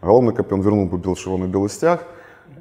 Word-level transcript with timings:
Галоўна, 0.00 0.32
каб 0.32 0.52
ён 0.52 0.62
вернуў 0.62 0.86
бы 0.86 0.98
бел 0.98 1.16
чырвоны 1.16 1.46
белы 1.46 1.68
сцяг, 1.68 2.06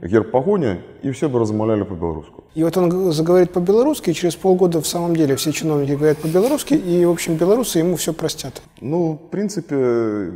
герб 0.01 0.31
погоня, 0.31 0.81
и 1.03 1.11
все 1.11 1.29
бы 1.29 1.39
размовляли 1.39 1.83
по-белорусски. 1.83 2.33
И 2.55 2.63
вот 2.63 2.77
он 2.77 3.11
заговорит 3.11 3.51
по-белорусски, 3.51 4.09
и 4.09 4.13
через 4.13 4.35
полгода 4.35 4.81
в 4.81 4.87
самом 4.87 5.15
деле 5.15 5.35
все 5.35 5.51
чиновники 5.51 5.91
говорят 5.91 6.17
по-белорусски, 6.17 6.73
и, 6.73 7.05
в 7.05 7.11
общем, 7.11 7.35
белорусы 7.35 7.79
ему 7.79 7.95
все 7.95 8.13
простят. 8.13 8.61
Ну, 8.81 9.19
в 9.23 9.29
принципе, 9.29 10.31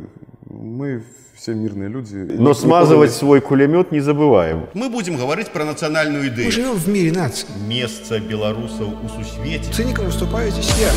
мы 0.48 1.02
все 1.34 1.54
мирные 1.54 1.88
люди. 1.88 2.14
Но 2.14 2.54
смазывать 2.54 3.10
не... 3.10 3.16
свой 3.16 3.40
кулемет 3.40 3.90
не 3.90 3.98
забываем. 3.98 4.68
Мы 4.74 4.88
будем 4.88 5.16
говорить 5.16 5.50
про 5.50 5.64
национальную 5.64 6.28
идею. 6.28 6.46
Мы 6.46 6.52
живем 6.52 6.74
в 6.74 6.88
мире 6.88 7.10
наций. 7.10 7.48
Место 7.66 8.20
белорусов 8.20 8.88
у 9.02 9.08
сусвете. 9.08 9.72
Цинником 9.72 10.06
выступаю 10.06 10.52
здесь 10.52 10.72
я. 10.78 10.90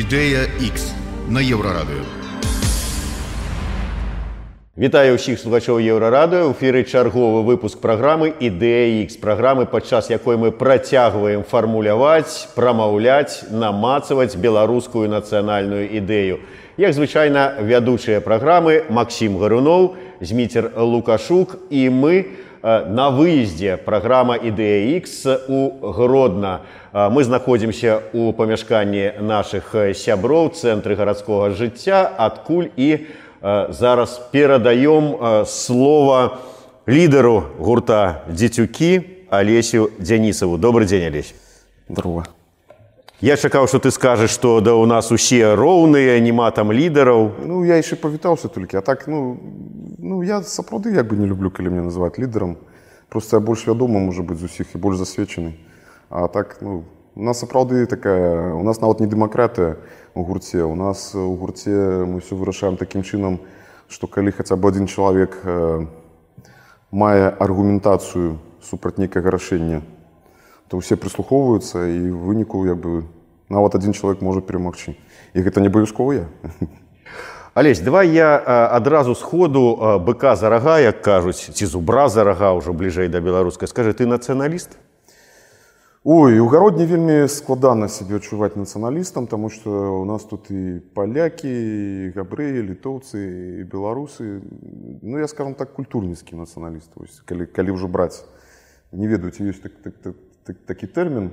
Идея 0.00 0.48
X 0.60 0.92
на 1.28 1.38
Еврорадио. 1.38 2.19
Вітаю 4.80 5.20
ўсіх 5.20 5.36
слухачоў 5.36 5.76
еўрарадыо. 5.76 6.48
У 6.48 6.56
эфіры 6.56 6.88
чарговы 6.88 7.44
выпуск 7.44 7.84
праграмы 7.84 8.32
ідэя 8.32 9.04
X 9.04 9.20
праграмы 9.20 9.68
падчас 9.68 10.08
якой 10.08 10.40
мы 10.40 10.56
працягваем 10.56 11.44
фармуляваць 11.44 12.48
прамаўляць 12.56 13.52
намацаваць 13.52 14.40
беларускую 14.40 15.04
нацыянальную 15.12 15.84
ідэю. 15.84 16.40
Як 16.80 16.96
звычайна 16.96 17.60
вядучыя 17.60 18.24
праграмы 18.24 18.88
Макссім 18.88 19.36
гаруноў 19.36 20.00
зміцер 20.24 20.72
лукашук 20.72 21.60
і 21.68 21.92
мы 21.92 22.40
на 22.64 23.12
выездзе 23.12 23.76
праграма 23.76 24.40
ідэя 24.40 24.96
X 24.96 25.28
у 25.44 25.92
гродна. 25.92 26.64
Мы 26.96 27.28
знаходзімся 27.28 28.00
у 28.16 28.32
памяшканні 28.32 29.20
нашых 29.20 29.76
сяброў 29.92 30.56
цэнтры 30.56 30.96
гарадскога 30.96 31.52
жыцця 31.52 32.08
адкуль 32.16 32.72
і 32.80 32.96
у 32.96 33.28
зараз 33.42 34.20
перадаем 34.32 35.44
слово 35.46 36.38
лідару 36.88 37.42
гурта 37.58 38.22
дзецюкі 38.28 39.00
алесю 39.30 39.90
дзянісаву 39.98 40.58
добрый 40.58 40.86
дзень 40.86 41.06
алесь. 41.06 41.34
Здорово. 41.88 42.26
Я 43.20 43.36
чакаў 43.36 43.68
что 43.68 43.78
ты 43.78 43.90
скажешь 43.90 44.30
что 44.30 44.60
да 44.60 44.74
у 44.74 44.86
нас 44.86 45.12
усе 45.12 45.54
роўныя 45.54 46.20
няма 46.20 46.50
там 46.50 46.72
лідараў. 46.72 47.32
Ну 47.46 47.64
я 47.64 47.76
яшчэ 47.76 47.96
павітаўся 47.96 48.48
толькі 48.48 48.76
а 48.76 48.80
так 48.80 49.06
ну 49.08 49.40
ну 49.98 50.22
я 50.22 50.42
сапраўды 50.42 50.92
як 50.92 51.06
бы 51.08 51.16
не 51.16 51.26
люблю 51.26 51.50
калі 51.50 51.70
мне 51.70 51.82
называть 51.82 52.18
лідарам. 52.18 52.56
Просто 53.08 53.36
я 53.36 53.40
больш 53.40 53.66
вядома 53.66 54.00
можа 54.00 54.22
быть 54.22 54.38
з 54.38 54.44
усіх 54.44 54.74
і 54.74 54.78
больш 54.78 54.96
засвечаны. 54.96 55.52
А 56.10 56.28
так 56.28 56.58
ну 56.60 56.84
у 57.14 57.22
нас 57.22 57.38
сапраўды 57.38 57.86
такая 57.86 58.52
у 58.54 58.62
нас 58.62 58.80
нават 58.80 59.00
не 59.00 59.06
дэмакратыя 59.06 59.76
у 60.14 60.24
гурце. 60.24 60.64
У 60.64 60.74
нас 60.74 61.14
у 61.14 61.34
гурце 61.34 62.04
мы 62.06 62.20
все 62.20 62.34
вырашаем 62.34 62.76
такім 62.76 63.02
чынам 63.02 63.40
што 63.90 64.06
калі 64.06 64.30
хаця 64.30 64.54
бы 64.54 64.70
адзін 64.70 64.86
чалавек 64.86 65.34
э, 65.42 65.86
мае 66.94 67.34
аргументацыю 67.42 68.38
супраць 68.62 69.02
нейкага 69.02 69.34
рашэння 69.34 69.82
то 70.70 70.78
ўсе 70.78 70.94
прыслухоўваюцца 70.94 71.90
і 71.90 72.14
выніку 72.14 72.62
як 72.70 72.78
бы 72.78 73.02
нават 73.50 73.74
адзін 73.74 73.90
чалавек 73.90 74.22
можа 74.22 74.38
перамагчы. 74.38 74.94
І 75.34 75.42
гэта 75.42 75.58
не 75.58 75.66
абавязкова 75.66 76.14
я. 76.14 76.26
Алесь 77.54 77.82
давай 77.82 78.14
я 78.14 78.38
адразу 78.70 79.18
сходу 79.18 79.98
быка 80.06 80.36
за 80.38 80.48
рага 80.48 80.78
як 80.78 81.02
кажуць 81.02 81.50
ці 81.50 81.66
зубра 81.66 82.06
за 82.08 82.22
рага 82.22 82.54
ўжо 82.54 82.70
бліжэй 82.70 83.10
да 83.10 83.18
беларускай. 83.18 83.66
Скажы 83.66 83.90
ты 83.90 84.06
нацыяналіст 84.06 84.78
Ой, 86.07 86.37
у 86.39 86.45
гародні 86.47 86.85
вельмі 86.85 87.27
складана 87.27 87.87
сябе 87.89 88.19
адчуваць 88.21 88.53
нацыяналістам, 88.53 89.25
таму 89.25 89.49
што 89.49 89.71
у 90.01 90.05
нас 90.05 90.21
тут 90.29 90.51
і 90.53 90.77
палякі, 90.93 91.49
і 91.49 92.13
габрэі, 92.13 92.61
літоўцы 92.61 93.17
і 93.17 93.63
беларусы. 93.65 94.45
Ну 95.01 95.17
я 95.17 95.25
скажам 95.25 95.57
так 95.57 95.73
культурніцкі 95.73 96.37
нацыяналіст, 96.37 96.93
калі, 97.25 97.49
калі 97.49 97.73
ўжо 97.73 97.89
браць 97.89 98.21
не 98.95 99.07
ведаю, 99.07 99.31
ці 99.31 99.49
ёсць 99.49 99.61
так, 99.61 99.73
так, 99.83 99.97
так, 99.97 100.15
так, 100.45 100.57
такі 100.65 100.87
тэрмін. 100.87 101.31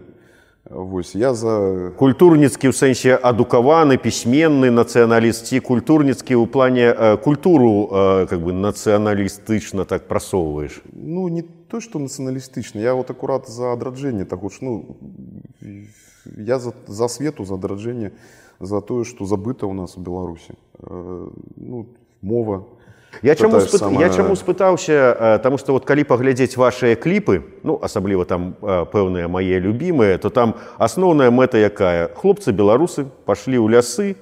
Вось 0.70 1.14
я 1.18 1.34
за 1.34 1.90
культурніцкі 1.98 2.70
ў 2.70 2.72
сэнсе 2.72 3.18
адукаваны 3.18 3.98
пісьменны 3.98 4.70
нацыяналіст 4.70 5.50
ці 5.50 5.58
культурніцкі 5.58 6.38
ў 6.38 6.46
плане 6.46 6.86
э, 6.94 7.16
культуру 7.18 7.90
э, 7.90 8.26
как 8.30 8.38
бы 8.46 8.54
нацыяналістычна 8.54 9.82
так 9.84 10.06
прасоўваеш 10.06 10.78
ну 10.94 11.26
не 11.26 11.42
то 11.42 11.82
что 11.82 11.98
нацыяналістычна 11.98 12.78
я 12.78 12.94
вот 12.94 13.10
акурат 13.10 13.50
за 13.50 13.74
адраджэнне 13.74 14.22
таго 14.24 14.54
ж 14.54 14.62
ну 14.62 14.72
я 16.38 16.62
за, 16.62 16.72
за 16.86 17.10
свету 17.10 17.42
за 17.44 17.58
адраджэнне 17.58 18.14
за 18.62 18.80
тое 18.80 19.02
что 19.02 19.26
забыта 19.26 19.66
у 19.66 19.74
нас 19.74 19.98
у 19.98 20.00
беларусі 20.00 20.54
э, 20.78 21.28
ну, 21.58 21.86
мова 22.22 22.70
я 23.21 23.35
чаму 23.35 23.59
спы... 23.61 23.77
самая... 23.77 24.07
я 24.07 24.13
чаму 24.13 24.35
спытаўся 24.35 25.39
таму 25.43 25.57
что 25.57 25.73
вот 25.73 25.85
калі 25.85 26.03
паглядзець 26.03 26.57
ваши 26.57 26.95
кліпы 26.95 27.43
ну 27.63 27.79
асабліва 27.81 28.25
там 28.25 28.53
пэўныя 28.61 29.27
мае 29.27 29.59
любімыя 29.59 30.17
то 30.17 30.29
там 30.29 30.55
асноўная 30.77 31.31
мэта 31.31 31.57
якая? 31.57 32.09
Хлопцы 32.13 32.51
беларусы 32.51 33.05
пашлі 33.25 33.57
ў 33.57 33.77
лясы 33.77 34.15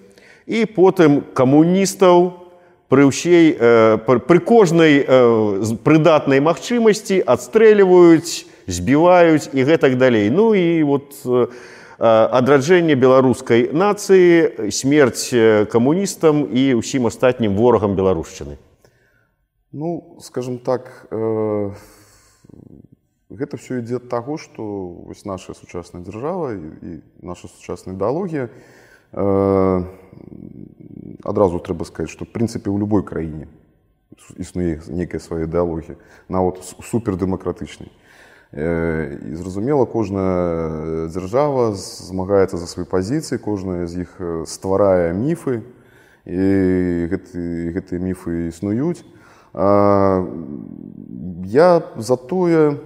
і 0.45 0.65
потым 0.65 1.21
камуністаў 1.33 2.45
пры 2.89 3.09
ўсей 3.09 3.57
э, 3.57 3.97
пры 4.05 4.39
кожнай 4.39 5.01
э, 5.01 5.75
прыдатнай 5.81 6.39
магчымасці 6.39 7.21
адстрэльваюць 7.25 8.45
збіваюць 8.65 9.49
і 9.53 9.61
гэтак 9.65 9.97
далей. 9.97 10.29
Ну 10.29 10.53
і 10.53 10.83
вот 10.83 11.17
э, 11.25 11.49
адраджэнне 11.97 12.93
беларускай 12.93 13.71
нацыі 13.73 14.69
смерць 14.69 15.33
камуністам 15.71 16.45
і 16.51 16.77
ўсім 16.83 17.09
астатнім 17.09 17.57
ворагам 17.57 17.97
беларушчыны 17.97 18.61
ну 19.72 20.18
скажем 20.20 20.58
так 20.58 21.06
э, 21.10 21.70
гэта 23.30 23.56
все 23.56 23.78
ідзе 23.78 24.02
ад 24.02 24.08
таго 24.10 24.36
што 24.36 24.62
вось 25.06 25.24
наша 25.24 25.54
сучасная 25.54 26.02
дзяржава 26.02 26.54
і, 26.54 26.66
і 26.82 26.92
наша 27.22 27.48
сучасная 27.48 27.94
ідэалогія 27.94 28.50
э, 28.50 29.84
адразу 31.22 31.62
трэба 31.62 31.86
сказаць 31.86 32.10
што 32.10 32.26
в 32.26 32.34
прынцыпе 32.34 32.66
ў 32.66 32.78
любой 32.82 33.06
краіне 33.06 33.46
існуе 34.36 34.82
нейкая 34.90 35.22
свая 35.22 35.46
ідэалогія 35.46 35.96
нават 36.28 36.66
супердэмакратычнай 36.66 37.94
і 38.50 39.34
зразумела 39.38 39.86
кожная 39.86 41.06
дзяржава 41.06 41.78
змагаецца 41.78 42.58
за 42.58 42.66
свае 42.66 42.82
пазіцыі 42.82 43.38
кожная 43.38 43.86
з 43.86 44.02
іх 44.02 44.18
стварае 44.50 45.14
міфы 45.14 45.62
і 46.26 47.06
гэты, 47.14 47.70
гэтыя 47.78 48.02
міфы 48.02 48.50
існуюць 48.50 49.06
я 51.45 51.83
за 51.95 52.17
тое 52.17 52.79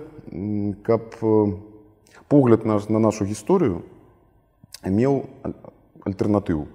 каб 0.84 1.16
погляд 2.28 2.66
наш 2.66 2.90
на 2.90 3.00
нашу 3.00 3.25
гісторыю 3.25 3.81
меў 4.85 5.25
альтэрнатыву. 6.06 6.68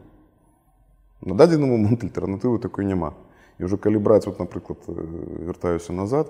На 1.23 1.35
дадзены 1.35 1.67
момант 1.67 2.03
альтэрнатывы 2.03 2.59
такой 2.59 2.85
няма. 2.85 3.15
І 3.59 3.71
ўжо 3.71 3.79
калі 3.79 4.03
браць 4.03 4.27
вот 4.27 4.43
напрыклад 4.43 4.83
вяртаюся 4.89 5.95
назад 5.95 6.27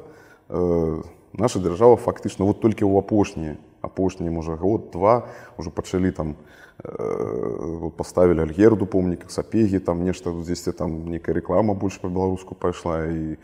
э, 0.48 1.02
наша 1.32 1.58
дзяржава 1.58 1.96
фактычна 1.96 2.44
вот 2.44 2.60
толькі 2.60 2.84
ў 2.84 3.00
апошнія 3.00 3.56
апошнія 3.83 4.31
можа 4.31 4.55
год 4.55 4.91
два 4.93 5.27
ўжо 5.57 5.71
пачалі 5.71 6.11
там 6.11 6.35
э, 6.83 7.79
вот, 7.79 7.97
поставілі 7.97 8.41
альгерду 8.41 8.85
помніках 8.85 9.31
сапегі 9.31 9.79
там 9.79 10.03
нешта 10.03 10.31
дзесьці 10.31 10.71
там 10.71 11.07
нейкая 11.07 11.35
реклама 11.35 11.73
больш 11.73 11.97
па-беларуску 11.97 12.55
пайшла 12.55 13.05
і 13.05 13.37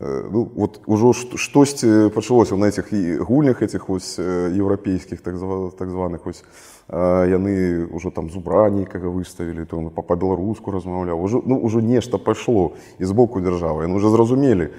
э, 0.00 0.28
ну, 0.32 0.48
вот 0.54 0.80
ужо 0.86 1.12
штосьці 1.12 2.10
пачалося 2.14 2.56
на 2.56 2.68
этих 2.68 2.92
гульнях 3.24 3.62
этих 3.62 3.88
вось 3.88 4.18
еўрапейскіх 4.18 5.20
так, 5.20 5.34
так 5.78 5.88
званых 5.90 6.26
вось 6.26 6.44
яны 6.87 7.89
ўжо 7.89 8.13
там 8.13 8.29
зубра 8.29 8.69
нейкага 8.69 9.09
выставілі 9.09 9.65
то 9.65 9.81
па-беларуску 9.89 10.69
размаўляў. 10.69 11.17
Ужо 11.17 11.41
ну 11.41 11.57
ўжо 11.57 11.81
нешта 11.81 12.21
пайшло 12.21 12.77
і 13.01 13.05
з 13.05 13.11
боку 13.11 13.41
дзяржавы. 13.41 13.89
Яны 13.89 13.97
уже 13.97 14.09
зразумелі 14.13 14.69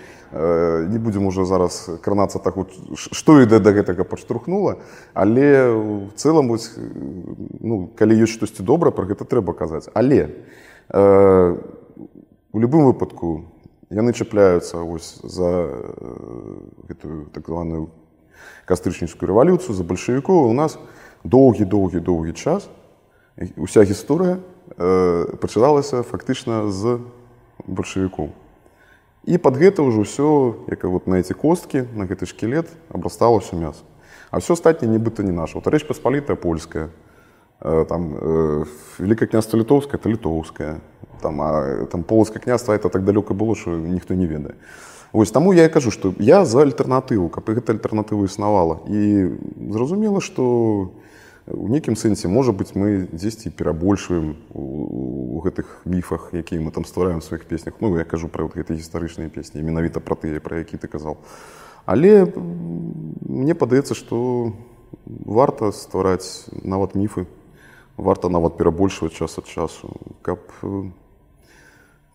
не 0.87 0.99
будзем 1.03 1.27
уже 1.27 1.45
зараз 1.45 1.91
кранацца 2.03 2.39
так 2.39 2.57
вот 2.57 2.71
што 2.95 3.43
іде 3.43 3.59
да 3.59 3.75
гэтага 3.75 4.07
падштурхнула 4.07 4.79
але 5.15 5.75
в 5.75 6.15
цэлым 6.15 6.47
вось 6.47 6.79
ну 7.59 7.91
калі 7.99 8.23
ёсць 8.23 8.39
штосьці 8.39 8.63
добра 8.63 8.95
про 8.95 9.11
гэта 9.11 9.27
трэба 9.27 9.51
казаць. 9.59 9.91
Але 9.91 10.31
э, 10.95 11.57
у 12.53 12.59
любым 12.59 12.87
выпадку 12.87 13.51
яны 13.91 14.15
чапляюцца 14.15 14.79
вось 14.79 15.19
за 15.27 15.75
гэтую 16.87 17.35
так 17.35 17.51
званую 17.51 17.91
кастрычніцкую 18.67 19.27
рэвалюцыю 19.27 19.75
за 19.75 19.83
бальшавікоў. 19.83 20.51
У 20.51 20.55
нас 20.55 20.79
у 20.79 20.97
доўгі-доўгі 21.24 22.00
доўгі 22.00 22.34
час 22.34 22.70
уся 23.58 23.84
гісторыя 23.84 24.40
э, 24.78 25.36
пачыналася 25.38 26.04
фактычна 26.04 26.70
з 26.72 27.00
бальшавікоў. 27.68 28.30
І 29.26 29.38
пад 29.38 29.58
гэта 29.58 29.86
ўжо 29.86 30.02
ўсё 30.02 30.30
як 30.68 30.84
вот 30.84 31.06
на 31.06 31.22
эти 31.22 31.34
косткі 31.34 31.86
на 31.94 32.10
гэты 32.10 32.26
шкілет 32.26 32.68
абрасталася 32.90 33.56
мяса. 33.56 33.86
А 34.32 34.42
ўсё 34.42 34.58
астатняе 34.58 34.90
нібыта 34.90 35.22
не 35.22 35.32
наша. 35.32 35.62
Вот 35.62 35.68
рэч 35.68 35.86
паспалітая 35.86 36.36
польская 36.36 36.90
Э, 37.62 37.86
там, 37.88 38.16
э, 38.20 38.66
Великое 38.98 39.28
княство 39.28 39.58
Литовское – 39.58 40.02
это 40.02 40.10
Литовское. 40.10 40.82
Там, 41.22 41.42
а 41.42 41.86
там 41.86 42.04
Полоцкое 42.04 42.42
княство – 42.42 42.76
это 42.76 42.90
так 42.90 43.06
далеко 43.06 43.36
было, 43.36 43.56
что 43.56 43.70
никто 43.78 44.16
не 44.16 44.26
ведает. 44.26 44.56
Вось 45.14 45.32
таму 45.32 45.54
я 45.54 45.66
і 45.66 45.70
кажу, 45.70 45.92
што 45.92 46.14
я 46.20 46.46
за 46.46 46.64
альтэрнатыву, 46.64 47.30
каб 47.30 47.50
гэта 47.50 47.74
альтэрнатыва 47.74 48.26
існавала. 48.26 48.80
І 48.88 49.30
зразумела, 49.70 50.22
што 50.22 50.90
у 51.47 51.69
нейкім 51.69 51.95
сэнсе 51.95 52.29
можа 52.29 52.51
быць 52.51 52.75
мы 52.75 53.07
дзесьці 53.13 53.51
перабольшваем 53.55 54.35
у, 54.51 55.41
гэтых 55.47 55.87
міфах, 55.87 56.35
якія 56.35 56.61
мы 56.61 56.71
там 56.75 56.85
ствараем 56.85 57.23
сваіх 57.23 57.47
песнях. 57.47 57.75
Ну 57.81 57.95
я 57.97 58.05
кажу 58.05 58.27
пра 58.29 58.51
гэтыя 58.51 58.75
гістарычныя 58.77 59.31
песні, 59.31 59.63
менавіта 59.63 60.01
пра 60.01 60.19
тыя, 60.19 60.43
пра 60.43 60.59
які 60.59 60.77
ты 60.77 60.91
казаў. 60.91 61.23
Але 61.87 62.27
мне 63.23 63.55
падаецца, 63.55 63.95
што 63.95 64.53
варта 65.07 65.71
ствараць 65.71 66.51
нават 66.51 66.99
міфы, 66.99 67.31
варта 67.97 68.29
нават 68.29 68.59
перабольшваць 68.59 69.15
час 69.15 69.39
ад 69.39 69.47
часу, 69.47 69.95
каб 70.23 70.43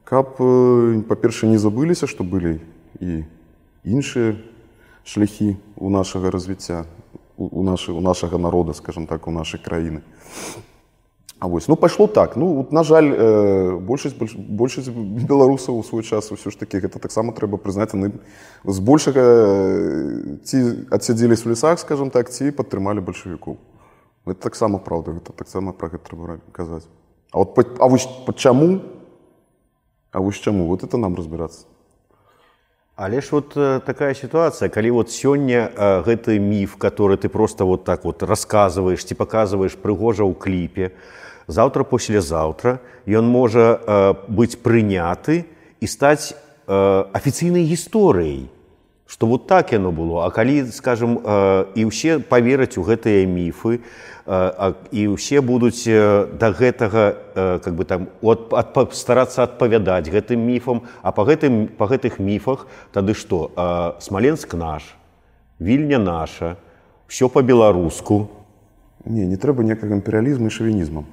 каб 0.04 0.36
па-перша 1.08 1.48
не 1.48 1.56
забыліся, 1.56 2.04
што 2.04 2.28
былі 2.28 2.60
і 3.00 3.24
іншыя 3.88 4.36
шляхі 5.08 5.56
у 5.80 5.88
нашага 5.88 6.36
развіцця 6.36 6.84
у, 7.38 7.64
нашы, 7.64 7.92
у 7.92 8.02
нашага 8.02 8.38
народа 8.38 8.74
скажем 8.74 9.08
так 9.08 9.28
у 9.28 9.32
нашай 9.32 9.60
краіны 9.60 10.02
А 11.42 11.48
вось 11.48 11.68
ну 11.68 11.76
пайшло 11.76 12.06
так. 12.06 12.36
Ну 12.36 12.54
вот, 12.54 12.72
на 12.72 12.84
жаль 12.84 13.16
э, 13.18 13.76
большасць 13.78 14.14
большасць 14.14 14.90
беларусаў 14.94 15.80
у 15.80 15.84
свой 15.84 16.04
час 16.04 16.30
ўсё 16.30 16.54
ж 16.54 16.56
таки 16.56 16.78
гэта 16.78 17.02
таксама 17.02 17.34
трэба 17.34 17.58
прызнаць 17.58 17.98
яны 17.98 18.14
з 18.62 18.78
большага 18.78 19.26
ці 20.46 20.86
адсядзелись 20.94 21.42
в 21.42 21.50
лесах 21.50 21.82
скажем 21.82 22.14
так 22.14 22.30
ці 22.30 22.54
падтрымалі 22.54 23.02
бальшавікоў 23.02 23.58
это 24.30 24.38
таксама 24.38 24.78
праўда 24.78 25.18
гэта 25.18 25.34
таксама 25.34 25.74
пра 25.74 25.90
гэта 25.90 26.14
трэба 26.14 26.38
казаць 26.54 26.86
а 27.34 27.90
вось 27.90 28.06
чаму 28.38 28.82
А 30.12 30.20
вось 30.20 30.36
чаму 30.36 30.68
вот 30.68 30.84
это 30.84 30.98
нам 30.98 31.16
разбірацца 31.16 31.66
Але 32.96 33.22
ж 33.22 33.28
вот 33.32 33.58
э, 33.58 33.80
такая 33.86 34.14
ситуация, 34.14 34.70
калі 34.70 34.92
вот 34.92 35.12
сёння 35.12 35.72
э, 35.76 36.04
гэты 36.04 36.40
міф 36.40 36.76
который 36.78 37.18
ты 37.18 37.30
просто 37.30 37.66
вот 37.66 37.84
так 37.84 38.04
вот 38.06 38.24
рассказываешь 38.24 39.06
ці 39.06 39.16
показываешь 39.16 39.80
прыгожа 39.80 40.24
ў 40.28 40.36
кліпе 40.36 40.92
заўтра 41.48 41.84
послезаўтра 41.84 42.80
ён 43.08 43.26
можа 43.26 43.80
э, 43.80 44.14
быць 44.28 44.60
прыняты 44.60 45.46
і 45.80 45.88
стаць 45.88 46.36
афіцыйнай 46.68 47.64
гісторыяй 47.68 48.48
что 49.11 49.27
вот 49.27 49.47
так 49.47 49.73
яно 49.73 49.93
было 49.93 50.27
а 50.27 50.31
калі 50.31 50.67
скажем 50.75 51.23
і 51.23 51.83
ўсе 51.87 52.19
повераць 52.19 52.75
у 52.75 52.83
гэтыя 52.83 53.23
міфы 53.31 53.87
і 54.27 55.03
ўсе 55.15 55.39
будуць 55.47 55.87
да 55.87 56.51
гэтага 56.51 57.63
как 57.63 57.75
бы 57.79 57.87
там 57.87 58.11
от, 58.21 58.51
от, 58.51 58.95
старацца 58.99 59.47
адпавядаць 59.47 60.11
гэтым 60.11 60.43
міфам 60.43 60.83
а 61.07 61.15
по 61.15 61.23
гэтым 61.23 61.71
по 61.71 61.87
гэтых 61.87 62.19
міфах 62.19 62.67
тады 62.91 63.15
что 63.15 63.55
смаленск 64.03 64.55
наш 64.59 64.83
вільня 65.63 65.99
наша 66.03 66.59
все 67.07 67.31
по-беларуску 67.31 68.31
не 69.07 69.23
не 69.23 69.39
трэба 69.39 69.63
некага 69.63 69.95
імперыялізму 69.95 70.51
і 70.51 70.57
шавінізмам 70.59 71.07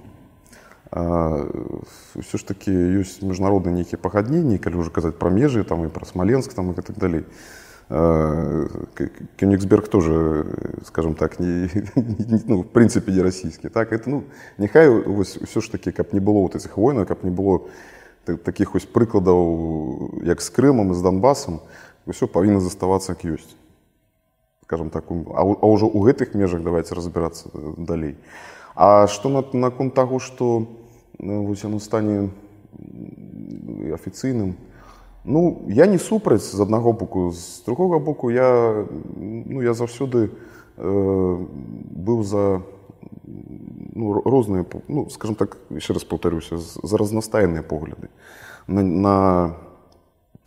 ўсё 0.90 2.38
ж 2.38 2.42
таки 2.42 2.74
ёсць 2.74 3.22
міжнародныя 3.22 3.86
нейкія 3.86 4.02
пагадненні 4.02 4.58
калі 4.58 4.81
ўжо 4.81 4.90
казаць 4.90 5.14
пра 5.14 5.30
межы 5.30 5.62
там 5.62 5.86
і 5.86 5.94
пра 5.94 6.10
смаленск 6.10 6.58
там 6.58 6.74
і 6.74 6.81
так 6.81 6.98
далей 6.98 7.22
Э, 7.22 7.64
Кёнигсберг 7.88 9.88
тоже, 9.88 10.46
скажем 10.85 11.14
так, 11.14 11.40
не, 11.40 11.70
ну, 12.46 12.62
в 12.62 12.67
прынцыпе 12.67 13.12
не 13.12 13.23
расійскі 13.23 13.69
так 13.69 13.93
это 13.93 14.11
ну 14.11 14.25
няхай 14.58 14.90
вось 14.90 15.40
ўсё 15.40 15.64
ж 15.64 15.73
такі 15.73 15.93
каб 15.93 16.12
не 16.12 16.20
было 16.20 16.44
вот 16.44 16.55
этих 16.55 16.76
войнаў 16.76 17.06
каб 17.06 17.25
не 17.25 17.31
было 17.31 17.64
таких 18.44 18.75
вось 18.75 18.85
прыкладаў 18.85 20.20
як 20.20 20.44
з 20.44 20.50
крымам 20.50 20.93
і 20.93 20.94
з 20.94 21.00
донбасам 21.00 21.64
ўсё 22.05 22.29
павінна 22.29 22.61
заставацца 22.61 23.17
як 23.17 23.25
ёсць 23.25 23.56
скажем 24.69 24.90
так 24.90 25.08
а, 25.08 25.40
а 25.40 25.64
ўжо 25.64 25.88
ў 25.88 26.12
гэтых 26.12 26.37
межах 26.37 26.61
давайте 26.61 26.93
разбірацца 26.93 27.49
э, 27.56 27.73
далей. 27.81 28.20
А 28.76 29.08
што 29.08 29.32
на 29.32 29.40
наконт 29.56 29.96
таго 29.96 30.20
што 30.20 30.69
ну, 31.17 31.49
вось 31.49 31.64
яно 31.64 31.81
стане 31.81 32.29
афіцыйным 33.96 34.61
Ну 35.28 35.66
я 35.70 35.86
не 35.88 35.98
супраць 35.98 36.44
з 36.44 36.60
аднаго 36.60 36.92
боку 36.92 37.31
з 37.31 37.64
другога 37.66 38.00
боку 38.00 38.30
я 38.31 38.86
ну 39.16 39.62
я 39.62 39.74
заўсёды 39.74 40.31
э, 40.78 41.46
быў 41.96 42.24
за 42.24 42.62
ну, 43.96 44.22
розныя 44.25 44.66
ну 44.88 45.10
скажем 45.10 45.36
так 45.36 45.58
еще 45.70 45.94
раз 45.94 46.04
паўтарюся 46.04 46.58
за 46.58 46.98
разнастайныя 46.98 47.64
погляды 47.64 48.10
на, 48.68 48.84
на, 48.84 49.56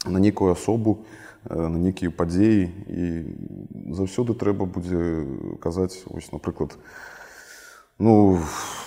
на 0.05 0.19
нейкую 0.19 0.53
асобу 0.53 1.07
э, 1.49 1.57
на 1.57 1.79
нейкія 1.79 2.11
падзеі 2.11 2.69
і 2.87 3.07
заўсёды 3.97 4.35
трэба 4.35 4.67
будзе 4.67 5.25
казаць 5.61 6.05
ось 6.13 6.33
напрыклад 6.33 6.77
ну 8.02 8.40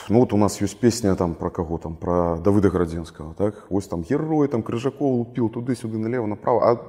ну 0.08 0.20
вот 0.20 0.32
у 0.32 0.36
нас 0.36 0.60
есть 0.60 0.78
песня 0.78 1.14
там 1.14 1.34
про 1.34 1.50
кого? 1.50 1.78
Там 1.78 1.96
про 1.96 2.36
Давыда 2.36 2.70
Градзенского 2.70 3.34
так? 3.34 3.64
Вось 3.70 3.86
там 3.86 4.02
герой 4.02 4.48
там 4.48 4.62
крыжаков 4.62 5.14
лупіў 5.14 5.48
туды-сюды 5.48 5.98
налево 5.98 6.26
направо 6.26 6.70
а 6.70 6.80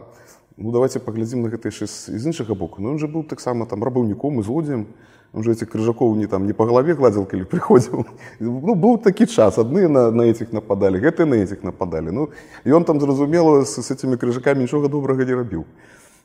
ну 0.57 0.71
давайте 0.71 0.99
паглядзім 0.99 1.43
на 1.43 1.49
гэта 1.49 1.69
яшчэ 1.69 1.87
з 1.87 2.25
іншага 2.25 2.55
боку. 2.55 2.81
Ну 2.81 2.89
он 2.89 2.99
же 2.99 3.07
быў 3.07 3.23
таксама 3.23 3.65
там 3.65 3.83
рабаўніком 3.83 4.39
і 4.39 4.43
злодзеем 4.43 4.87
он 5.33 5.43
же 5.43 5.51
этих 5.51 5.69
крыжаков 5.69 6.17
не 6.17 6.27
там 6.27 6.47
не 6.47 6.53
по 6.53 6.65
голове 6.65 6.93
гладзіл 6.93 7.25
калі 7.25 7.45
прыходзіў 7.45 8.05
ну 8.39 8.75
быў 8.75 8.97
такі 8.97 9.27
час. 9.27 9.57
Адны 9.57 9.87
на 9.87 10.11
на 10.11 10.23
этих 10.23 10.51
нападалі 10.51 10.99
гэты 10.99 11.25
на 11.25 11.35
этих 11.35 11.63
нападалі 11.63 12.11
ну 12.11 12.29
і 12.65 12.71
он 12.71 12.83
там 12.83 12.99
зразумела 12.99 13.63
с, 13.63 13.77
с 13.77 13.91
этими 13.91 14.17
крыжакамі 14.17 14.61
нічога 14.61 14.87
добрага 14.87 15.23
не 15.25 15.35
рабіў 15.35 15.65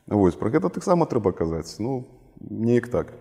вось 0.06 0.34
про 0.34 0.50
гэта 0.50 0.70
таксама 0.70 1.06
трэба 1.06 1.32
казаць 1.32 1.76
ну 1.78 2.06
неяк 2.40 2.88
так 2.88 3.12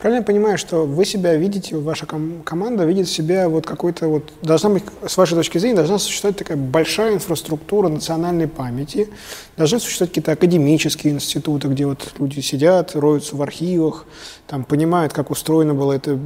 Правильно 0.00 0.20
я 0.20 0.24
понимаю, 0.24 0.56
что 0.56 0.86
вы 0.86 1.04
себя 1.04 1.36
видите, 1.36 1.76
ваша 1.76 2.06
ком- 2.06 2.40
команда 2.42 2.86
видит 2.86 3.06
себя 3.06 3.50
вот 3.50 3.66
какой-то 3.66 4.08
вот, 4.08 4.32
должна 4.40 4.70
быть, 4.70 4.82
с 5.06 5.14
вашей 5.18 5.34
точки 5.34 5.58
зрения, 5.58 5.76
должна 5.76 5.98
существовать 5.98 6.38
такая 6.38 6.56
большая 6.56 7.12
инфраструктура 7.12 7.88
национальной 7.88 8.48
памяти, 8.48 9.10
должны 9.58 9.78
существовать 9.78 10.12
какие-то 10.12 10.32
академические 10.32 11.12
институты, 11.12 11.68
где 11.68 11.84
вот 11.84 12.14
люди 12.18 12.40
сидят, 12.40 12.96
роются 12.96 13.36
в 13.36 13.42
архивах, 13.42 14.06
там 14.46 14.64
понимают, 14.64 15.12
как 15.12 15.30
устроена 15.30 15.74
была 15.74 15.96
эта 15.96 16.18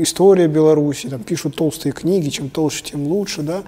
история 0.00 0.46
Беларуси, 0.46 1.08
там 1.08 1.24
пишут 1.24 1.56
толстые 1.56 1.92
книги, 1.92 2.28
чем 2.28 2.48
толще, 2.48 2.84
тем 2.84 3.08
лучше, 3.08 3.42
да. 3.42 3.64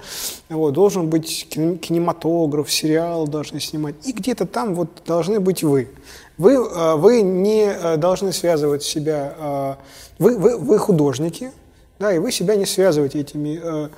Вот, 0.47 0.71
должен 0.71 1.09
быть 1.09 1.49
кинематограф, 1.49 2.71
сериал 2.71 3.27
должны 3.27 3.59
снимать, 3.59 3.95
и 4.05 4.13
где-то 4.13 4.45
там 4.45 4.73
вот 4.73 4.87
должны 5.05 5.41
быть 5.41 5.63
вы. 5.63 5.89
Вы, 6.37 6.53
э, 6.53 6.95
вы 6.95 7.21
не 7.21 7.65
э, 7.65 7.97
должны 7.97 8.33
связывать 8.33 8.83
себя, 8.83 9.33
э, 9.37 9.75
вы, 10.17 10.37
вы, 10.37 10.57
вы 10.57 10.79
художники, 10.79 11.51
да, 11.99 12.11
и 12.11 12.17
вы 12.17 12.31
себя 12.31 12.55
не 12.55 12.65
связываете 12.65 13.19
этими 13.19 13.89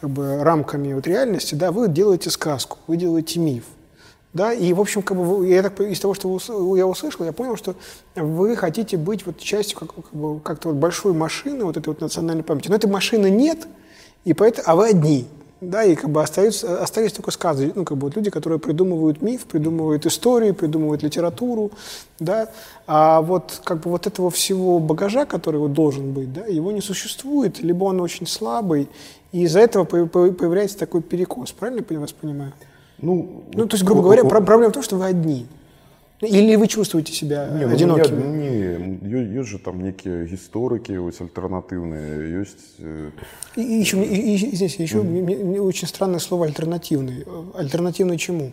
как 0.00 0.10
бы, 0.10 0.42
рамками 0.42 0.94
вот 0.94 1.06
реальности, 1.06 1.54
да, 1.54 1.70
вы 1.70 1.88
делаете 1.88 2.30
сказку, 2.30 2.78
вы 2.86 2.96
делаете 2.96 3.38
миф. 3.38 3.64
Да, 4.32 4.52
и, 4.52 4.72
в 4.72 4.80
общем, 4.80 5.02
как 5.02 5.16
бы, 5.16 5.46
я 5.46 5.62
так, 5.62 5.78
из 5.80 6.00
того, 6.00 6.14
что 6.14 6.74
я 6.74 6.86
услышал, 6.86 7.24
я 7.24 7.32
понял, 7.32 7.56
что 7.56 7.76
вы 8.16 8.56
хотите 8.56 8.96
быть 8.96 9.24
вот 9.26 9.38
частью 9.38 9.78
как, 9.78 9.94
как 9.94 10.12
бы, 10.12 10.40
как-то 10.40 10.70
вот 10.70 10.78
большой 10.78 11.12
машины, 11.12 11.64
вот 11.64 11.76
этой 11.76 11.90
вот 11.90 12.00
национальной 12.00 12.42
памяти. 12.42 12.68
Но 12.68 12.74
этой 12.74 12.90
машины 12.90 13.30
нет, 13.30 13.68
и 14.24 14.32
поэтому, 14.32 14.64
а 14.66 14.74
вы 14.74 14.88
одни 14.88 15.28
да, 15.70 15.84
и 15.84 15.94
как 15.94 16.10
бы 16.10 16.22
остаются, 16.22 16.82
остались 16.82 17.12
только 17.12 17.30
сказы, 17.30 17.72
ну, 17.74 17.84
как 17.84 17.98
бы 17.98 18.06
вот 18.06 18.16
люди, 18.16 18.30
которые 18.30 18.58
придумывают 18.58 19.22
миф, 19.22 19.44
придумывают 19.46 20.06
историю, 20.06 20.54
придумывают 20.54 21.02
литературу, 21.02 21.70
да, 22.18 22.48
а 22.86 23.20
вот 23.20 23.60
как 23.64 23.80
бы 23.80 23.90
вот 23.90 24.06
этого 24.06 24.30
всего 24.30 24.78
багажа, 24.78 25.26
который 25.26 25.60
вот 25.60 25.72
должен 25.72 26.12
быть, 26.12 26.32
да, 26.32 26.46
его 26.46 26.72
не 26.72 26.80
существует, 26.80 27.60
либо 27.60 27.84
он 27.84 28.00
очень 28.00 28.26
слабый, 28.26 28.88
и 29.32 29.42
из-за 29.42 29.60
этого 29.60 29.84
появляется 29.84 30.78
такой 30.78 31.02
перекос, 31.02 31.52
правильно 31.52 31.84
я 31.88 32.00
вас 32.00 32.12
понимаю? 32.12 32.52
Ну, 32.98 33.42
ну, 33.52 33.66
то 33.66 33.74
есть, 33.74 33.84
грубо 33.84 34.02
говоря, 34.02 34.24
проблема 34.24 34.70
в 34.70 34.72
том, 34.72 34.82
что 34.82 34.96
вы 34.96 35.06
одни. 35.06 35.46
Или 36.20 36.56
вы 36.56 36.68
чувствуете 36.68 37.12
себя 37.12 37.48
не, 37.48 37.64
одинокими? 37.64 38.22
Ну, 38.22 38.34
не, 38.34 39.36
есть 39.36 39.48
же 39.48 39.58
там 39.58 39.82
некие 39.82 40.32
историки, 40.34 40.92
вот, 40.92 41.20
альтернативные, 41.20 42.38
есть... 42.38 42.76
Э, 42.78 43.10
и, 43.56 43.62
еще, 43.62 44.02
и, 44.02 44.34
и, 44.34 44.36
здесь 44.36 44.76
еще 44.76 44.98
mm. 44.98 45.58
очень 45.60 45.88
странное 45.88 46.20
слово 46.20 46.46
«альтернативный». 46.46 47.24
Альтернативный 47.54 48.16
чему? 48.16 48.52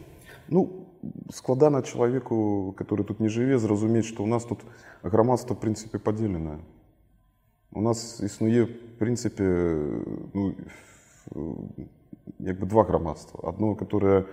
Ну, 0.49 0.87
складана 1.33 1.83
человеку, 1.83 2.73
который 2.77 3.05
тут 3.05 3.19
не 3.19 3.29
живе, 3.29 3.57
зразумець, 3.57 4.05
что 4.05 4.23
у 4.23 4.27
нас 4.27 4.43
тут 4.43 4.59
громадство, 5.03 5.53
в 5.55 5.59
принципе, 5.59 5.99
поделенное. 5.99 6.59
У 7.73 7.81
нас 7.81 8.19
існує, 8.19 8.63
в 8.63 8.99
принципе, 8.99 9.43
ну, 10.33 10.53
бы 12.59 12.65
два 12.65 12.83
громадства. 12.83 13.39
Одно, 13.43 13.75
которое 13.75 14.25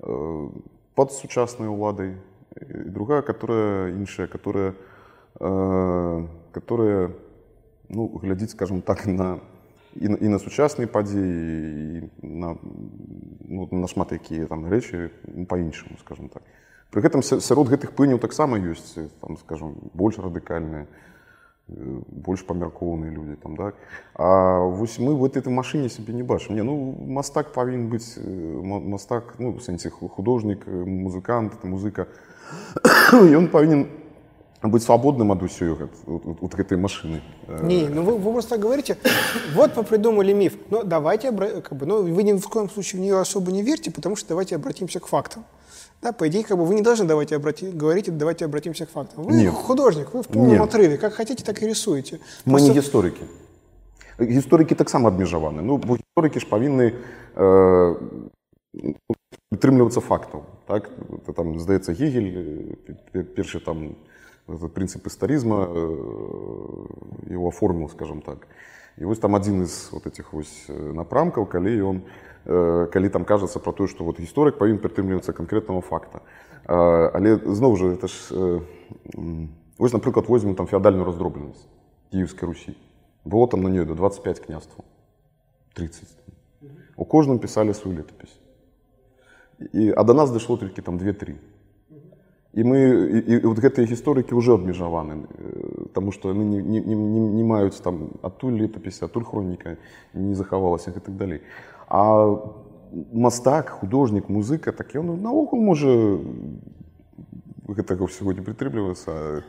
э, 0.00 0.50
под 0.94 1.12
сучасной 1.12 1.68
уладой, 1.68 2.16
и 2.59 2.89
другая, 2.89 3.21
которая 3.21 3.91
іншая, 3.91 4.27
которая, 4.27 4.73
э, 5.39 6.27
которая 6.51 7.11
ну, 7.89 8.07
глядзіць 8.21 8.51
скажем 8.51 8.81
так 8.81 9.05
на 9.07 9.39
і, 9.95 10.07
на- 10.09 10.17
і 10.17 10.27
на 10.29 10.37
сучасныя 10.39 10.87
падзеі 10.87 11.97
і 11.97 12.09
на, 12.21 12.55
ну, 13.49 13.67
на 13.71 13.87
шмат 13.87 14.11
якія 14.11 14.45
там 14.45 14.65
рэчы 14.65 15.09
ну, 15.25 15.45
па-іншаму 15.45 15.97
скажем 15.99 16.29
так 16.29 16.43
пры 16.93 17.01
гэтым 17.01 17.21
ся- 17.23 17.39
сярод 17.41 17.69
гэтых 17.69 17.93
плыняў 17.97 18.19
таксама 18.19 18.57
ёсць 18.59 18.97
э, 18.97 19.07
там 19.21 19.37
скажем 19.37 19.73
больш 19.93 20.17
радыкальныя 20.19 20.85
э, 21.69 22.01
больш 22.07 22.45
памяркоўныя 22.45 23.09
людзі 23.09 23.35
там 23.41 23.57
так 23.57 23.75
а 24.13 24.59
вось 24.69 24.99
мы 24.99 25.15
вот 25.15 25.37
этой 25.37 25.49
машыне 25.53 25.89
сябе 25.89 26.13
не 26.13 26.23
бачым 26.23 26.55
не 26.55 26.61
ну 26.63 26.93
мастак 27.07 27.53
павінен 27.53 27.89
быць 27.89 28.17
э, 28.17 28.61
ма- 28.61 28.79
мастак 28.79 29.35
ну 29.39 29.51
в 29.57 29.61
сэнсе 29.61 29.89
ху- 29.89 30.07
художнік 30.09 30.67
э, 30.67 30.85
музыкант 30.85 31.63
музыка 31.63 32.05
ён 33.13 33.47
павінен 33.47 33.87
быць 34.63 34.83
свабодным 34.83 35.31
ад 35.31 35.41
усёй 35.43 35.71
гэт- 35.73 36.03
от, 36.07 36.25
от, 36.25 36.37
от 36.43 36.51
гэтай 36.55 36.77
машыны 36.77 37.21
Э, 37.47 37.63
Не, 37.63 37.87
ну 37.89 38.03
вы, 38.03 38.17
вы 38.17 38.31
просто 38.31 38.51
так 38.51 38.59
говорите, 38.59 38.97
вот 39.55 39.75
мы 39.77 39.83
придумали 39.83 40.33
миф, 40.33 40.53
но 40.69 40.83
давайте, 40.83 41.29
обра- 41.29 41.61
как 41.61 41.77
бы, 41.77 41.85
ну 41.85 42.03
вы 42.03 42.23
ни 42.23 42.33
в 42.33 42.47
коем 42.49 42.69
случае 42.69 42.99
в 43.01 43.03
нее 43.03 43.19
особо 43.19 43.51
не 43.51 43.63
верьте, 43.63 43.89
потому 43.91 44.15
что 44.15 44.29
давайте 44.29 44.55
обратимся 44.55 44.99
к 44.99 45.07
фактам. 45.07 45.43
Да, 46.01 46.11
по 46.13 46.27
идее, 46.27 46.43
как 46.43 46.57
бы 46.57 46.65
вы 46.65 46.75
не 46.75 46.81
должны 46.81 47.05
давайте 47.05 47.35
обрати, 47.35 47.67
говорите, 47.71 48.11
давайте 48.11 48.45
обратимся 48.45 48.85
к 48.85 48.89
фактам. 48.89 49.23
Вы 49.23 49.31
Нет. 49.33 49.53
художник, 49.53 50.13
вы 50.13 50.21
в 50.23 50.27
полном 50.27 50.51
Нет. 50.51 50.61
отрыве, 50.61 50.97
как 50.97 51.13
хотите, 51.13 51.43
так 51.43 51.61
и 51.63 51.67
рисуете. 51.67 52.19
Мы 52.45 52.51
Просто- 52.51 52.69
не 52.69 52.79
гісторыкі. 52.79 53.21
Гісторыкі 54.19 54.75
таксама 54.75 55.09
абмежаваны. 55.09 55.61
Ну, 55.61 55.77
бо 55.77 55.95
гісторыкі 55.97 56.39
ж 56.39 56.45
павінны 56.49 56.93
э, 57.35 57.95
прытрымлівацца 59.51 60.01
фактаў. 60.01 60.45
Так? 60.67 60.89
Это, 61.09 61.33
там, 61.33 61.59
здаецца, 61.59 61.93
Гегель, 61.93 62.31
э, 62.35 62.95
пе- 63.11 63.23
першы 63.23 63.59
там 63.59 63.95
этот 64.47 64.73
прынцып 64.73 65.07
істарызма 65.07 65.65
э, 65.65 67.33
его 67.33 67.47
оформіў, 67.47 67.89
скажем 67.89 68.21
так. 68.21 68.47
І 68.97 69.05
вось 69.05 69.19
там 69.19 69.35
адзін 69.35 69.65
з 69.65 69.91
вот 69.91 70.07
этих 70.07 70.33
вось 70.33 70.65
э, 70.69 70.93
напрамкаў, 70.93 71.45
калі 71.45 71.81
ён 71.81 72.01
э, 72.45 72.87
калі 72.91 73.09
там 73.09 73.25
кажацца 73.25 73.59
пра 73.59 73.73
тое, 73.73 73.87
што 73.87 74.03
вот 74.03 74.19
гісторык 74.19 74.57
павінен 74.57 74.79
прытрымлівацца 74.79 75.33
канкрэтнага 75.33 75.81
факта. 75.81 76.21
Э, 76.65 77.09
але 77.13 77.37
зноў 77.37 77.75
жа 77.77 77.93
это 77.93 78.07
ж 78.07 78.13
э, 78.31 78.61
м, 79.15 79.49
вось 79.77 79.93
напрыклад 79.93 80.27
возьмем 80.27 80.55
там 80.55 80.67
феадальную 80.67 81.05
раздробленасць 81.05 81.65
кіеўскай 82.11 82.47
Русі. 82.47 82.75
Было 83.25 83.47
там 83.47 83.61
на 83.61 83.69
нёй 83.69 83.85
до 83.85 83.95
25 83.95 84.39
княстваў 84.39 84.85
30. 85.73 86.07
У 86.97 87.05
кожным 87.05 87.39
пісалі 87.39 87.73
сваю 87.73 87.97
летапісь. 87.97 88.35
І, 89.73 89.93
а 89.97 90.03
до 90.03 90.13
нас 90.13 90.31
дайшло 90.31 90.57
толькі 90.57 90.81
там 90.81 90.97
2-3. 90.97 91.35
І 92.53 92.63
мы 92.63 92.77
і, 92.79 93.19
і 93.19 93.35
от 93.45 93.59
гэтыя 93.61 93.85
гісторыкі 93.85 94.33
ўжо 94.33 94.57
абмежаваны, 94.57 95.29
э, 95.29 95.93
таму 95.93 96.09
што 96.11 96.33
яны 96.33 96.41
не, 96.41 96.57
не, 96.65 96.81
не, 96.81 96.95
не, 96.95 97.21
не 97.37 97.43
маюць 97.45 97.77
там 97.77 98.17
адтуль 98.25 98.57
летапіся, 98.57 99.05
адтуль 99.05 99.23
хроніка 99.23 99.77
не 100.13 100.33
захавалася 100.33 100.89
і 100.89 100.99
так 100.99 101.13
далей. 101.13 101.45
А 101.87 102.25
мастак, 103.13 103.69
художнік, 103.69 104.29
музыка, 104.29 104.71
так 104.71 104.95
ён 104.97 105.21
наогул 105.21 105.61
можа 105.61 106.17
гэтага 107.69 108.09
ўсяго 108.09 108.33
не 108.33 108.41
прытрымлівацца. 108.41 109.45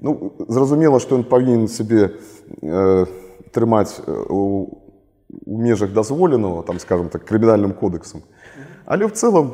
Ну, 0.00 0.32
зразумела, 0.48 1.00
што 1.04 1.20
ён 1.20 1.28
павінен 1.28 1.68
сябе 1.68 2.16
э, 2.64 3.04
трымаць 3.52 4.00
э, 4.00 4.08
у, 4.08 4.80
у 5.44 5.54
межах 5.60 5.92
дазволеного, 5.92 6.62
там, 6.62 6.78
скажем 6.78 7.08
так, 7.12 7.28
крымінальным 7.28 7.76
кодексам. 7.76 8.22
Але 8.85 9.05
в 9.05 9.11
целом, 9.11 9.51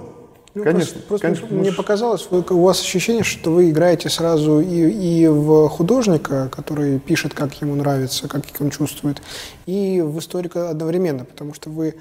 Ну, 0.56 0.64
конечно, 0.64 1.02
просто, 1.08 1.28
конечно, 1.28 1.48
мне 1.52 1.72
показалось, 1.72 2.28
вы- 2.32 2.44
у 2.56 2.62
вас 2.62 2.82
ощущение, 2.82 3.24
что 3.24 3.52
вы 3.52 3.70
играете 3.70 4.10
сразу 4.10 4.60
и, 4.60 4.90
и 5.22 5.28
в 5.28 5.70
художника, 5.70 6.50
который 6.50 7.00
пишет, 7.00 7.34
как 7.34 7.62
ему 7.62 7.76
нравится, 7.76 8.28
как 8.28 8.42
он 8.60 8.70
чувствует, 8.72 9.22
и 9.68 10.02
в 10.02 10.18
историка 10.20 10.70
одновременно, 10.72 11.24
потому 11.26 11.54
что 11.54 11.70
вы 11.70 11.94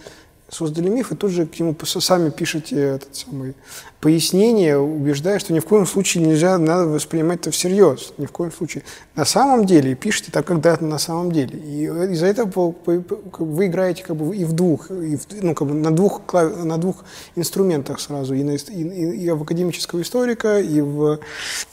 создали 0.50 0.88
миф 0.88 1.12
и 1.12 1.16
тут 1.16 1.30
же 1.30 1.46
к 1.46 1.58
нему 1.60 1.74
сами 1.84 2.30
пишете 2.30 2.76
этот 2.80 3.14
самый 3.14 3.54
пояснение, 4.00 4.78
убеждая, 4.78 5.38
что 5.38 5.52
ни 5.52 5.58
в 5.58 5.66
коем 5.66 5.84
случае 5.86 6.24
нельзя, 6.24 6.56
надо 6.58 6.86
воспринимать 6.86 7.40
это 7.40 7.50
всерьез, 7.50 8.12
ни 8.16 8.26
в 8.26 8.32
коем 8.32 8.52
случае. 8.52 8.84
На 9.16 9.24
самом 9.24 9.66
деле, 9.66 9.94
пишете 9.94 10.30
так, 10.30 10.46
когда 10.46 10.74
это 10.74 10.84
на 10.84 10.98
самом 10.98 11.32
деле. 11.32 11.58
И 11.58 11.84
из-за 12.12 12.26
этого 12.26 12.72
как 12.82 13.40
вы 13.40 13.66
играете 13.66 14.04
как 14.04 14.16
бы 14.16 14.36
и 14.36 14.44
в 14.44 14.52
двух, 14.52 14.90
и 14.90 15.16
в, 15.16 15.26
ну, 15.42 15.54
как 15.54 15.68
бы 15.68 15.74
на 15.74 15.90
двух, 15.94 16.22
клав- 16.26 16.64
на 16.64 16.78
двух 16.78 17.04
инструментах 17.36 18.00
сразу, 18.00 18.34
и, 18.34 18.42
на, 18.42 18.52
и, 18.52 18.82
и- 19.24 19.30
в 19.30 19.42
академического 19.42 20.00
историка, 20.02 20.60
и 20.60 20.80
в, 20.80 21.18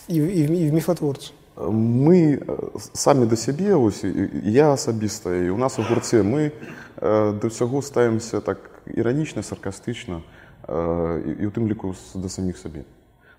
и, 0.07 0.17
и 0.17 0.65
и 0.65 0.69
в 0.69 0.73
мифотворца. 0.73 1.31
Мы 1.55 2.39
э, 2.39 2.79
самі 2.93 3.25
да 3.25 3.35
сябе 3.35 3.75
ось 3.75 4.03
я 4.03 4.73
асабіста 4.73 5.35
і 5.35 5.49
у 5.49 5.57
нас 5.57 5.79
у 5.79 5.83
гурце 5.83 6.23
мы 6.23 6.51
э, 6.51 7.39
да 7.39 7.47
ўсяго 7.47 7.81
ставімся 7.81 8.41
так 8.41 8.59
іранічна 8.85 9.43
саркастычна 9.43 10.21
і, 10.67 11.45
у 11.45 11.51
тым 11.53 11.69
ліку 11.69 11.95
да 12.15 12.29
саміх 12.29 12.57
сабе 12.57 12.83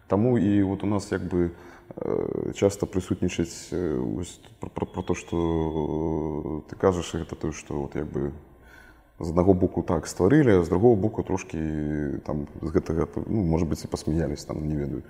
Таму 0.07 0.39
і 0.39 0.63
вот 0.63 0.85
у 0.85 0.87
нас 0.87 1.11
як 1.11 1.27
бы 1.27 1.51
часта 2.55 2.87
прысутнічаць 2.87 3.71
пра, 4.61 4.71
пра, 4.71 4.87
пра 4.87 5.03
то 5.03 5.15
што 5.15 5.37
ты 6.71 6.77
кажаш 6.77 7.15
гэта 7.15 7.37
тое 7.37 7.53
што 7.53 7.87
вот 7.87 7.95
як 7.95 8.07
бы 8.07 8.33
з 9.19 9.31
аднаго 9.31 9.55
боку 9.55 9.83
так 9.83 10.07
стварылі 10.07 10.61
а 10.61 10.63
з 10.63 10.69
другого 10.69 10.97
боку 10.97 11.23
трошки 11.23 11.59
там 12.27 12.49
з 12.63 12.69
гэтага 12.71 13.09
ну, 13.27 13.43
может 13.43 13.69
быть 13.69 13.85
і 13.85 13.89
пасмяялись 13.89 14.45
там 14.45 14.67
не 14.69 14.77
ведаю. 14.77 15.03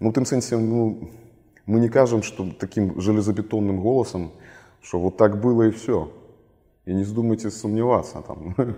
Ну 0.00 0.12
тым 0.12 0.24
сэнсе 0.24 0.56
ну 0.56 1.10
мы 1.66 1.80
не 1.80 1.88
кажам 1.88 2.22
что 2.22 2.50
таким 2.58 3.00
железобетонным 3.00 3.80
голосом 3.80 4.32
что 4.82 4.98
вот 4.98 5.16
так 5.16 5.40
было 5.40 5.64
и 5.64 5.70
все 5.70 6.12
и 6.86 6.92
не 6.92 7.02
вздумайте 7.02 7.50
сомневаться 7.50 8.22
там 8.22 8.54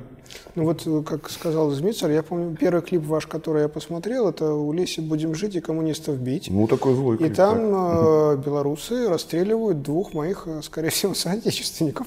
Ну 0.55 0.64
вот, 0.64 0.83
э, 0.87 1.02
как 1.07 1.31
сказал 1.31 1.71
Змитцер, 1.71 2.11
я 2.11 2.23
помню 2.23 2.57
первый 2.61 2.83
клип 2.83 3.07
ваш, 3.07 3.26
который 3.26 3.62
я 3.62 3.69
посмотрел, 3.69 4.29
это 4.29 4.52
«У 4.55 4.73
леси 4.73 5.00
будем 5.00 5.35
жить 5.35 5.55
и 5.57 5.61
коммунистов 5.61 6.17
бить». 6.17 6.49
ну 6.50 6.67
такой 6.67 6.95
злой 6.95 7.17
И 7.17 7.19
клип, 7.19 7.35
там 7.37 7.57
так. 7.57 8.38
э, 8.38 8.43
белорусы 8.45 9.09
расстреливают 9.09 9.83
двух 9.83 10.14
моих, 10.14 10.45
э, 10.47 10.61
скорее 10.62 10.91
всего, 10.91 11.14
соотечественников. 11.25 12.07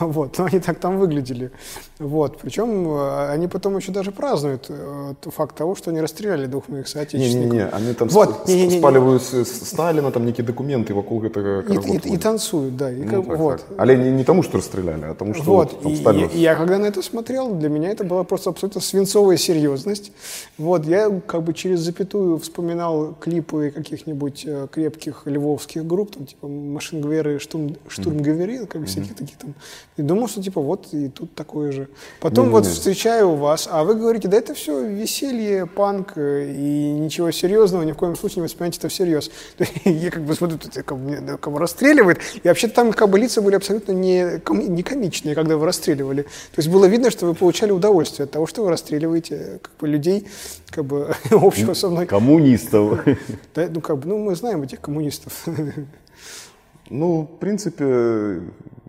Вот, 0.00 0.38
но 0.38 0.44
они 0.44 0.60
так 0.60 0.78
там 0.78 0.98
выглядели. 0.98 1.50
Вот, 1.98 2.38
причем 2.42 2.88
э, 2.88 3.30
они 3.34 3.48
потом 3.48 3.76
еще 3.76 3.92
даже 3.92 4.10
празднуют 4.12 4.66
э, 4.68 5.14
факт 5.30 5.56
того, 5.56 5.74
что 5.74 5.90
они 5.90 6.00
расстреляли 6.00 6.46
двух 6.46 6.68
моих 6.68 6.88
соотечественников. 6.88 7.52
Не-не-не, 7.52 7.68
они 7.70 7.94
там 7.94 8.08
Вот, 8.08 8.28
вот, 8.28 8.48
не-не-не. 8.48 8.78
спаливают 8.78 9.22
с- 9.22 9.44
с 9.44 9.68
Сталина, 9.68 10.10
там 10.10 10.24
некие 10.26 10.44
документы 10.46 10.92
вокруг 10.94 11.24
этого 11.24 11.60
И, 11.62 11.74
и- 12.08 12.14
и 12.14 12.16
танцуют, 12.18 12.76
да. 12.76 12.90
И 12.92 12.96
ну, 12.96 13.10
как- 13.10 13.26
так, 13.26 13.38
вот. 13.38 13.56
так. 13.56 13.66
Але 13.78 13.96
не, 13.96 14.10
не 14.10 14.24
тому, 14.24 14.42
что 14.42 14.58
расстреляли, 14.58 15.04
а 15.10 15.14
тому, 15.14 15.34
что 15.34 15.44
Вот, 15.44 15.72
вот, 15.72 15.82
там 15.82 15.92
и, 15.92 15.96
Сталин... 15.96 16.28
и- 16.28 16.36
и 16.36 16.40
я 16.40 16.54
когда 16.54 16.78
на 16.78 16.86
это 16.86 17.02
смотрел, 17.02 17.54
для 17.58 17.68
меня 17.68 17.90
это 17.90 18.04
была 18.04 18.24
просто 18.24 18.50
абсолютно 18.50 18.80
свинцовая 18.80 19.36
серьезность. 19.36 20.12
Вот, 20.58 20.86
я 20.86 21.10
как 21.26 21.42
бы 21.42 21.52
через 21.54 21.80
запятую 21.80 22.38
вспоминал 22.38 23.14
клипы 23.20 23.72
каких-нибудь 23.74 24.44
э, 24.46 24.68
крепких 24.70 25.22
львовских 25.26 25.86
групп, 25.86 26.14
там, 26.14 26.26
типа 26.26 26.48
Машингверы, 26.48 27.38
Штурм, 27.38 27.76
Штурмгевери, 27.88 28.66
как 28.66 28.86
всяких 28.86 29.14
таких 29.14 29.36
там. 29.36 29.54
И 29.96 30.02
думал, 30.02 30.28
что 30.28 30.42
типа 30.42 30.60
вот 30.60 30.88
и 30.92 31.08
тут 31.08 31.34
такое 31.34 31.72
же. 31.72 31.88
Потом 32.20 32.50
вот 32.50 32.60
Не-не-не. 32.64 32.74
встречаю 32.74 33.34
вас, 33.34 33.68
а 33.70 33.84
вы 33.84 33.94
говорите, 33.94 34.28
да 34.28 34.36
это 34.36 34.54
все 34.54 34.86
веселье, 34.86 35.66
панк, 35.66 36.12
э, 36.16 36.50
и 36.50 36.90
ничего 36.92 37.30
серьезного, 37.30 37.82
ни 37.82 37.92
в 37.92 37.96
коем 37.96 38.16
случае 38.16 38.36
не 38.36 38.42
воспринимайте 38.42 38.78
это 38.78 38.88
всерьез. 38.88 39.30
Я 39.84 40.10
как 40.10 40.22
бы 40.22 40.34
смотрю, 40.34 40.58
тут 40.58 40.74
как 40.74 40.92
меня, 40.92 41.36
бы 41.36 41.58
расстреливает, 41.58 42.18
и 42.42 42.48
вообще 42.48 42.68
там 42.68 42.92
как 42.92 43.08
бы 43.08 43.18
лица 43.18 43.40
были 43.42 43.54
абсолютно 43.56 43.92
не, 43.92 44.38
ком- 44.38 44.74
не 44.74 44.82
комичные, 44.82 45.34
когда 45.34 45.56
вы 45.56 45.66
расстреливали. 45.66 46.22
То 46.22 46.58
есть 46.58 46.68
было 46.68 46.86
видно, 46.86 47.10
что 47.10 47.26
вы 47.26 47.34
получали 47.46 47.70
удовольствие 47.70 48.24
от 48.24 48.32
того, 48.32 48.48
что 48.48 48.64
вы 48.64 48.70
расстреливаете 48.70 49.60
как 49.62 49.70
бы, 49.78 49.86
людей 49.86 50.26
как 50.70 50.84
бы 50.84 51.14
общего 51.30 51.74
со 51.74 51.88
мной. 51.88 52.06
Коммунистов. 52.06 53.04
Да, 53.54 53.68
ну, 53.72 53.80
как 53.80 53.98
бы, 53.98 54.08
ну, 54.08 54.18
мы 54.18 54.34
знаем 54.34 54.62
этих 54.62 54.80
коммунистов. 54.80 55.46
Ну, 56.90 57.22
в 57.22 57.38
принципе, 57.40 58.40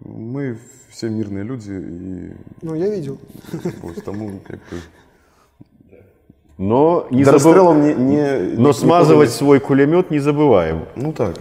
мы 0.05 0.57
все 0.91 1.09
мирные 1.09 1.43
люди, 1.43 1.71
и 1.71 2.31
Ну, 2.61 2.75
я 2.75 2.89
видел. 2.89 3.17
вот, 3.81 4.03
тому 4.05 4.39
как 4.47 4.59
бы... 4.69 4.77
Но 6.59 7.07
не 7.11 7.23
забыв- 7.23 7.75
не, 7.81 7.93
не, 7.95 8.55
Но 8.57 8.67
не- 8.69 8.73
смазывать 8.73 9.29
не- 9.29 9.35
свой 9.35 9.59
кулемет 9.59 10.11
не 10.11 10.19
забываем. 10.19 10.85
Ну 10.95 11.11
так. 11.13 11.37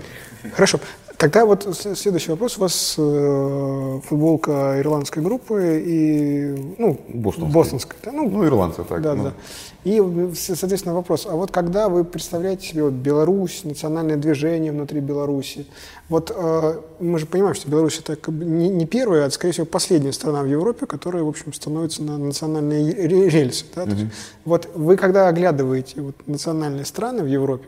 Хорошо. 0.55 0.79
Тогда 1.19 1.47
вот 1.47 1.67
следующий 1.95 2.31
вопрос. 2.31 2.59
У 2.59 2.61
вас 2.61 2.95
э, 2.99 4.01
футболка 4.05 4.79
ирландской 4.81 5.21
группы 5.23 5.83
и, 5.85 6.75
ну, 6.77 7.01
Бостонской. 7.09 7.55
бостонской, 7.55 7.97
да? 8.05 8.13
ну, 8.13 8.29
Ну, 8.29 8.45
ирландцы 8.45 8.85
так. 8.85 9.01
Да, 9.01 9.15
ну. 9.15 9.25
да. 9.25 9.33
И, 9.85 9.99
соответственно, 10.35 10.95
вопрос, 10.95 11.27
а 11.27 11.35
вот 11.37 11.53
когда 11.53 11.89
вы 11.89 12.05
представляете 12.05 12.67
себе 12.67 12.83
вот 12.85 12.93
Беларусь, 12.93 13.63
национальное 13.65 14.17
движение 14.17 14.73
внутри 14.73 15.01
Беларуси, 15.01 15.67
вот 16.11 16.31
э, 16.35 16.81
мы 17.01 17.19
же 17.19 17.25
понимаем, 17.25 17.55
что 17.55 17.71
Беларусь 17.71 17.99
это 17.99 18.17
как 18.17 18.35
бы 18.35 18.45
не, 18.45 18.69
не 18.69 18.85
первая, 18.85 19.25
а, 19.25 19.31
скорее 19.31 19.53
всего, 19.53 19.65
последняя 19.65 20.13
страна 20.13 20.43
в 20.43 20.47
Европе, 20.47 20.85
которая, 20.87 21.23
в 21.23 21.29
общем, 21.29 21.53
становится 21.55 22.03
на 22.03 22.19
национальные 22.19 22.93
ре- 22.93 23.29
рельсы. 23.31 23.65
Да? 23.75 23.85
То 23.85 23.91
есть 23.93 24.07
вот 24.45 24.69
вы, 24.75 24.97
когда 24.97 25.29
оглядываете 25.29 26.01
вот, 26.03 26.15
национальные 26.27 26.85
страны 26.85 27.23
в 27.23 27.27
Европе, 27.27 27.65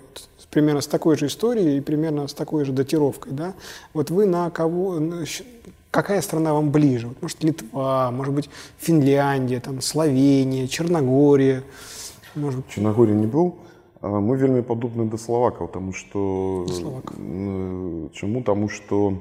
примерно 0.52 0.82
с 0.82 0.88
такой 0.88 1.18
же 1.18 1.26
историей 1.28 1.78
и 1.78 1.82
примерно 1.82 2.28
с 2.28 2.34
такой 2.34 2.66
же 2.66 2.72
датировкой, 2.72 3.34
да, 3.34 3.54
вот 3.94 4.10
вы 4.12 4.26
на 4.26 4.50
кого, 4.50 5.00
на 5.00 5.26
щ- 5.26 5.44
какая 5.92 6.22
страна 6.22 6.54
вам 6.54 6.72
ближе? 6.72 7.08
Вот, 7.08 7.22
может, 7.22 7.44
Литва, 7.44 8.12
может 8.12 8.34
быть, 8.34 8.50
Финляндия, 8.78 9.60
там, 9.60 9.82
Словения, 9.82 10.68
Черногория, 10.68 11.64
может 12.36 12.60
быть... 12.60 12.70
Черногории 12.70 13.14
не 13.14 13.28
был. 13.28 13.56
А, 14.02 14.20
Мы 14.20 14.36
вельмі 14.36 14.62
падобны 14.62 15.10
да 15.10 15.18
славакаў 15.18 15.70
тому 15.72 15.94
что 15.94 16.66
Словакаў. 16.68 17.16
э, 17.18 18.10
чаму 18.14 18.44
таму 18.44 18.68
что 18.68 19.14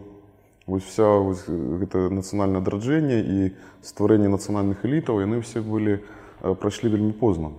вось 0.66 0.82
вся 0.82 1.06
вось 1.22 1.44
гэта 1.46 2.10
нацыянальнае 2.10 2.58
адраджэнне 2.58 3.18
і 3.22 3.52
стварэнне 3.86 4.26
нацыянальных 4.26 4.82
элітаў 4.82 5.22
яны 5.22 5.38
ўсе 5.38 5.62
былі 5.62 6.02
э, 6.42 6.54
прайшлі 6.58 6.90
вельмі 6.90 7.12
позна 7.14 7.54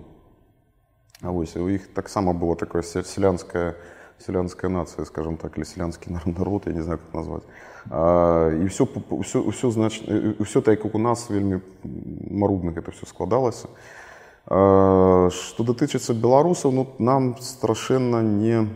А 1.22 1.30
вось 1.30 1.56
у 1.56 1.68
іх 1.68 1.88
таксама 1.94 2.32
было 2.34 2.56
такое 2.56 2.82
ся- 2.82 3.02
сялянская 3.02 3.76
сялянская 4.18 4.70
нацыя 4.70 5.04
скажем 5.04 5.36
так 5.36 5.56
или 5.58 5.64
сялянскі 5.64 6.10
нар- 6.12 6.26
народ 6.26 6.66
я 6.66 6.72
не 6.72 6.82
знаю 6.82 6.98
как 6.98 7.14
назваць 7.14 7.42
а, 7.90 8.50
і 8.50 8.66
все 8.66 8.84
ўсё, 8.84 9.42
ўсё 9.42 9.70
знач 9.70 10.02
ўсё 10.38 10.62
так 10.62 10.84
як 10.84 10.94
у 10.94 10.98
нас 10.98 11.30
вельмі 11.30 11.60
марудна 12.30 12.72
гэта 12.72 12.90
все 12.92 13.06
складалася 13.06 13.68
А, 14.46 15.30
Што 15.32 15.64
датычыцца 15.64 16.12
беларусаў 16.12 16.72
ну, 16.72 16.86
нам 16.98 17.36
страшэнна 17.40 18.20
не 18.22 18.68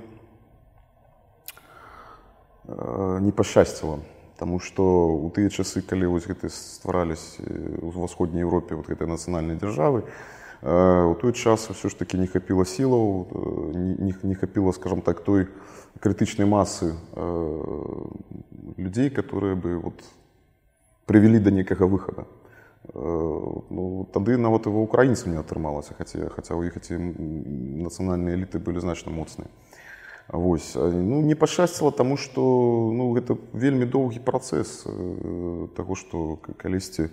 э, 2.69 3.19
не 3.21 3.33
пашчасціла 3.33 3.99
Таму 4.39 4.61
што 4.61 4.83
ў 4.83 5.31
тыя 5.35 5.51
часы 5.51 5.83
калі 5.83 6.07
вось 6.07 6.27
гэты 6.27 6.49
стварались 6.49 7.37
ў 7.39 7.93
ўсходняй 7.93 8.43
Еўропе 8.43 8.75
вот 8.75 8.89
гэтай 8.89 9.07
нацыянальнай 9.07 9.57
дзяржавы 9.61 10.09
э, 10.09 10.11
У 10.64 11.16
той 11.20 11.34
час 11.34 11.68
ўсё 11.70 11.92
ж 11.92 11.98
таки 12.00 12.18
не 12.18 12.28
хапіла 12.28 12.64
сілаў 12.64 13.28
э, 13.28 13.78
не, 14.00 14.14
не, 14.24 14.36
хапіла 14.36 14.72
скажем 14.74 15.02
так 15.02 15.24
той 15.24 15.48
крытычнай 16.00 16.48
масы 16.48 16.96
э, 17.14 17.26
людзей 18.78 19.10
которые 19.10 19.56
бы 19.56 19.78
вот 19.78 20.00
прывялі 21.06 21.40
да 21.40 21.52
некага 21.52 21.86
выхада 21.86 22.26
Э, 22.84 23.00
ну, 23.70 24.06
тады 24.12 24.36
нават 24.36 24.68
і 24.68 24.72
ва 24.76 24.84
украінцаў 24.84 25.32
не 25.32 25.40
атрымалася 25.40 25.96
хаця 25.96 26.28
хаця 26.28 26.52
ў 26.52 26.68
іх 26.68 26.76
эти 26.76 27.00
нацыянальныя 27.00 28.36
эліты 28.36 28.60
былі 28.60 28.84
значна 28.84 29.08
моцныя 29.08 29.48
Вось. 30.28 30.76
Ну 30.76 31.24
не 31.24 31.36
пашчасціла 31.36 31.96
таму 31.96 32.20
што 32.20 32.44
ну 32.92 33.16
гэта 33.16 33.40
вельмі 33.56 33.88
доўгі 33.88 34.20
працэс 34.28 34.84
э, 34.84 35.68
таго 35.80 35.96
што 35.96 36.44
калісьці 36.60 37.08
э, 37.08 37.12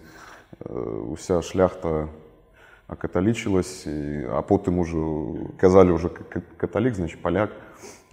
уся 1.07 1.39
шляхта 1.39 2.11
акаталічылась 2.90 3.86
і, 3.88 4.26
а 4.30 4.42
потым 4.42 4.80
ужо 4.80 5.36
казалі 5.58 5.92
ўжо 5.98 6.10
к- 6.10 6.24
к- 6.30 6.42
каталік 6.58 6.96
значит 6.96 7.22
паляк 7.22 7.50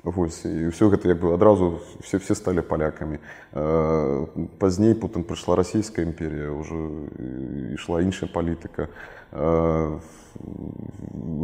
Вось 0.02 0.42
і 0.44 0.66
ўсё 0.74 0.90
гэта 0.90 1.06
як 1.14 1.20
бы 1.22 1.30
адразу 1.34 1.78
все 2.02 2.18
все 2.18 2.34
сталі 2.34 2.60
палякамі 2.62 3.18
Э, 3.54 4.26
пазней 4.58 4.94
потым 4.94 5.22
прыйшла 5.22 5.54
расійская 5.56 6.02
імперія 6.06 6.50
ўжо 6.50 7.06
і- 7.20 7.74
ішла 7.78 8.00
іншая 8.02 8.26
палітыка 8.32 8.88
Э, 9.32 10.00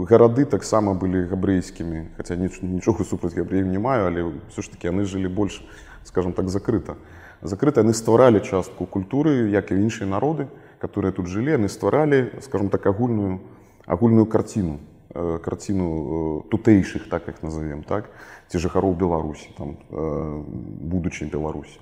гарады 0.09 0.45
таксама 0.45 0.95
былі 0.95 1.29
габрэйскімі 1.29 2.17
хаця 2.17 2.35
ніч- 2.35 2.63
нічога 2.63 3.05
супраць 3.05 3.35
габрэяў 3.37 3.67
не 3.69 3.79
маю 3.79 4.07
але 4.09 4.23
ўсё 4.51 4.63
ж 4.63 4.71
таки 4.73 4.89
яны 4.89 5.05
жылі 5.05 5.29
больш 5.29 5.63
скажем 6.05 6.33
так 6.33 6.49
закрыта 6.49 6.97
закрыта 7.43 7.81
яны 7.85 7.93
стваралі 7.95 8.41
частку 8.41 8.87
культуры 8.87 9.53
як 9.53 9.71
і 9.71 9.75
іншыя 9.79 10.09
народы 10.09 10.49
которые 10.83 11.13
тут 11.13 11.27
жылі 11.27 11.59
яны 11.59 11.69
стваралі 11.69 12.31
скажем 12.41 12.71
так 12.71 12.87
агульную 12.87 13.41
агульную 13.87 14.27
карціну 14.27 14.79
э, 15.15 15.39
карціну 15.43 15.89
э, 15.89 16.51
тутэйшых 16.51 17.09
так 17.09 17.27
як 17.27 17.43
назовем 17.43 17.83
так 17.83 18.11
ці 18.49 18.59
жыхароў 18.59 18.95
беларусі 18.95 19.51
там 19.57 19.77
э, 19.91 20.43
будучай 20.81 21.29
беларусі 21.29 21.79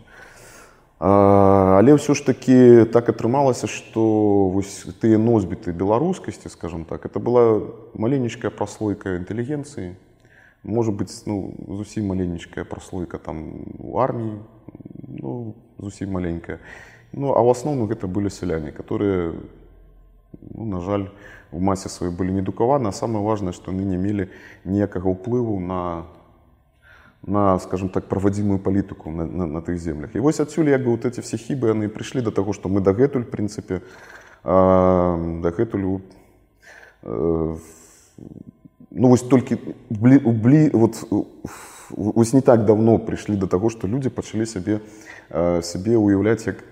А, 0.98 1.76
але 1.76 1.92
ўсё 1.92 2.16
ж 2.16 2.24
таки 2.24 2.88
так 2.88 3.12
атрымалася 3.12 3.68
што 3.68 4.48
вось 4.48 4.88
тыя 4.96 5.20
носьбіты 5.20 5.76
беларускасці 5.76 6.48
скажем 6.48 6.88
так 6.88 7.04
это 7.04 7.20
была 7.20 7.68
маленечкая 7.92 8.48
праслойка 8.48 9.20
інтэлігенцыі 9.20 9.92
может 10.64 10.96
быть 10.96 11.12
ну 11.28 11.52
зусім 11.68 12.08
маленечкая 12.08 12.64
праслойка 12.64 13.20
там 13.20 13.60
у 13.76 14.00
арміі 14.00 14.40
ну 15.20 15.52
зусім 15.76 16.16
маленькая 16.16 16.64
Ну 17.13 17.33
а 17.35 17.39
ў 17.39 17.51
асноўным 17.51 17.87
гэта 17.87 18.07
былі 18.07 18.29
сяляне 18.29 18.71
которые 18.71 19.33
ну, 20.55 20.65
на 20.65 20.81
жаль 20.81 21.09
у 21.51 21.59
масе 21.59 21.89
сваёй 21.89 22.15
былі 22.15 22.31
недукаваны 22.31 22.87
а 22.87 22.95
самае 22.95 23.23
важнае 23.23 23.53
што 23.53 23.71
яны 23.71 23.83
не 23.83 23.97
мелі 23.97 24.29
ніякага 24.63 25.09
ўплыву 25.11 25.59
на 25.59 26.05
на 27.21 27.59
скажем 27.59 27.89
так 27.89 28.09
правадзімую 28.09 28.59
палітыку 28.59 29.11
на, 29.11 29.25
на, 29.25 29.45
на 29.45 29.61
тых 29.61 29.77
землях. 29.77 30.15
І 30.15 30.19
вось 30.19 30.39
адсюль 30.39 30.69
як 30.69 30.81
бы 30.83 30.91
вот 30.91 31.05
эти 31.05 31.21
все 31.21 31.37
хібы 31.37 31.69
яны 31.69 31.85
прыйшлі 31.85 32.21
до 32.21 32.31
таго 32.31 32.53
што 32.53 32.69
мы 32.69 32.81
дагэтуль 32.81 33.29
прынцыпе 33.29 33.81
дагэтуль 34.43 36.01
э, 37.03 37.57
ну 38.91 39.07
вось 39.07 39.21
толькі 39.21 39.57
блі, 39.89 40.19
блі, 40.19 40.69
вот, 40.73 41.03
у- 41.11 41.27
вось 41.95 42.33
не 42.33 42.41
так 42.41 42.65
давно 42.65 42.97
прыйшлі 42.97 43.35
до 43.35 43.47
таго 43.47 43.69
што 43.69 43.87
людзі 43.87 44.09
пачалі 44.09 44.45
сябе 44.45 44.81
э, 45.29 45.61
сябе 45.61 45.97
уяўляць 45.97 46.47
як 46.47 46.63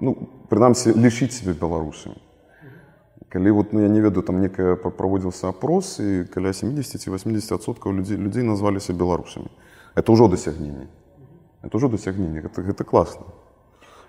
ну 0.00 0.28
прынамсі 0.48 0.94
лічыць 0.94 1.32
себе 1.32 1.54
беларусамі 1.54 2.16
калі 3.30 3.50
вот 3.50 3.72
ну 3.72 3.80
я 3.80 3.88
не 3.88 4.00
ведаю 4.00 4.22
там 4.22 4.40
некая 4.40 4.76
па- 4.76 4.90
праводзіўся 4.90 5.48
апрос 5.48 6.00
і 6.00 6.24
каля 6.34 6.52
70 6.52 7.00
ці 7.00 7.10
80 7.10 7.52
адсоткаў 7.52 7.92
людзей 7.92 8.16
людзей 8.16 8.42
назваліся 8.42 8.92
беларусамі 8.92 9.48
это 9.94 10.12
ўжо 10.12 10.28
дасягненне 10.28 10.88
это 11.62 11.76
ўжо 11.76 11.88
дасягненне 11.88 12.40
гэта, 12.40 12.62
гэта 12.62 12.84
класна 12.84 13.26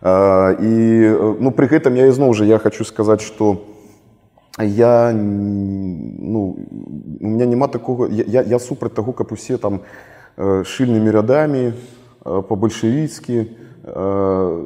а, 0.02 0.58
і 0.58 0.74
э, 1.06 1.36
ну 1.40 1.52
пры 1.52 1.68
гэтым 1.70 1.96
я 1.96 2.10
ізноў 2.10 2.34
жа 2.34 2.46
я 2.46 2.58
хочу 2.58 2.84
сказаць 2.84 3.22
что 3.22 3.62
я 4.60 5.14
ну 5.14 6.58
у 7.22 7.28
меня 7.28 7.46
няма 7.46 7.68
такого 7.68 8.08
я, 8.08 8.24
я, 8.28 8.42
я 8.42 8.60
супраць 8.60 8.94
таго 8.94 9.14
каб 9.14 9.32
усе 9.32 9.58
там 9.58 9.82
э, 10.37 10.64
шыльнымі 10.64 11.11
рядамі 11.11 11.72
э, 11.72 11.72
по-бальшавіцкі 12.25 13.37
э, 13.85 14.62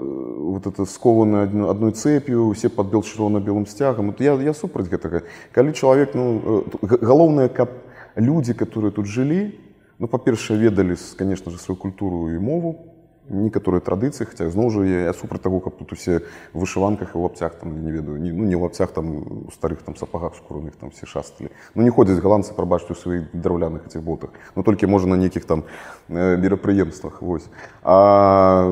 вот 0.51 0.67
это 0.67 0.87
скованы 0.87 1.45
адно- 1.45 1.71
адной 1.71 1.93
цепью 1.93 2.47
усе 2.49 2.69
под 2.69 2.91
бел 2.91 3.03
чырвона-белым 3.03 3.67
сцягам 3.67 4.07
Вот 4.09 4.21
я, 4.21 4.35
я 4.35 4.55
супраць 4.55 4.89
гэтага 4.89 5.23
калі 5.53 5.73
чалавек 5.73 6.15
ну 6.15 6.41
э, 6.41 6.87
г- 6.87 6.99
галоўнае 7.03 7.49
каб 7.49 7.69
людзі 8.17 8.55
которые 8.55 8.93
тут 8.93 9.07
жылі 9.07 9.55
ну 9.99 10.09
па-першае 10.09 10.59
ведалі 10.59 10.97
конечно 11.19 11.53
же 11.53 11.59
сваю 11.59 11.77
культуру 11.77 12.31
і 12.33 12.39
мову 12.39 12.94
некаторыя 13.30 13.82
традыцыі 13.82 14.28
хаця 14.30 14.50
зноў 14.54 14.70
жа 14.70 14.86
я, 14.86 15.00
я 15.10 15.14
супраць 15.14 15.42
таго 15.42 15.60
каб 15.60 15.78
тут 15.78 15.94
усе 15.94 16.22
вышыванках 16.54 17.16
і 17.16 17.22
лапцях 17.26 17.56
там 17.58 17.74
не 17.84 17.92
ведаю 17.92 18.22
не, 18.22 18.32
ну 18.32 18.46
не 18.46 18.56
лапцях 18.56 18.92
там 18.92 19.48
у 19.48 19.52
старых 19.52 19.82
там 19.82 19.96
сапагах 19.96 20.36
скураных 20.36 20.76
там 20.76 20.92
все 20.92 21.06
шасталі 21.06 21.50
ну 21.74 21.82
не 21.82 21.90
ходзяць 21.90 22.22
галандцы 22.22 22.54
прабачце 22.54 22.94
у 22.94 22.96
сваіх 22.96 23.34
драўляных 23.34 23.88
этих 23.88 24.04
ботах 24.04 24.30
ну 24.56 24.64
толькі 24.64 24.88
можа 24.88 25.08
на 25.08 25.18
нейкіх 25.18 25.46
там 25.46 25.64
э, 26.10 26.38
мерапрыемствах 26.38 27.22
вось 27.22 27.50
а 27.84 28.70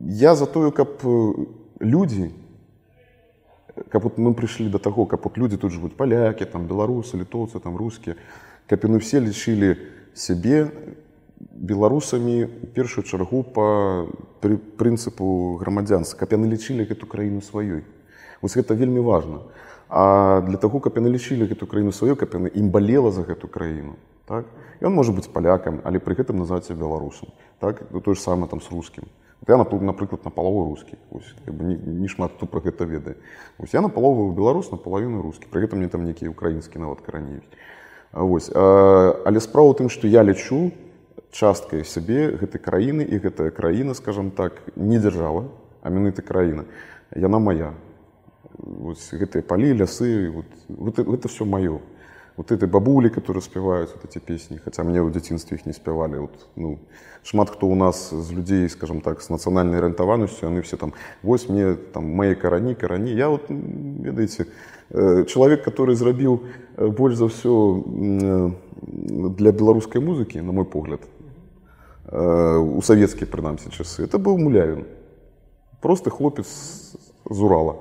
я 0.00 0.34
за 0.34 0.46
тое 0.46 0.72
каб 0.72 0.98
людзі 1.78 2.32
каб 3.88 4.02
вот 4.02 4.18
мы 4.18 4.34
прыйшлі 4.34 4.68
до 4.68 4.78
таго 4.78 5.06
каб 5.06 5.22
вот 5.22 5.38
людзі 5.38 5.56
тут 5.56 5.72
жывуць 5.72 5.94
палякі 5.94 6.44
там 6.44 6.66
беларусы 6.66 7.14
літоўцы 7.14 7.60
там 7.60 7.76
рускія 7.76 8.16
каб 8.66 8.82
яны 8.82 8.98
все 8.98 9.22
лічылі 9.22 9.78
сябе 10.14 10.70
беларусамі 11.38 12.44
у 12.44 12.66
першую 12.74 13.04
чаргу 13.04 13.42
па 13.42 14.06
пры 14.42 14.58
прынцыпу 14.58 15.58
грамадзянства 15.60 16.18
каб 16.18 16.34
яны 16.34 16.50
лічылі 16.50 16.86
гэту 16.86 17.06
краіну 17.06 17.40
сваёй. 17.40 17.84
Вось 18.42 18.56
гэта 18.56 18.74
вельмі 18.74 19.00
важна. 19.00 19.42
А 19.88 20.40
для 20.42 20.58
таго 20.58 20.80
каб 20.80 20.98
яны 20.98 21.08
лічылі 21.08 21.46
гэту 21.46 21.66
краіну 21.66 21.94
сваёй 21.94 22.16
каб 22.16 22.34
яны 22.34 22.50
ім 22.50 22.70
балела 22.70 23.10
за 23.10 23.22
гэту 23.22 23.48
краіну 23.48 23.96
так? 24.26 24.46
Ён 24.80 24.94
можа 24.94 25.12
быць 25.12 25.30
палякам 25.30 25.80
але 25.84 25.98
пры 25.98 26.14
гэтым 26.18 26.42
называецца 26.42 26.74
беларусам 26.74 27.30
так? 27.60 27.82
Ну, 27.90 28.00
то 28.00 28.14
ж 28.14 28.20
самае 28.20 28.48
там 28.48 28.60
с 28.60 28.70
рускім. 28.70 29.04
Вот 29.40 29.48
я 29.48 29.56
напры- 29.56 29.80
напрыклад 29.80 30.24
на 30.24 30.30
палову 30.30 30.70
рускі. 30.70 30.98
Вось, 31.10 31.34
как 31.44 31.54
бы 31.54 31.64
не, 31.64 31.76
не 31.76 32.08
шмат 32.08 32.32
хто 32.36 32.46
пра 32.46 32.60
гэта 32.60 32.84
ведае. 32.84 33.14
Вось 33.58 33.74
я 33.74 33.80
на 33.80 33.88
палову 33.88 34.32
беларус 34.32 34.70
на 34.72 34.78
палавіну 34.78 35.22
рускі. 35.22 35.46
Пры 35.50 35.62
гэтым 35.62 35.78
мне 35.78 35.88
там 35.88 36.04
нейкія 36.04 36.30
украінскі 36.30 36.78
нават 36.78 37.00
карані 37.00 37.38
ёсць. 37.38 37.50
Вось, 38.12 38.50
але 38.54 39.40
справа 39.40 39.70
ў 39.70 39.78
тым, 39.78 39.88
што 39.88 40.08
я 40.08 40.24
лічу 40.24 40.72
часткай 41.31 41.83
сябе 41.85 42.37
гэтай 42.37 42.61
краіны 42.61 43.01
і 43.03 43.17
гэтая 43.17 43.49
краіна, 43.49 43.93
скажам 43.93 44.31
так, 44.31 44.61
не 44.75 44.99
дзяржава, 44.99 45.49
а 45.81 45.89
менавіта 45.89 46.21
краіна. 46.21 46.63
Яна 47.15 47.39
моя. 47.39 47.73
Вось, 48.57 49.09
гэтыя 49.13 49.41
палі, 49.41 49.73
лясы, 49.73 50.29
вот, 50.29 50.45
вот, 50.69 50.99
гэта 50.99 51.27
все 51.27 51.45
маё. 51.45 51.79
Вот 52.37 52.51
этой 52.51 52.67
бабулі, 52.67 53.09
которые 53.09 53.41
спяваюць 53.41 53.89
вот 53.93 54.05
эти 54.05 54.19
песні, 54.19 54.57
хаця 54.57 54.83
мне 54.83 55.01
ў 55.01 55.11
дзяцінстве 55.11 55.57
іх 55.57 55.65
не 55.65 55.73
спявалі. 55.73 56.17
Вот, 56.17 56.47
ну, 56.55 56.79
шмат 57.23 57.49
хто 57.49 57.67
ў 57.67 57.75
нас 57.75 58.09
з 58.13 58.31
людзей, 58.33 58.69
скажам 58.69 59.01
так, 59.01 59.21
з 59.21 59.29
нацыянальнай 59.29 59.77
арыентаванасцю, 59.77 60.49
яны 60.49 60.61
все 60.61 60.77
там 60.77 60.93
вось 61.21 61.49
мне 61.49 61.75
там 61.93 62.09
мае 62.09 62.35
карані, 62.35 62.75
карані. 62.75 63.13
Я 63.13 63.29
вот, 63.29 63.49
м, 63.49 64.01
ведаеце, 64.01 64.45
э, 64.91 65.25
чалавек, 65.25 65.65
который 65.65 65.93
зрабіў 65.95 66.39
э, 66.77 66.89
больш 66.89 67.15
за 67.15 67.25
ўсё 67.25 67.85
м, 67.85 68.17
э, 68.21 69.29
для 69.37 69.51
беларускай 69.51 70.01
музыкі, 70.01 70.41
на 70.41 70.51
мой 70.51 70.65
погляд, 70.65 71.01
э, 71.01 71.16
у 72.10 72.80
савецкія 72.82 73.26
прынамсі 73.26 73.68
часы, 73.68 74.04
это 74.04 74.18
быў 74.18 74.38
мулявін. 74.38 74.84
Просто 75.80 76.10
хлопец 76.10 76.46
з 77.30 77.40
Урала. 77.40 77.76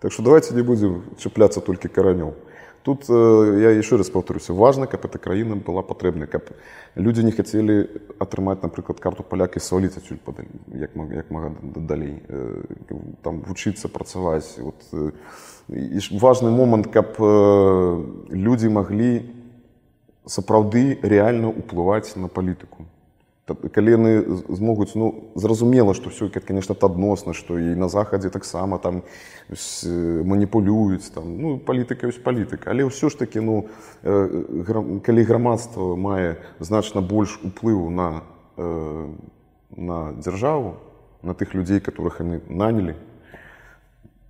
Так 0.00 0.12
что 0.12 0.22
давайте 0.22 0.54
не 0.54 0.62
будем 0.62 1.02
чіпляться 1.18 1.60
тільки 1.60 1.88
коронем. 1.88 2.32
Тут 2.82 3.08
э, 3.08 3.60
я 3.60 3.70
еще 3.70 3.96
раз 3.96 4.10
повторюсь, 4.10 4.48
важно, 4.48 4.86
каб 4.86 5.04
эта 5.04 5.18
краіна 5.18 5.54
была 5.54 5.82
патрэбнай, 5.82 6.26
каб 6.26 6.50
людзі 6.96 7.22
не 7.22 7.30
хацелі 7.30 7.86
атрымаць, 8.18 8.58
напрыклад, 8.62 8.98
карту 8.98 9.22
паляк 9.22 9.56
і 9.56 9.60
сваліць 9.60 9.96
адсюль 9.96 10.18
падаль, 10.18 10.50
як, 10.74 10.96
маг- 10.96 11.14
як 11.14 11.30
мага 11.30 11.54
далей, 11.62 12.22
Э, 12.28 12.64
там 13.22 13.40
вучыцца 13.46 13.86
працаваць. 13.88 14.58
Вот, 14.58 14.82
э, 14.92 15.12
і 15.70 16.18
важны 16.18 16.50
момант, 16.50 16.86
каб 16.90 17.14
э, 17.18 18.04
людзі 18.30 18.68
маглі 18.68 19.30
сапраўды 20.26 20.98
рэальна 21.02 21.54
ўплываць 21.54 22.16
на 22.16 22.26
палітыку. 22.26 22.82
Калі 23.46 23.90
яны 23.90 24.10
змогуць 24.54 24.94
ну 24.94 25.34
зразумела 25.34 25.94
што 25.98 26.14
ўсё 26.14 26.30
конечно 26.30 26.78
адносна 26.78 27.34
што 27.34 27.58
і 27.58 27.74
на 27.74 27.90
захадзе 27.90 28.30
таксама 28.30 28.78
там 28.78 29.02
маніпулююць 29.50 31.10
там 31.10 31.26
ну 31.42 31.58
палітыка 31.58 32.06
ёсць 32.06 32.22
палітыка. 32.22 32.70
Але 32.70 32.86
ўсё 32.86 33.10
ж 33.10 33.18
такі 33.18 33.42
ну 33.42 33.66
э, 34.06 34.62
гра- 34.62 35.02
калі 35.02 35.22
грамадства 35.26 35.96
мае 35.98 36.38
значна 36.60 37.02
больш 37.02 37.42
уплыву 37.42 37.90
на 37.90 38.22
э, 38.56 39.10
на 39.76 40.12
дзяржаву 40.22 40.78
на 41.22 41.34
тых 41.34 41.54
людзей 41.54 41.82
которых 41.82 42.22
яны 42.22 42.46
нанялі 42.46 42.94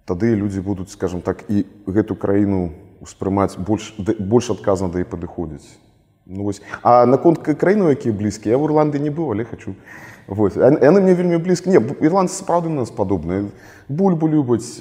тады 0.09 0.33
людзі 0.35 0.65
будуць 0.65 0.89
скажем 0.89 1.21
так 1.21 1.45
і 1.53 1.69
гэту 1.85 2.17
краіну 2.17 2.73
успрымаць 3.05 3.61
больш 3.61 3.93
больш 4.19 4.51
адказна 4.51 4.89
да 4.89 5.01
і 5.01 5.05
падыходзіць 5.05 5.77
ну, 6.27 6.45
вось. 6.45 6.63
а 6.83 7.07
наконт 7.07 7.39
к- 7.39 7.55
краінаў 7.55 7.91
якія 7.91 8.15
блізкія 8.15 8.57
я 8.57 8.59
в 8.59 8.65
ірланды 8.65 8.99
не 8.99 9.11
быў 9.11 9.33
але 9.33 9.45
хочу 9.45 9.75
вось. 10.27 10.57
Яны 10.57 11.01
мне 11.01 11.15
вельмі 11.15 11.37
блізка 11.37 11.71
не 11.71 11.79
ірландцы 11.79 12.43
сапраўды 12.43 12.69
на 12.69 12.83
нас 12.83 12.91
падобныя 12.91 13.45
бульбу 13.89 14.29
любяць 14.29 14.77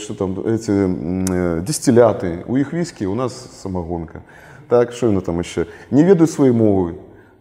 что 0.00 0.14
там 0.14 0.38
эти 0.46 1.60
дистилляты 1.62 2.44
у 2.46 2.56
іх 2.56 2.72
віскі 2.72 3.06
у 3.06 3.14
нас 3.14 3.60
самагонка 3.62 4.22
так 4.68 4.92
яны 5.02 5.20
там 5.20 5.38
яшчэ 5.38 5.66
не 5.90 6.04
ведаюць 6.04 6.32
свае 6.32 6.52
мовы 6.52 6.96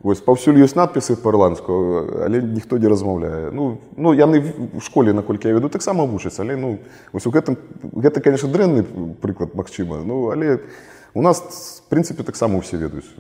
Вось 0.08 0.22
паўсюль 0.22 0.62
ёсць 0.62 0.78
надпісы 0.78 1.16
па-ірландску, 1.18 1.74
але 2.22 2.40
ніхто 2.40 2.78
не 2.78 2.88
размаўляе. 2.88 3.50
Ну, 3.52 3.80
ну 3.98 4.14
яны 4.14 4.40
в 4.78 4.80
школе, 4.86 5.12
наколькі 5.12 5.50
я 5.50 5.56
веду, 5.58 5.70
таксама 5.74 6.06
вучаць, 6.06 6.38
але 6.40 6.56
ну, 6.56 6.78
вось 7.12 7.26
у 7.26 7.32
гэтым 7.34 7.58
гэта, 7.98 8.22
конечно, 8.22 8.48
дрэнны 8.48 8.86
прыклад 9.20 9.56
магчыма. 9.58 9.98
Ну, 10.06 10.30
але 10.30 10.60
у 11.17 11.23
нас 11.23 11.83
в 11.85 11.89
прынцыпе 11.95 12.23
таксама 12.23 12.59
ўсе 12.59 12.77
ведаюць. 12.77 13.11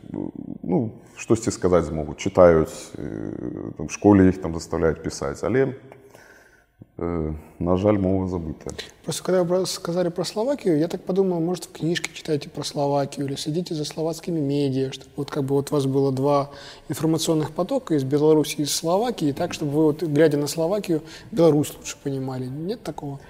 Ну, 0.62 0.92
штосьці 1.16 1.51
сказаць 1.51 1.85
змогуць, 1.85 2.16
чытаюць, 2.18 2.72
э, 2.96 3.72
там, 3.77 3.88
в 3.88 3.92
школе 3.92 4.29
іх 4.29 4.40
там 4.40 4.55
заставляюць 4.55 5.03
пісаць, 5.03 5.42
але 5.44 5.75
э, 6.98 7.33
на 7.59 7.77
жаль, 7.77 7.98
мова 7.98 8.29
забытая. 8.29 8.75
Просто 9.05 9.22
когда 9.25 9.42
вы 9.42 9.48
про- 9.48 9.66
сказали 9.66 10.09
про 10.11 10.25
Словакию, 10.25 10.79
я 10.79 10.88
так 10.88 11.03
подумал, 11.05 11.40
может, 11.40 11.64
в 11.64 11.72
книжке 11.72 12.11
читаете 12.14 12.48
про 12.48 12.64
Словакию 12.64 13.27
или 13.27 13.35
следите 13.37 13.75
за 13.75 13.85
словацкими 13.85 14.40
медиа, 14.40 14.92
чтобы 14.92 15.11
вот 15.16 15.31
как 15.31 15.44
бы 15.44 15.55
вот 15.55 15.70
у 15.70 15.75
вас 15.75 15.87
было 15.87 16.12
два 16.12 16.51
информационных 16.88 17.51
потока 17.53 17.94
из 17.94 18.05
Беларуси 18.05 18.57
и 18.59 18.62
из 18.62 18.75
Словакии, 18.75 19.33
так, 19.33 19.53
чтобы 19.53 19.72
вы, 19.72 19.83
вот, 19.85 20.03
глядя 20.03 20.37
на 20.38 20.46
Словакию, 20.46 21.03
Беларусь 21.31 21.75
лучше 21.77 21.96
понимали. 22.03 22.46
Нет 22.46 22.83
такого? 22.83 23.20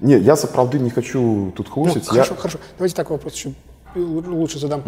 Не, 0.00 0.16
я 0.18 0.36
сапраўды 0.36 0.78
не 0.78 0.90
хочу 0.90 1.52
тут 1.56 1.66
Ну, 1.68 1.72
хлусіць. 1.72 2.06
хорошо, 2.08 2.34
я... 2.34 2.40
хорошо. 2.40 2.58
Давайте 2.78 2.94
так 2.96 3.10
вопрос 3.10 3.34
еще 3.34 3.52
лучше 3.95 4.59
задам. 4.59 4.83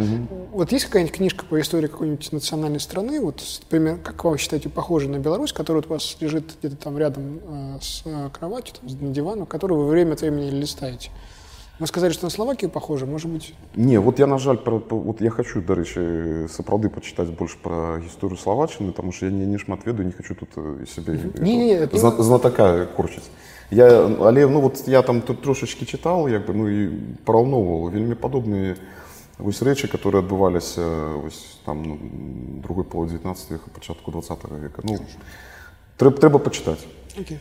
Вот 0.51 0.71
есть 0.71 0.85
какая-нибудь 0.85 1.15
книжка 1.15 1.45
по 1.45 1.59
истории 1.59 1.87
какой-нибудь 1.87 2.31
национальной 2.31 2.79
страны, 2.79 3.19
вот, 3.21 3.41
например, 3.63 3.97
как 4.03 4.23
вы 4.23 4.37
считаете, 4.37 4.69
похожая 4.69 5.09
на 5.09 5.19
Беларусь, 5.19 5.53
которая 5.53 5.81
вот 5.81 5.89
у 5.91 5.93
вас 5.93 6.17
лежит 6.19 6.55
где-то 6.59 6.75
там 6.77 6.97
рядом 6.97 7.39
э, 7.47 7.77
с 7.81 8.01
э, 8.05 8.29
кроватью, 8.37 8.75
там, 8.81 9.07
на 9.07 9.13
диваном, 9.13 9.45
которую 9.45 9.81
вы 9.81 9.87
время 9.87 10.13
от 10.13 10.21
времени 10.21 10.49
листаете? 10.49 11.11
Вы 11.77 11.87
сказали, 11.87 12.13
что 12.13 12.23
на 12.25 12.29
Словакию 12.29 12.71
похоже, 12.71 13.05
может 13.05 13.29
быть, 13.29 13.53
Не, 13.75 13.99
вот 13.99 14.17
я, 14.17 14.27
на 14.27 14.37
жаль, 14.39 14.57
про, 14.57 14.79
про- 14.79 14.97
вот 14.97 15.19
я 15.19 15.29
хочу, 15.29 15.61
дарэчы, 15.61 16.47
сапраўды 16.47 16.89
пачытаць 16.89 17.27
больш 17.29 17.57
пра 17.61 17.99
гісторыю 17.99 18.37
Словаччыны, 18.37 18.93
таму 18.93 19.11
што 19.11 19.25
я 19.25 19.31
не, 19.33 19.45
не 19.45 19.57
шмат 19.57 19.85
ведаю, 19.85 20.05
не 20.05 20.13
хочу 20.13 20.35
тут 20.35 20.49
э, 20.55 20.85
сябе 20.87 21.19
Не-не-не, 21.37 21.73
это- 21.73 21.97
зна, 21.97 22.11
знатака 22.11 22.85
корчыць. 22.95 23.27
Я, 23.70 23.86
але 24.20 24.46
ну 24.46 24.60
вот 24.60 24.88
я 24.88 25.02
там 25.02 25.22
тут 25.22 25.42
трошачки 25.42 25.86
чытаў, 25.86 26.26
як 26.28 26.46
бы, 26.46 26.54
ну 26.54 26.66
і 26.66 26.78
параўноўваў 27.24 27.94
вельмі 27.94 28.18
падобныя 28.18 28.74
вось 29.38 29.62
рэчы, 29.62 29.86
которые 29.86 30.22
адбываліся 30.22 30.82
вось 31.22 31.60
там 31.64 31.82
ну, 31.82 31.98
другой 32.62 32.84
пол 32.84 33.06
19 33.06 33.50
века, 33.50 33.70
пачатку 33.74 34.10
20 34.10 34.38
века. 34.50 34.82
Ну, 34.82 34.98
трэба, 35.96 36.16
трэба 36.18 36.38
пачытаць. 36.38 36.84
окей. 37.18 37.38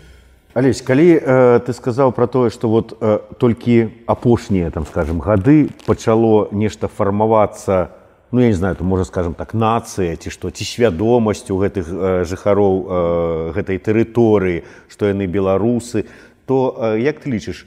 Алесь, 0.53 0.81
калі 0.81 1.13
э, 1.13 1.59
ты 1.61 1.73
сказаў 1.77 2.11
пра 2.11 2.25
тое, 2.25 2.49
што 2.49 2.69
вот 2.69 2.97
э, 2.99 3.19
толькі 3.37 3.93
апошнія 4.09 4.71
там 4.71 4.85
скажем 4.89 5.19
гады 5.21 5.69
пачало 5.85 6.49
нешта 6.51 6.87
фармавацца, 6.87 7.93
Ну 8.34 8.40
я 8.40 8.48
не 8.48 8.54
знаю, 8.54 8.74
то 8.74 8.84
можа 8.84 9.04
скажем 9.04 9.34
так 9.34 9.54
нацыя 9.54 10.16
ці 10.18 10.30
што 10.34 10.50
ці 10.50 10.66
свядомасць 10.66 11.46
у 11.54 11.58
гэтых 11.62 11.86
жыхароў 12.26 13.54
гэтай 13.54 13.78
тэрыторыі, 13.78 14.66
што 14.90 15.06
яны 15.06 15.30
беларусы, 15.30 16.10
то 16.42 16.74
як 16.98 17.22
ты 17.22 17.30
лічыш 17.30 17.62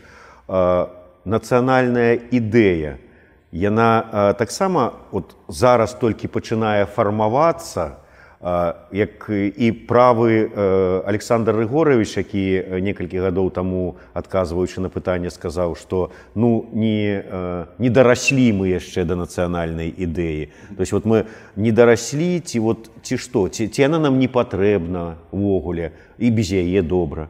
нацыянальная 1.23 2.19
ідэя 2.36 2.99
яна 3.56 4.36
таксама 4.36 4.91
от 5.15 5.39
зараз 5.47 5.95
толькі 5.95 6.27
пачынае 6.27 6.84
фармавацца, 6.84 7.95
А, 7.95 8.07
як 8.41 9.30
і 9.34 9.71
правы 9.89 10.52
Александр 11.06 11.58
Рыгорович, 11.58 12.17
які 12.21 12.80
некалькі 12.86 13.17
гадоў 13.17 13.50
таму 13.50 13.97
адказваючы 14.13 14.82
на 14.82 14.89
пытанне 14.93 15.34
сказаў, 15.34 15.73
што 15.73 16.12
ну 16.36 16.69
не, 16.73 17.26
не 17.82 17.89
дараслі 17.89 18.54
мы 18.54 18.69
яшчэ 18.78 19.10
да 19.10 19.17
нацыянальнай 19.17 19.89
ідэі. 19.89 20.54
То 20.78 20.82
есть 20.82 20.93
вот 20.93 21.06
мы 21.06 21.26
не 21.56 21.71
дараслі 21.71 22.39
ці, 22.39 22.60
вот, 22.60 22.91
ці 23.02 23.17
што 23.17 23.50
ці, 23.50 23.67
ці 23.67 23.82
яна 23.82 23.97
нам 23.97 24.19
не 24.19 24.28
патрэбна 24.30 25.17
увогуле 25.32 25.97
і 26.17 26.30
без 26.30 26.54
яе 26.54 26.86
добра. 26.86 27.30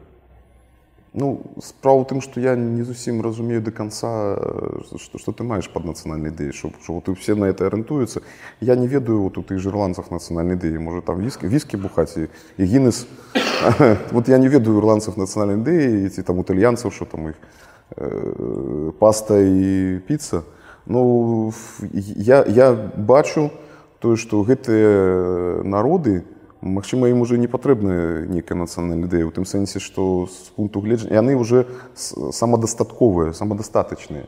Ну, 1.14 1.40
справа 1.64 2.04
ў 2.04 2.08
тым, 2.08 2.20
што 2.20 2.36
я 2.36 2.52
не 2.52 2.84
зусім 2.84 3.24
разумею 3.24 3.64
до 3.64 3.72
конца, 3.72 4.36
э, 4.36 4.98
што, 5.00 5.16
што 5.16 5.32
ты 5.32 5.40
маеш 5.40 5.70
пад 5.72 5.88
нацыянальнай 5.88 6.28
ідэяй, 6.28 6.52
што, 6.52 6.68
што 6.84 7.00
вот 7.00 7.08
усе 7.08 7.32
на 7.32 7.48
это 7.48 7.64
арыентуюцца. 7.64 8.20
Я 8.60 8.76
не 8.76 8.86
ведаю 8.86 9.22
вот 9.24 9.38
у 9.38 9.44
же 9.48 9.68
ірландцах 9.72 10.12
нацыянальнай 10.12 10.60
ідэі, 10.60 10.78
можа 10.78 11.00
там 11.00 11.24
віскі, 11.24 11.48
віскі 11.48 11.80
бухаць 11.80 12.16
і, 12.20 12.28
і 12.58 12.62
гінес. 12.64 13.06
вот 14.12 14.28
я 14.34 14.36
не 14.36 14.48
ведаю 14.48 14.76
ірландцаў 14.76 15.16
нацыянальнай 15.16 15.64
ідэі, 15.64 16.12
ці 16.12 16.22
там 16.22 16.44
італьянцаў, 16.44 16.92
што 16.92 17.08
там 17.08 17.32
іх 17.32 17.36
э, 17.96 18.92
паста 19.00 19.40
і 19.40 20.04
піца. 20.04 20.44
Ну, 20.84 21.52
я, 21.92 22.44
я 22.44 22.72
бачу 22.96 23.50
тое, 23.98 24.16
што 24.16 24.44
гэтыя 24.44 25.64
народы, 25.64 26.24
Магчыма, 26.60 27.06
ім 27.08 27.20
уже 27.22 27.38
не 27.38 27.46
патрэбна 27.46 28.26
нейкая 28.26 28.58
нацыянальная 28.58 29.06
ідэя 29.06 29.24
у 29.26 29.30
тым 29.30 29.46
сэнсе, 29.46 29.78
што 29.78 30.26
з 30.26 30.50
пункту 30.58 30.82
гледжання 30.82 31.14
яны 31.14 31.38
ўжо 31.38 31.70
с- 31.94 32.18
самадастатковыя, 32.34 33.30
самадастатачныя. 33.32 34.26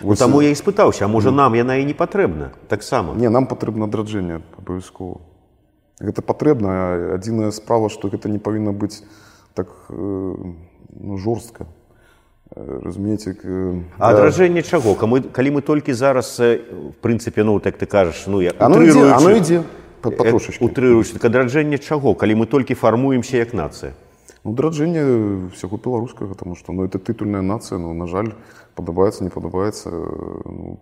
Ну, 0.00 0.14
таму 0.16 0.40
я 0.40 0.50
і 0.50 0.56
спытаўся, 0.56 1.04
а 1.04 1.08
можа 1.08 1.30
нам 1.30 1.54
яна 1.54 1.76
і 1.76 1.84
не 1.84 1.92
патрэбна 1.92 2.52
таксама. 2.68 3.12
Не, 3.14 3.28
нам 3.28 3.46
патрэбна 3.46 3.84
адраджэнне 3.84 4.40
абавязкова. 4.56 5.20
Гэта 6.00 6.20
патрэбна, 6.20 7.14
адзіная 7.16 7.52
справа, 7.52 7.88
што 7.88 8.08
гэта 8.08 8.28
не 8.28 8.38
павінна 8.38 8.72
быць 8.72 9.04
так 9.52 9.68
э, 9.88 9.92
ну, 9.92 11.16
жорстка. 11.16 11.66
Э, 12.56 12.80
Разумееце, 12.84 13.36
э, 13.42 13.82
А 13.98 14.12
адражэнне 14.12 14.62
чаго? 14.62 14.94
Камы, 14.94 15.20
калі 15.20 15.50
мы 15.50 15.60
толькі 15.62 15.92
зараз 15.92 16.40
э, 16.40 16.60
в 16.60 16.92
прынцыпе 17.04 17.44
ну 17.44 17.60
так 17.60 17.76
ты 17.76 17.84
кажаш 17.86 18.26
ну 18.26 18.40
я 18.40 18.52
Оно 18.60 18.82
ідзе, 18.82 19.12
оно 19.12 19.30
ідзе 19.36 19.60
Э. 19.60 19.64
утрыруючы, 20.05 21.17
так 21.17 21.25
адражэнне 21.25 21.77
чаго 21.77 22.13
калі 22.15 22.41
мы 22.41 22.45
толькі 22.45 22.73
фармуемся 22.73 23.37
як 23.37 23.53
нацыя 23.53 23.93
Ну, 24.43 24.53
драджэнне 24.57 25.53
всяго 25.53 25.77
беларускага, 25.77 26.33
таму 26.33 26.55
што 26.57 26.73
ну, 26.73 26.85
это 26.85 26.97
тытульная 26.97 27.45
нацыя, 27.45 27.77
ну, 27.77 27.93
на 27.93 28.07
жаль, 28.09 28.33
падабаецца, 28.73 29.23
не 29.23 29.29
падабаецца. 29.29 29.89
э, 29.89 30.41
Ну, 30.49 30.79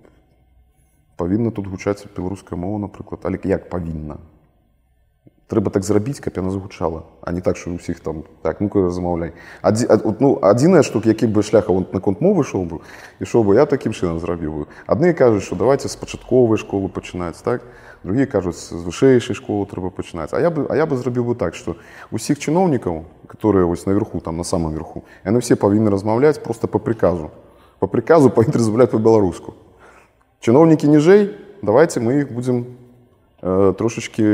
павінна 1.17 1.51
тут 1.51 1.67
гучаць 1.67 2.07
беларуская 2.15 2.55
мова, 2.55 2.79
напрыклад, 2.79 3.27
але 3.27 3.39
як 3.43 3.69
павінна. 3.69 4.17
Трэба 5.49 5.71
так 5.73 5.81
зрабіць, 5.81 6.21
каб 6.21 6.38
яна 6.38 6.51
загучала, 6.53 7.09
а 7.25 7.31
не 7.33 7.41
так, 7.41 7.57
што 7.57 7.73
ўсіх 7.73 8.05
там 8.05 8.21
так 8.45 8.62
ну 8.62 8.69
замаўляй. 8.93 9.33
Адзі, 9.65 9.89
ад, 9.89 10.05
от, 10.05 10.21
ну, 10.21 10.38
адзінае, 10.38 10.83
што 10.85 11.01
які 11.01 11.25
бы 11.25 11.41
шляха 11.41 11.73
он 11.73 11.88
наконт 11.89 12.21
мовы 12.21 12.45
ішоў 12.45 12.69
бы, 12.69 12.77
ішоў 13.17 13.49
бы 13.49 13.57
я 13.57 13.65
такім 13.65 13.97
чынам 13.97 14.21
зрабіў 14.21 14.51
бы. 14.53 14.63
Адны 14.85 15.09
кажуць, 15.17 15.41
што 15.41 15.57
давайте 15.57 15.89
з 15.89 15.97
пачатковай 15.97 16.62
школы 16.62 16.85
пачынаць, 16.93 17.41
так? 17.41 17.65
Другія 18.05 18.29
кажуць, 18.29 18.62
з 18.62 18.77
вышэйшай 18.77 19.33
школы 19.33 19.65
трэба 19.65 19.89
пачынаць. 19.89 20.38
А 20.38 20.39
я 20.39 20.53
бы, 20.53 20.69
а 20.69 20.77
я 20.77 20.85
бы 20.85 21.01
зрабіў 21.01 21.33
бы 21.33 21.35
так, 21.35 21.57
што 21.57 21.81
усіх 22.13 22.38
чыноўнікаў, 22.38 23.09
которые 23.25 23.65
вось 23.65 23.89
наверху, 23.89 24.21
там 24.21 24.38
на 24.38 24.45
самом 24.45 24.77
верху, 24.77 25.01
яны 25.25 25.41
все 25.41 25.57
павінны 25.57 25.89
размаўляць 25.89 26.38
просто 26.38 26.67
по 26.67 26.77
приказу. 26.77 27.33
По 27.79 27.88
приказу 27.88 28.29
павінны 28.29 28.62
размаўляць 28.62 28.93
по-беларуску. 28.93 29.57
Чыноўнікі 30.45 30.88
ніжэй, 30.88 31.33
давайте 31.65 31.99
мы 31.99 32.21
іх 32.21 32.31
будзем 32.31 32.77
трошачки 33.44 34.24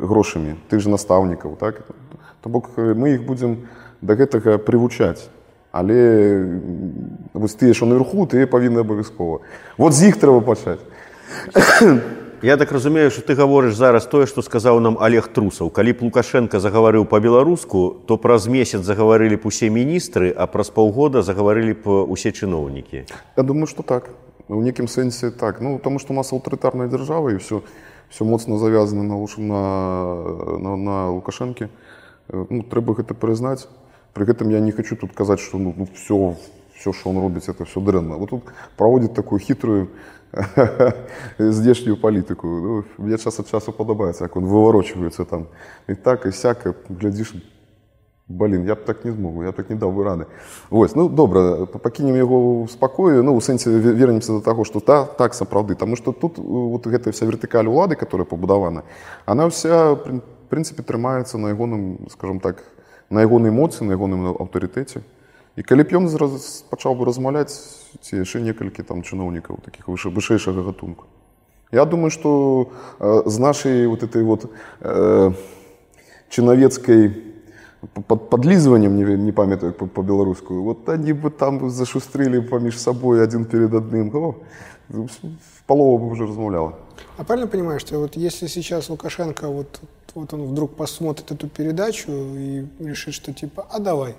грошамі 0.00 0.56
тых 0.72 0.80
же 0.80 0.88
настаўнікаў 0.88 1.60
так 1.60 1.84
то 2.40 2.48
бок 2.48 2.72
мы 2.76 3.12
іх 3.20 3.28
будзем 3.28 3.68
да 4.00 4.16
гэтага 4.16 4.56
прывучаць 4.56 5.28
але 5.72 6.00
вось 7.36 7.56
тыя 7.60 7.76
що 7.76 7.84
наверху 7.84 8.24
ты 8.24 8.48
павінны 8.48 8.80
абавязкова 8.80 9.44
вот 9.76 9.92
з 9.92 10.08
іх 10.08 10.16
трэба 10.16 10.40
пачаць 10.40 10.80
Я 12.42 12.56
так 12.56 12.72
разумею, 12.72 13.10
што 13.14 13.22
ты 13.22 13.36
гаворыш 13.38 13.76
зараз 13.78 14.02
тое, 14.10 14.26
што 14.26 14.42
сказаў 14.42 14.80
нам 14.82 14.96
Олег 14.98 15.28
Трусаў. 15.30 15.70
Калі 15.70 15.92
б 15.94 16.02
Лукашенко 16.02 16.58
загаварыў 16.58 17.06
па-беларуску, 17.06 18.02
то 18.02 18.18
праз 18.18 18.50
месяц 18.50 18.82
загаварылі 18.82 19.38
б 19.38 19.46
усе 19.46 19.70
міністры, 19.70 20.34
а 20.34 20.50
праз 20.50 20.74
паўгода 20.74 21.22
загаварылі 21.22 21.78
б 21.78 22.02
усе 22.10 22.34
чыноўнікі. 22.34 23.06
Я 23.38 23.42
думаю, 23.46 23.70
что 23.70 23.86
так. 23.86 24.10
В 24.48 24.58
неким 24.58 24.88
сенсе 24.88 25.30
так. 25.30 25.60
Ну, 25.60 25.78
потому 25.78 26.00
что 26.00 26.12
у 26.12 26.16
нас 26.16 26.32
авторитарная 26.32 26.88
держава, 26.88 27.28
и 27.30 27.38
все, 27.38 27.62
все 28.12 28.24
моцно 28.24 28.58
завязано 28.58 29.02
на, 29.02 29.16
на, 29.38 30.58
на, 30.58 30.76
на 30.76 31.10
Лукашенке. 31.10 31.70
Э, 32.28 32.44
Ну, 32.50 32.62
треба 32.62 32.94
это 32.98 33.14
признать. 33.14 33.68
При 34.12 34.30
этом 34.30 34.50
я 34.50 34.60
не 34.60 34.72
хочу 34.72 34.96
тут 34.96 35.12
сказать, 35.12 35.40
что 35.40 35.58
ну, 35.58 35.88
все, 35.94 36.36
все, 36.74 36.92
что 36.92 37.10
он 37.10 37.18
робит, 37.18 37.48
это 37.48 37.64
все 37.64 37.80
дренно. 37.80 38.16
Вот 38.16 38.30
тут 38.30 38.42
проводит 38.76 39.14
такую 39.14 39.38
хитрую 39.38 39.88
здешнюю 41.38 41.96
политику. 41.96 42.46
Ну, 42.46 42.84
мне 42.98 43.16
час 43.18 43.40
от 43.40 43.50
часу 43.50 43.72
подобается, 43.72 44.24
как 44.24 44.36
он 44.36 44.44
выворачивается 44.44 45.24
там. 45.24 45.46
И 45.88 45.94
так, 45.94 46.26
и 46.26 46.30
всяко, 46.30 46.74
глядишь, 46.90 47.32
Блін, 48.29 48.65
я 48.67 48.75
б 48.75 48.85
так 48.85 49.05
не 49.05 49.11
змог, 49.11 49.43
я 49.43 49.51
б 49.51 49.55
так 49.55 49.69
не 49.69 49.75
дав 49.75 49.93
би 49.93 50.03
ради. 50.03 50.25
Ось, 50.69 50.95
ну 50.95 51.09
добре, 51.09 51.65
пакінем 51.65 52.15
його 52.15 52.63
в 52.63 52.71
спокою. 52.71 53.23
Ну, 53.23 53.35
у 53.35 53.41
сенсі 53.41 53.69
ве- 53.69 53.97
вернемся 53.99 54.33
до 54.33 54.39
того, 54.39 54.65
що 54.65 54.79
та, 54.79 55.03
так 55.05 55.33
сапраўды. 55.33 55.75
Тому 55.75 55.95
що 55.95 56.11
тут 56.11 56.39
е, 56.39 56.41
от 56.41 56.87
гэта 56.87 57.11
вся 57.11 57.25
вертикаль 57.25 57.65
улады, 57.65 57.95
которая 57.95 58.25
побудована, 58.25 58.83
она 59.25 59.45
вся, 59.45 59.91
в 59.93 60.21
принципі, 60.49 60.83
тримається 60.83 61.37
на 61.37 61.53
ягоным, 61.53 61.95
скажем 62.09 62.39
так, 62.39 62.63
на 63.09 63.21
ягонай 63.21 63.51
моці, 63.51 63.83
на 63.83 63.93
ягоным 63.93 64.35
аўтарытэце. 64.35 64.99
І 65.55 65.63
калі 65.63 65.83
б 65.83 65.87
ён 65.95 66.07
зараз 66.09 66.65
пачаў 66.69 66.99
бы 66.99 67.05
размаўляць 67.05 67.55
ці 68.01 68.15
яшчэ 68.15 68.41
некалькі 68.43 68.83
там 68.83 69.01
чыноўнікаў 69.01 69.57
таких 69.65 69.87
выше, 69.87 70.09
вышэйшага 70.09 70.61
гатунку. 70.63 71.05
Я 71.71 71.85
думаю, 71.85 72.11
что 72.11 72.67
э, 72.99 73.23
з 73.25 73.39
нашей 73.39 73.87
вот 73.87 74.03
этой 74.03 74.23
вот 74.23 74.51
э, 74.81 75.31
чиновецкой 76.29 77.23
под, 78.06 78.30
подлизыванием, 78.30 78.96
не, 78.96 79.16
не 79.16 79.32
памятаю 79.32 79.72
по- 79.72 79.86
по-белорусскую, 79.86 80.62
вот 80.62 80.88
они 80.88 81.12
бы 81.12 81.30
там 81.30 81.70
зашустрили 81.70 82.40
поміж 82.40 82.78
собой 82.78 83.24
один 83.24 83.44
перед 83.44 83.74
одним. 83.74 84.10
О, 84.14 84.34
полова 85.66 85.98
бы 85.98 86.10
уже 86.10 86.26
размовляла. 86.26 86.78
А 87.16 87.24
правильно 87.24 87.48
понимаю, 87.48 87.80
что 87.80 87.98
вот 87.98 88.16
если 88.16 88.48
сейчас 88.48 88.88
Лукашенко, 88.88 89.48
вот, 89.48 89.80
вот 90.14 90.32
он 90.34 90.46
вдруг 90.46 90.76
посмотрит 90.76 91.30
эту 91.30 91.48
передачу 91.48 92.10
и 92.10 92.66
решит, 92.80 93.14
что 93.14 93.32
типа, 93.32 93.66
а 93.70 93.78
давай. 93.78 94.14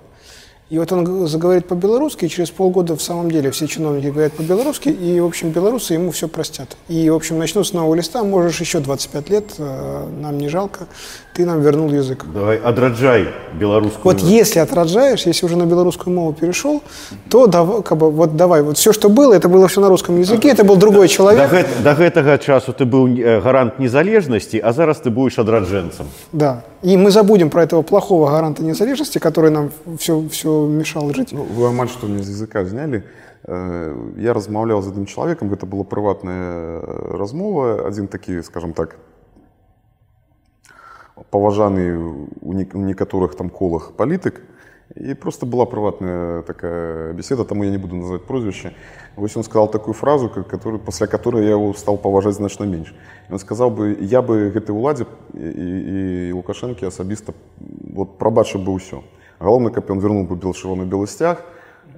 И 0.70 0.78
вот 0.78 0.90
он 0.92 1.26
заговорит 1.28 1.68
по-белорусски, 1.68 2.24
и 2.24 2.28
через 2.28 2.50
полгода 2.50 2.96
в 2.96 3.02
самом 3.02 3.30
деле 3.30 3.50
все 3.50 3.66
чиновники 3.66 4.06
говорят 4.06 4.32
по-белорусски, 4.32 4.88
и, 4.88 5.20
в 5.20 5.26
общем, 5.26 5.50
белорусы 5.50 5.92
ему 5.92 6.10
все 6.10 6.26
простят. 6.26 6.76
И, 6.88 7.10
в 7.10 7.14
общем, 7.14 7.38
начнут 7.38 7.66
с 7.66 7.74
нового 7.74 7.94
листа, 7.94 8.24
можешь 8.24 8.60
еще 8.60 8.80
25 8.80 9.30
лет, 9.30 9.44
э, 9.58 10.08
нам 10.22 10.38
не 10.38 10.48
жалко, 10.48 10.86
ты 11.34 11.44
нам 11.44 11.60
вернул 11.60 11.90
язык. 11.92 12.24
Давай 12.32 12.56
адраджай 12.56 13.28
беларускую. 13.60 14.02
Вот 14.04 14.20
если 14.20 14.58
отраджаешь, 14.58 15.26
если 15.26 15.44
уже 15.44 15.56
на 15.58 15.66
белорусскую 15.66 16.16
мову 16.16 16.32
перешел, 16.32 16.82
то 17.28 17.46
дав- 17.46 17.84
как 17.84 17.98
бы, 17.98 18.10
вот 18.10 18.34
давай, 18.36 18.62
вот 18.62 18.78
все, 18.78 18.94
что 18.94 19.10
было, 19.10 19.34
это 19.34 19.50
было 19.50 19.68
все 19.68 19.82
на 19.82 19.90
русском 19.90 20.18
языке, 20.18 20.48
это 20.48 20.64
был 20.64 20.76
другой 20.76 21.08
человек. 21.08 21.50
гэт, 21.50 21.66
да 21.84 21.94
гэтага 21.94 22.38
часу 22.38 22.72
ты 22.72 22.86
быў 22.86 23.08
э, 23.18 23.40
гарант 23.42 23.78
незалежнасці, 23.78 24.62
а 24.64 24.72
зараз 24.72 24.96
ты 24.96 25.10
будешь 25.10 25.38
адраджэнцам. 25.38 26.06
Да. 26.32 26.64
И 26.83 26.97
мы 26.97 27.11
забудем 27.11 27.49
про 27.49 27.63
этого 27.63 27.81
плохого 27.81 28.29
гаранта 28.31 28.63
независимости, 28.63 29.19
который 29.19 29.51
нам 29.51 29.71
все, 29.97 30.21
все 30.29 30.65
мешал 30.67 31.13
жить. 31.13 31.31
Ну, 31.33 31.43
вы 31.43 31.67
амаль 31.67 31.89
что 31.89 32.07
мне 32.07 32.23
з 32.23 32.29
языка 32.29 32.63
зняли. 32.65 33.03
Э, 33.43 33.95
Я 34.17 34.33
размаўляў 34.33 34.81
з 34.81 34.87
адным 34.91 35.05
чалавекам, 35.05 35.49
гэта 35.49 35.65
была 35.65 35.83
прыватная 35.83 36.79
э, 36.81 37.17
размова, 37.17 37.87
адзін 37.87 38.07
такі, 38.07 38.41
скажем 38.43 38.73
так, 38.73 38.95
паважаны 41.31 42.25
у 42.41 42.53
нек- 42.53 42.75
у 42.75 42.79
некаторых 42.79 43.35
там 43.35 43.49
колах 43.49 43.91
палітык. 43.97 44.41
І 44.95 45.13
просто 45.13 45.45
была 45.45 45.65
прыватная 45.65 46.41
такая 46.41 47.13
беседа, 47.13 47.45
таму 47.45 47.63
я 47.63 47.69
не 47.69 47.77
буду 47.77 47.95
называть 47.95 48.25
прозвище. 48.25 48.73
Вось 49.15 49.37
он 49.37 49.43
сказал 49.43 49.69
такую 49.69 49.93
фразу, 49.93 50.29
ка- 50.29 50.43
которую, 50.43 50.79
пасля 50.79 51.05
которой 51.05 51.43
я 51.45 51.51
его 51.51 51.73
стал 51.73 51.97
паважаць 51.97 52.35
значна 52.35 52.65
менш. 52.65 52.95
Ён 53.29 53.37
сказал 53.37 53.69
бы, 53.69 53.95
я 54.01 54.21
бы 54.21 54.49
гэтай 54.49 54.75
уладзе 54.75 55.05
і, 55.33 55.37
і, 55.37 56.29
і 56.29 56.31
Лукашэнкі 56.33 56.87
асабіста 56.87 57.33
вот, 57.93 58.17
прабачыў 58.17 58.65
бы 58.65 58.73
ўсё. 58.73 59.03
Галоўна, 59.39 59.69
каб 59.69 59.91
ён 59.91 59.99
вернуў 59.99 60.25
бы 60.25 60.35
бел 60.35 60.53
чырвоны 60.53 60.89
белы 60.89 61.05
сцяг, 61.05 61.45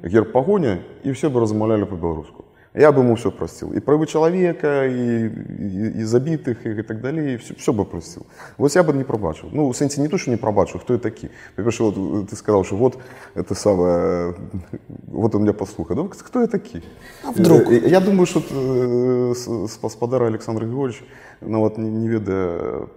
герб 0.04 0.34
пагоня, 0.34 0.84
і 1.04 1.12
все 1.12 1.30
бы 1.30 1.40
размаўлялі 1.40 1.86
по-беларуску. 1.86 2.44
Я 2.77 2.93
бы 2.93 3.01
ему 3.01 3.15
все 3.17 3.31
простил. 3.31 3.73
И 3.73 3.81
правы 3.81 4.07
человека, 4.07 4.87
и, 4.87 5.29
и, 5.29 6.01
и 6.01 6.05
забитых, 6.05 6.67
и, 6.67 6.83
так 6.83 7.01
далее, 7.01 7.35
и 7.35 7.37
все, 7.39 7.55
все 7.55 7.73
бы 7.73 7.87
простил. 7.87 8.27
Вот 8.59 8.75
я 8.75 8.83
бы 8.83 8.93
не 8.93 9.03
пробачил. 9.05 9.49
Ну, 9.51 9.73
в 9.73 9.77
сенсе 9.77 10.03
не 10.03 10.09
то, 10.09 10.19
что 10.19 10.31
не 10.31 10.37
пробачил, 10.37 10.79
кто 10.81 10.93
это 10.95 11.03
такие. 11.05 11.31
По-перше, 11.57 11.83
вот 11.85 11.97
э, 11.97 12.27
ты 12.29 12.37
сказал, 12.37 12.65
что 12.65 12.77
вот 12.77 12.99
это 13.35 13.55
самое, 13.55 14.35
вот 15.07 15.35
он 15.35 15.43
меня 15.43 15.55
послухал. 15.55 15.97
Ну, 15.97 16.09
кто 16.09 16.43
это 16.43 16.53
такие? 16.53 16.83
А 17.25 17.33
вдруг? 17.33 17.71
Я, 17.71 17.79
я 17.89 18.01
думаю, 18.01 18.27
что 18.27 18.43
э, 18.51 19.33
с- 19.35 19.69
с- 19.73 19.79
господар 19.81 20.23
Александр 20.25 20.65
Григорьевич, 20.67 21.03
ну 21.42 21.60
вот 21.60 21.78
не, 21.78 21.90
не 21.90 22.08
ведая 22.08 22.88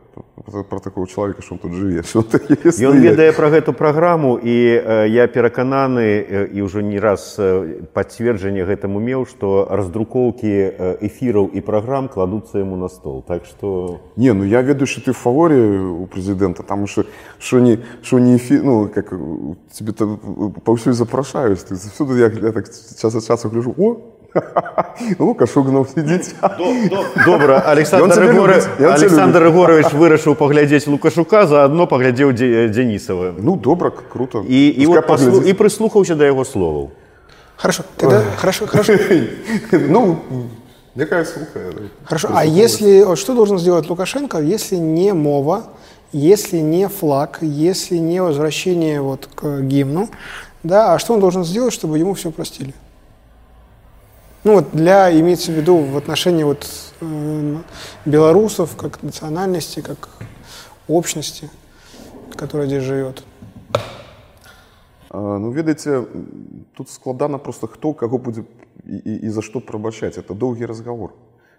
про, 0.44 0.62
про 0.62 0.80
такого 0.80 1.06
человека, 1.06 1.42
что 1.42 1.54
он 1.54 1.58
тут 1.58 1.72
живет, 1.72 2.06
что 2.06 2.20
он 2.20 2.24
такие 2.24 2.58
Ён 2.86 2.98
ведае 2.98 3.32
пра 3.32 3.50
гэту 3.50 3.72
праграму 3.72 4.38
і 4.38 4.54
э, 4.78 5.08
я 5.08 5.26
перакананы 5.26 6.22
э, 6.22 6.46
і 6.54 6.62
ўжо 6.62 6.80
не 6.80 6.98
раз 6.98 7.36
э, 7.38 7.82
пацверджанне 7.92 8.64
гэтаму 8.64 9.00
меў, 9.00 9.26
што 9.26 9.66
раздрукоўкі 9.70 10.52
э, 10.52 10.98
эфіраў 11.02 11.50
і 11.50 11.60
праграм 11.60 12.08
кладуцца 12.08 12.58
яму 12.58 12.76
на 12.76 12.88
стол. 12.88 13.22
Так 13.26 13.44
што 13.46 14.00
Не, 14.16 14.32
ну 14.32 14.44
я 14.44 14.62
ведаю, 14.62 14.86
что 14.86 15.00
ты 15.00 15.12
в 15.12 15.18
фаворе 15.18 15.80
у 15.80 16.06
президента, 16.06 16.62
там 16.62 16.86
что, 16.86 17.04
что 17.38 17.60
не, 17.60 17.80
что 18.02 18.18
не 18.18 18.36
эфи, 18.36 18.60
ну, 18.62 18.88
как 18.88 19.12
э, 19.12 19.16
тебе 19.72 19.92
там 19.92 20.18
повсюду 20.64 20.92
запрошаюсь, 20.92 21.62
ты 21.64 21.74
всюду 21.74 22.16
я, 22.16 22.26
я 22.26 22.52
так 22.52 22.68
час 22.68 23.14
от 23.14 23.24
часу 23.24 23.48
гляжу, 23.48 23.74
о, 23.78 23.96
Лука 25.18 25.46
Шуганов 25.46 25.90
сидит. 25.94 26.34
добра 27.24 27.60
Александр, 27.60 28.04
Ён 28.06 28.12
цябе 28.14 28.26
Рыгор... 28.32 28.50
любіць, 28.50 28.64
ён 28.66 28.76
цябе 28.78 29.06
Александр 29.06 29.42
Рыгорович 29.42 29.92
вырашыў 29.92 30.34
паглядзець 30.34 30.86
лукашука 30.88 31.46
заадно 31.46 31.86
паглядзеў 31.86 32.32
Дзе- 32.32 32.68
Денисова 32.68 33.32
Ну, 33.38 33.56
добро, 33.56 33.90
круто. 33.92 34.44
і, 34.48 34.68
і, 34.68 34.86
Пускай 34.86 34.98
от 34.98 35.06
паслу... 35.06 35.30
поглядит. 35.30 35.48
і 35.48 35.58
прыслухаўся 35.62 36.14
да 36.16 36.24
яго 36.26 36.44
словаў 36.44 36.90
Хорошо, 37.56 37.84
тогда, 37.96 38.22
хорошо, 38.36 38.66
хорошо. 38.66 38.92
Ну, 39.70 40.18
якая 40.96 41.24
слухая. 41.24 41.70
да. 41.72 41.80
Хорошо, 42.04 42.28
а 42.34 42.44
если, 42.44 43.04
вот 43.04 43.16
что 43.18 43.34
должен 43.34 43.58
сделать 43.60 43.88
Лукашенко, 43.88 44.38
если 44.40 44.74
не 44.76 45.12
мова, 45.14 45.62
если 46.12 46.58
не 46.58 46.88
флаг, 46.88 47.38
если 47.40 47.98
не 47.98 48.20
возвращение 48.20 49.00
вот 49.00 49.28
к 49.36 49.60
гимну, 49.60 50.08
да, 50.64 50.94
а 50.94 50.98
что 50.98 51.14
он 51.14 51.20
должен 51.20 51.44
сделать, 51.44 51.72
чтобы 51.72 51.98
ему 52.00 52.14
все 52.14 52.32
простили? 52.32 52.74
Ну 54.48 54.54
вот 54.54 54.66
для, 54.72 55.10
имеется 55.20 55.52
в 55.52 55.54
виду 55.54 55.76
в 55.78 55.96
отношении 55.96 56.44
вот 56.44 56.66
э, 57.00 57.56
белорусов 58.04 58.76
как 58.76 59.02
национальности, 59.02 59.80
как 59.80 60.08
общности, 60.88 61.48
которая 62.36 62.66
здесь 62.66 62.82
живет. 62.82 63.22
А, 65.10 65.38
Ну, 65.38 65.50
ведаеце, 65.50 65.90
м, 65.90 66.06
тут 66.76 66.90
складана 66.90 67.38
просто 67.38 67.66
хто 67.66 67.92
каго 67.94 68.18
будзе 68.18 68.42
і, 68.86 68.96
і, 68.96 69.14
і 69.26 69.30
за 69.30 69.42
што 69.42 69.60
прабачаць. 69.60 70.18
Это 70.18 70.34
доўгі 70.34 70.66
разговор. 70.66 71.10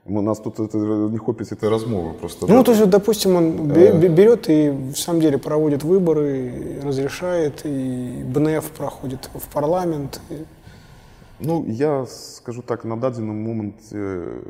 У 0.07 0.21
нас 0.21 0.39
тут 0.39 0.59
это, 0.59 0.77
не 1.11 1.17
хопіць 1.17 1.51
этой 1.51 1.69
размовы 1.69 2.13
просто. 2.13 2.45
Ну, 2.47 2.57
да. 2.57 2.63
то 2.63 2.71
есть, 2.71 2.81
вот, 2.81 2.89
допустим, 2.89 3.35
он 3.35 3.51
бе- 3.51 3.91
бе- 3.93 4.09
берет 4.09 4.49
и 4.49 4.69
в 4.69 4.95
самом 4.97 5.21
деле 5.21 5.37
проводит 5.37 5.83
выборы, 5.83 6.79
и 6.79 6.79
разрешает, 6.87 7.65
и 7.65 8.23
БНФ 8.33 8.69
проходит 8.69 9.29
в 9.33 9.47
парламент. 9.53 10.19
и- 10.29 10.45
Ну, 11.39 11.65
я 11.67 12.05
скажу 12.05 12.61
так, 12.61 12.85
на 12.85 12.95
дадзеном 12.95 13.35
моменте 13.35 13.75
э, 13.91 14.41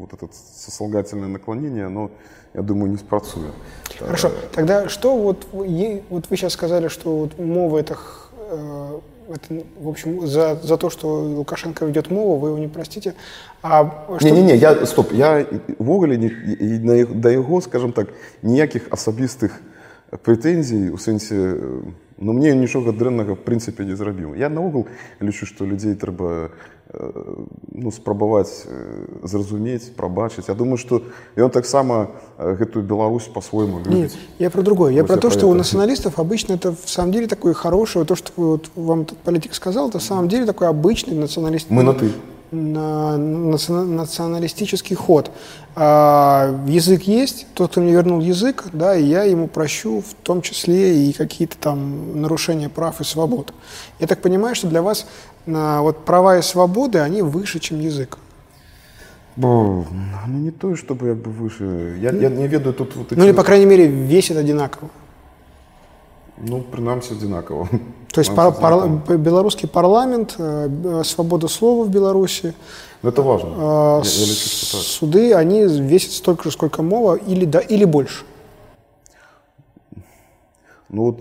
вот 0.00 0.12
это 0.14 0.26
сослагательное 0.32 1.28
наклонение, 1.28 1.86
оно, 1.86 2.10
я 2.54 2.62
думаю, 2.62 2.90
не 2.90 2.96
спрацуе. 2.96 3.50
Хорошо, 3.98 4.30
тогда 4.54 4.88
что 4.88 5.16
вот, 5.18 5.46
вы- 5.52 5.66
е- 5.66 6.02
вот 6.08 6.30
вы 6.30 6.36
сейчас 6.36 6.54
сказали, 6.54 6.88
что 6.88 7.16
вот 7.18 7.38
мова 7.38 7.78
это, 7.78 7.94
х- 7.94 8.30
э, 8.52 8.98
это, 9.34 9.64
в 9.82 9.88
общем, 9.88 10.26
за, 10.26 10.56
за 10.62 10.76
то, 10.78 10.88
что 10.88 11.08
Лукашенко 11.24 11.84
ведет 11.84 12.10
мову, 12.10 12.36
вы 12.38 12.48
его 12.48 12.58
не 12.58 12.68
простите. 12.68 13.12
А 13.62 13.84
что- 14.18 14.24
Не-не-не, 14.24 14.56
я, 14.56 14.86
стоп, 14.86 15.12
я 15.12 15.44
ввогуле 15.78 16.16
не, 16.18 16.26
і 16.60 16.78
на, 16.78 16.94
ях- 16.94 17.14
да 17.14 17.30
яго, 17.30 17.60
скажем 17.60 17.92
так, 17.92 18.08
ніякіх 18.42 18.88
асабістых 18.90 19.50
прэтэнзій 20.24 20.90
у 20.90 20.96
сэнсе 20.96 21.36
э, 21.36 21.82
Ну 22.20 22.32
мне 22.32 22.54
нічога 22.54 22.92
дрэннага 22.92 23.32
в 23.32 23.40
прынцыпе 23.40 23.84
не 23.84 23.96
зрабіў 23.96 24.36
я 24.36 24.48
наогул 24.48 24.86
лічу 25.20 25.46
што 25.46 25.64
людзей 25.64 25.94
трэба 25.96 26.50
э, 26.92 27.34
ну, 27.72 27.90
спрабаваць 27.90 28.68
э, 28.68 29.24
зразумець 29.24 29.88
прабачыць 29.96 30.48
Я 30.48 30.54
думаю 30.54 30.76
што 30.76 31.00
ён 31.36 31.50
таксама 31.50 32.10
э, 32.36 32.54
гэтую 32.60 32.84
Беларусь 32.84 33.24
по-свойму 33.24 33.78
Нет, 33.78 33.88
любіць 33.88 34.16
я 34.38 34.50
про 34.50 34.62
другое. 34.62 34.92
Я 34.92 35.02
Вот 35.02 35.08
про 35.08 35.16
я 35.16 35.20
то, 35.20 35.28
про 35.28 35.38
что 35.38 35.46
у 35.46 35.50
это. 35.50 35.58
националистов 35.58 36.18
обычно 36.18 36.54
это 36.54 36.72
в 36.72 36.90
самом 36.90 37.12
деле 37.12 37.26
такое 37.26 37.54
хорошее, 37.54 38.04
то, 38.04 38.16
что 38.16 38.32
вот 38.36 38.70
вам 38.76 39.02
этот 39.02 39.18
политик 39.18 39.54
сказал, 39.54 39.88
это 39.88 39.98
в 39.98 40.02
самом 40.02 40.28
деле 40.28 40.44
такой 40.46 40.68
обычный 40.68 41.14
националист. 41.14 41.70
Мы 41.70 41.82
на 41.82 41.94
«ты». 41.94 42.10
на- 42.51 43.17
национа- 43.17 43.85
националистический 43.85 44.95
ход. 44.95 45.31
А, 45.75 46.55
язык 46.67 47.03
есть, 47.03 47.47
тот, 47.53 47.71
кто 47.71 47.81
мне 47.81 47.91
вернул 47.91 48.21
язык, 48.21 48.65
да, 48.71 48.95
и 48.95 49.03
я 49.03 49.23
ему 49.23 49.47
прощу 49.47 50.01
в 50.01 50.13
том 50.23 50.41
числе 50.41 51.07
и 51.07 51.13
какие-то 51.13 51.57
там 51.57 52.21
нарушения 52.21 52.69
прав 52.69 53.01
и 53.01 53.03
свобод. 53.03 53.53
Я 53.99 54.07
так 54.07 54.21
понимаю, 54.21 54.55
что 54.55 54.67
для 54.67 54.81
вас 54.81 55.05
а, 55.47 55.81
вот 55.81 56.05
права 56.05 56.37
и 56.37 56.41
свободы, 56.41 56.99
они 56.99 57.21
выше, 57.21 57.59
чем 57.59 57.79
язык. 57.79 58.17
Ну 60.27 60.39
не 60.39 60.51
тое 60.51 60.75
чтобы 60.77 61.07
як 61.09 61.17
бы 61.17 61.29
выше 61.29 61.97
я, 61.99 62.11
я 62.11 62.29
не 62.29 62.47
ведаю 62.47 62.73
тут 62.73 62.95
вот 62.95 63.11
Ну 63.11 63.25
или, 63.25 63.33
по 63.33 63.43
крайней 63.43 63.65
мере, 63.65 63.85
весит 63.87 64.37
одинаково. 64.37 64.89
ну 66.38 66.62
прынамсі 66.62 67.14
адзінакава 67.14 67.68
То 68.12 68.20
есть 68.20 68.34
пар- 68.34 68.52
пар- 68.58 69.18
белорусский 69.18 69.68
парламент, 69.68 70.34
э, 70.38 70.68
б- 70.68 71.04
свобода 71.04 71.48
слова 71.48 71.84
в 71.84 71.90
Беларуси, 71.90 72.54
Ну, 73.02 73.10
это 73.10 73.22
важно 73.22 73.48
э, 73.48 74.02
я, 74.04 74.10
я 74.20 74.26
лічу, 74.26 74.48
что 74.48 74.76
так 74.76 74.86
суды, 74.86 75.32
они 75.32 75.66
весят 75.66 76.12
столько 76.12 76.44
же, 76.44 76.50
сколько 76.50 76.82
мова, 76.82 77.14
или, 77.16 77.44
да, 77.46 77.60
или 77.60 77.84
больше. 77.84 78.24
Ну 80.88 81.04
вот 81.04 81.20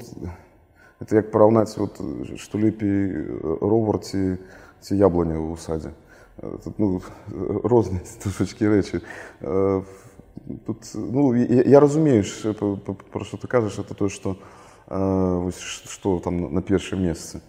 это 1.00 1.16
як 1.16 1.32
параўнаць 1.32 1.78
вот 1.78 2.02
што 2.38 2.58
лепей 2.58 3.12
э, 3.14 3.58
ровар 3.62 4.00
ці 4.00 4.38
ці 4.82 4.96
яблыня 4.96 5.38
ў 5.40 5.58
садзе 5.60 5.92
Э, 6.42 6.58
тут 6.64 6.80
ну 6.80 7.02
розныя 7.68 8.02
трошачкі 8.24 8.66
рэчы 8.72 9.02
Э, 9.42 9.84
тут 10.66 10.78
ну 10.96 11.34
я, 11.36 11.64
я 11.64 11.80
разумею 11.80 12.24
ш- 12.24 12.54
п- 12.54 12.78
п- 12.78 13.04
пра 13.12 13.24
што 13.26 13.38
ты 13.38 13.48
кажаш 13.48 13.78
это 13.80 13.94
тое 13.94 14.10
што 14.10 14.32
э, 14.32 14.36
вось 14.89 15.61
што 15.61 16.21
там 16.21 16.55
на- 16.55 16.63
першым 16.63 17.03
месцы 17.03 17.41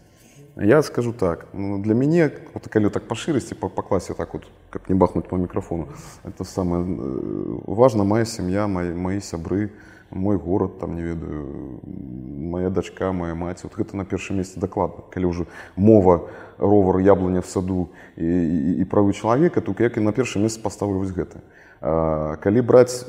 я 0.55 0.81
скажу 0.83 1.13
так 1.13 1.47
ну, 1.53 1.79
для 1.79 1.93
мяне 1.93 2.31
вот 2.53 2.67
калі 2.67 2.89
так 2.89 3.07
па 3.07 3.15
шырасці 3.15 3.55
па, 3.55 3.67
па 3.67 3.81
класе 3.81 4.13
так 4.13 4.33
вот 4.33 4.47
каб 4.69 4.81
не 4.87 4.95
бахнуть 4.95 5.27
по 5.27 5.35
мікрафону 5.37 5.87
это 6.23 6.43
самое 6.43 6.83
э, 6.83 7.59
важна 7.67 8.03
моя 8.03 8.25
сям'я 8.25 8.67
мои, 8.67 8.93
мои 8.93 9.19
сябры 9.19 9.71
мой 10.11 10.37
город 10.37 10.79
там 10.79 10.95
не 10.95 11.01
ведаю 11.01 11.81
моя 11.83 12.69
дачка 12.69 13.11
моя 13.11 13.35
маці 13.35 13.63
вот 13.63 13.75
гэта 13.75 13.97
на 13.97 14.05
першым 14.05 14.37
месцы 14.37 14.59
дакладна 14.59 15.03
калі 15.11 15.25
ўжо 15.25 15.45
мова 15.75 16.29
ровар 16.57 16.99
яблыня 17.03 17.41
в 17.41 17.47
саду 17.47 17.89
і, 18.15 18.23
і, 18.23 18.79
і 18.79 18.83
правы 18.85 19.11
чалавека 19.11 19.59
то 19.61 19.75
як 19.79 19.97
і 19.97 19.99
на 19.99 20.11
першае 20.11 20.43
месца 20.43 20.61
паставлю 20.61 20.99
вось 20.99 21.11
гэта 21.11 21.43
а, 21.43 21.64
калі 21.85 22.61
браць 22.61 23.05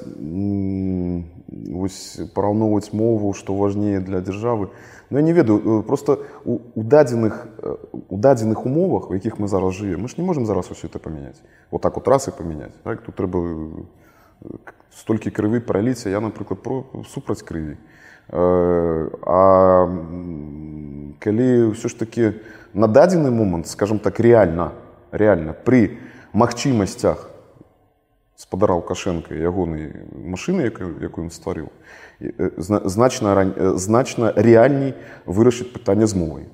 вось 1.72 2.20
параўноўваць 2.34 2.92
мову 2.92 3.32
што 3.32 3.56
важнее 3.56 4.00
для 4.00 4.20
дзяржавы 4.20 4.68
ну 5.10 5.18
я 5.18 5.24
не 5.24 5.32
ведаю 5.32 5.80
э, 5.80 5.82
просто 5.82 6.18
у, 6.44 6.58
у 6.74 6.82
дадзеных 6.82 7.46
э, 7.58 7.76
у 8.08 8.16
дадзеных 8.16 8.66
умовах 8.66 9.10
у 9.10 9.14
якіх 9.14 9.38
мы 9.38 9.48
зараз 9.48 9.74
жывем 9.74 10.02
мы 10.02 10.08
ж 10.08 10.14
не 10.18 10.24
можем 10.24 10.46
зараз 10.46 10.70
усё 10.70 10.88
это 10.88 10.98
памяняць. 10.98 11.40
Вот 11.70 11.82
так 11.82 11.94
вот 11.96 12.08
раз 12.08 12.28
і 12.28 12.30
памяняць 12.30 12.74
так? 12.82 13.02
Тут 13.02 13.14
трэба 13.14 13.38
э, 13.38 14.56
столькі 14.90 15.30
крывы 15.30 15.60
праліць 15.60 16.06
а 16.06 16.10
я 16.10 16.20
напрыклад 16.20 16.62
про 16.62 16.84
супраць 17.08 17.42
крыві. 17.42 17.76
А 18.28 19.86
калі 21.20 21.70
ўсё 21.70 21.88
ж 21.88 21.94
таки 21.98 22.32
на 22.74 22.88
дадзены 22.88 23.30
момант 23.30 23.68
скажем 23.68 23.98
так 23.98 24.20
реально 24.20 24.72
реально 25.12 25.54
при 25.54 25.98
магчымасцях 26.32 27.30
спадара 28.37 28.73
лукашенко 28.75 29.33
і 29.33 29.39
ягонай 29.41 29.93
машыны 30.13 30.61
якую, 30.65 30.97
якую 31.01 31.27
ён 31.27 31.31
стварыў 31.31 31.67
і, 32.19 32.25
э, 32.37 32.49
зна- 32.57 32.81
значна 32.85 33.35
рань- 33.35 33.53
э, 33.57 33.77
значна 33.77 34.33
рэальней 34.35 34.93
вырашыць 35.25 35.71
пытанне 35.71 36.07
з 36.07 36.15
мовай 36.15 36.45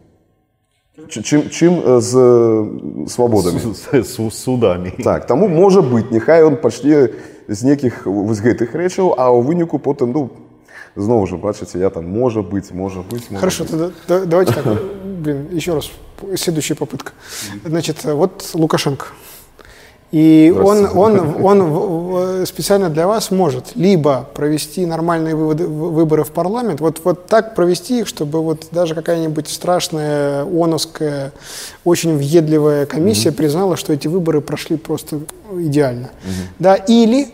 Чы- 1.10 1.21
чым, 1.21 1.50
чым 1.50 1.73
э, 1.86 2.02
з 2.02 2.17
э, 2.17 3.08
свабодамі 3.08 3.60
С, 3.60 3.88
с- 3.93 4.19
с 4.19 4.34
судами. 4.34 4.91
так 5.04 5.28
таму 5.28 5.47
можа 5.47 5.82
быць 5.82 6.12
няхай 6.12 6.43
ён 6.43 6.58
пачне 6.58 7.10
з 7.47 7.63
нейкіх 7.63 8.06
вось 8.06 8.41
гэтых 8.41 8.73
рэчаў 8.76 9.13
а 9.17 9.30
ў 9.32 9.43
выніку 9.45 9.78
потым 9.80 10.12
ну 10.12 10.30
зноў 10.97 11.28
жа 11.28 11.38
бачыце 11.38 11.78
я 11.80 11.89
там 11.89 12.10
можа 12.10 12.41
быць 12.41 12.73
можа 12.73 13.00
быць 13.02 13.30
можа 13.30 13.39
Хорошо, 13.39 13.63
быць. 13.63 13.69
тогда 13.71 13.91
да- 14.08 14.26
давайте 14.26 14.54
так, 14.54 14.65
блин, 15.21 15.47
еще 15.54 15.76
раз, 15.76 15.91
следующая 16.36 16.73
попытка. 16.76 17.12
Значит, 17.63 18.04
вот 18.04 18.52
Лукашенко. 18.56 19.06
И 20.12 20.55
он, 20.55 20.87
он, 20.94 21.42
он 21.42 22.46
специально 22.46 22.90
для 22.90 23.07
вас 23.07 23.31
может 23.31 23.75
либо 23.75 24.29
провести 24.35 24.85
нормальные 24.85 25.35
выводы- 25.35 25.66
выборы 25.66 26.22
в 26.22 26.33
парламент, 26.33 26.81
вот, 26.81 27.01
вот 27.03 27.27
так 27.27 27.55
провести 27.55 28.01
их, 28.01 28.07
чтобы 28.07 28.42
вот 28.42 28.66
даже 28.72 28.94
какая-нибудь 28.94 29.48
страшная 29.48 30.44
ООНовская, 30.44 31.33
очень 31.85 32.18
въедливая 32.18 32.85
комиссия 32.85 33.33
признала, 33.33 33.79
что 33.79 33.94
эти 33.94 34.07
выборы 34.07 34.42
прошли 34.42 34.77
просто 34.77 35.20
идеально. 35.51 36.11
Да, 36.59 36.75
или 36.75 37.29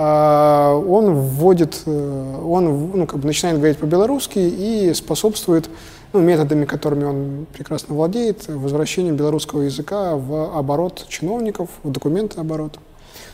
а, 0.00 0.76
он 0.76 1.12
вводит, 1.12 1.82
э, 1.84 2.40
он 2.46 2.92
ну, 2.94 3.04
как 3.04 3.18
бы 3.18 3.26
начинает 3.26 3.56
говорить 3.56 3.78
по-белорусски 3.78 4.38
и 4.38 4.94
способствует 4.94 5.68
ну, 6.12 6.20
методами, 6.20 6.64
которыми 6.64 7.04
он 7.04 7.46
прекрасно 7.52 7.94
владеет, 7.94 8.48
возвращению 8.48 9.14
белорусского 9.14 9.62
языка 9.62 10.16
в 10.16 10.56
оборот 10.58 11.06
чиновников, 11.08 11.68
в 11.82 11.90
документы 11.90 12.40
оборот. 12.40 12.78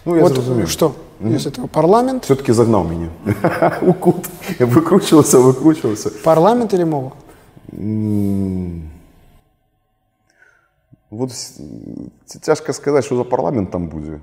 ну 0.04 0.16
я 0.16 0.22
вот 0.22 0.32
зразумеў 0.32 0.66
что? 0.66 0.94
Из 1.20 1.46
этого? 1.46 1.66
Парламент, 1.68 2.24
все-таки 2.24 2.52
загнал 2.52 2.84
меня. 2.84 3.10
У 3.82 3.92
кут 3.92 4.26
я 4.58 4.66
выкручивался 4.66 5.38
выкручивался. 5.38 6.10
Парламент 6.24 6.74
или 6.74 6.84
мова? 6.84 7.12
Вот 11.10 11.32
с- 11.32 11.54
ц- 12.26 12.38
цяжка 12.40 12.72
сказаць 12.72 13.04
что 13.04 13.16
за 13.16 13.24
парламент 13.24 13.70
там 13.70 13.88
будзе 13.88 14.20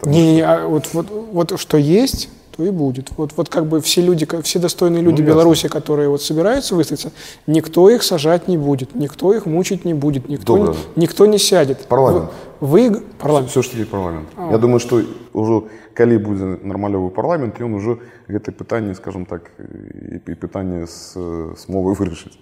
Там 0.00 0.10
Не, 0.12 0.34
не, 0.34 0.40
а 0.40 0.66
вот, 0.66 0.92
вот, 0.92 1.06
вот 1.10 1.60
что 1.60 1.76
есть, 1.76 2.28
то 2.55 2.65
и 2.65 2.69
будет. 2.69 3.11
Вот, 3.17 3.31
вот 3.37 3.49
как 3.49 3.65
бы 3.65 3.79
все 3.79 4.01
люди, 4.01 4.25
ка- 4.25 4.41
все 4.41 4.59
достойные 4.59 5.01
люди 5.01 5.21
ясно. 5.21 5.33
Беларуси, 5.33 5.67
которые 5.69 6.09
вот 6.09 6.21
собираются 6.21 6.75
выставиться, 6.75 7.11
никто 7.47 7.89
их 7.89 8.03
сажать 8.03 8.47
не 8.47 8.57
будет, 8.57 8.93
никто 8.95 9.33
их 9.33 9.45
мучить 9.45 9.85
не 9.85 9.93
будет, 9.93 10.27
никто, 10.29 10.57
Добро. 10.57 10.75
не, 10.95 11.03
никто 11.03 11.25
не 11.25 11.37
сядет. 11.39 11.85
Парламент. 11.87 12.29
Вы, 12.59 12.89
вы- 12.89 13.01
парламент. 13.19 13.49
все 13.49 13.61
ж 13.61 13.69
таки 13.69 13.83
парламент 13.85 14.27
я 14.51 14.57
думаю 14.57 14.79
что 14.79 15.01
ўжо 15.33 15.63
калі 15.93 16.17
будзе 16.17 16.45
нармалёвы 16.61 17.09
парламент 17.09 17.59
ён 17.59 17.73
ужо 17.73 17.97
гэтае 18.29 18.53
пытанне 18.53 18.93
скажем 18.95 19.25
так 19.25 19.49
і, 19.57 20.31
і 20.31 20.35
пытанне 20.35 20.85
з, 20.85 21.17
з 21.57 21.69
мовай 21.69 21.95
вырашыць 21.95 22.37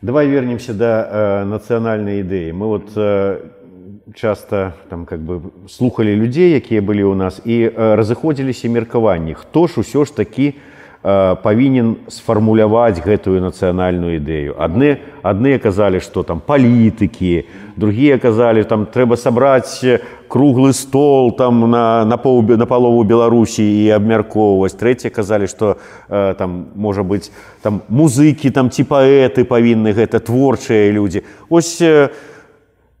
Давай 0.00 0.28
вернемся 0.28 0.72
до 0.74 0.84
э, 0.84 1.44
национальной 1.44 2.20
идеи. 2.22 2.52
Мы 2.52 2.66
вот 2.66 2.90
э, 2.96 3.40
часто 4.14 4.74
там 4.88 5.04
как 5.04 5.20
бы 5.20 5.40
слухали 5.68 6.14
людей, 6.16 6.52
якія 6.52 6.82
былі 6.82 7.04
у 7.04 7.14
нас 7.14 7.40
і 7.44 7.68
э, 7.68 7.96
разыходзіліся 7.96 8.68
меркаванні, 8.68 9.34
хто 9.34 9.66
ж 9.66 9.80
усё 9.80 10.04
ж 10.04 10.16
такі 10.16 10.54
э, 11.02 11.36
павінен 11.42 11.96
сфармуляваць 12.08 13.00
гэтую 13.00 13.40
нацыянальную 13.40 14.18
ідэю. 14.18 14.56
Адны 14.58 14.98
адныя 15.22 15.58
казалі, 15.58 16.00
што 16.00 16.22
там 16.22 16.40
палітыкі, 16.40 17.44
другія 17.76 18.18
казалі 18.18 18.64
там 18.64 18.86
трэба 18.86 19.16
сабраць 19.16 19.84
э, 19.84 20.00
круглы 20.28 20.72
стол 20.72 21.36
там 21.36 21.70
на, 21.70 22.04
на, 22.04 22.16
пол, 22.16 22.42
на 22.42 22.66
палову 22.66 23.04
Беларусі 23.04 23.62
і 23.62 23.90
абмяркоўваць. 23.90 24.76
Трэція 24.76 25.10
казалі, 25.10 25.46
што 25.46 25.76
э, 26.08 26.34
там 26.34 26.68
можа 26.74 27.02
быць 27.02 27.30
там 27.62 27.82
музыкі 27.88 28.50
там 28.50 28.70
ці 28.70 28.84
паэты 28.84 29.44
павінны 29.44 29.92
гэта 29.92 30.20
творчыя 30.20 30.90
людзі. 30.92 31.22
Ось 31.48 31.78
э, 31.80 32.08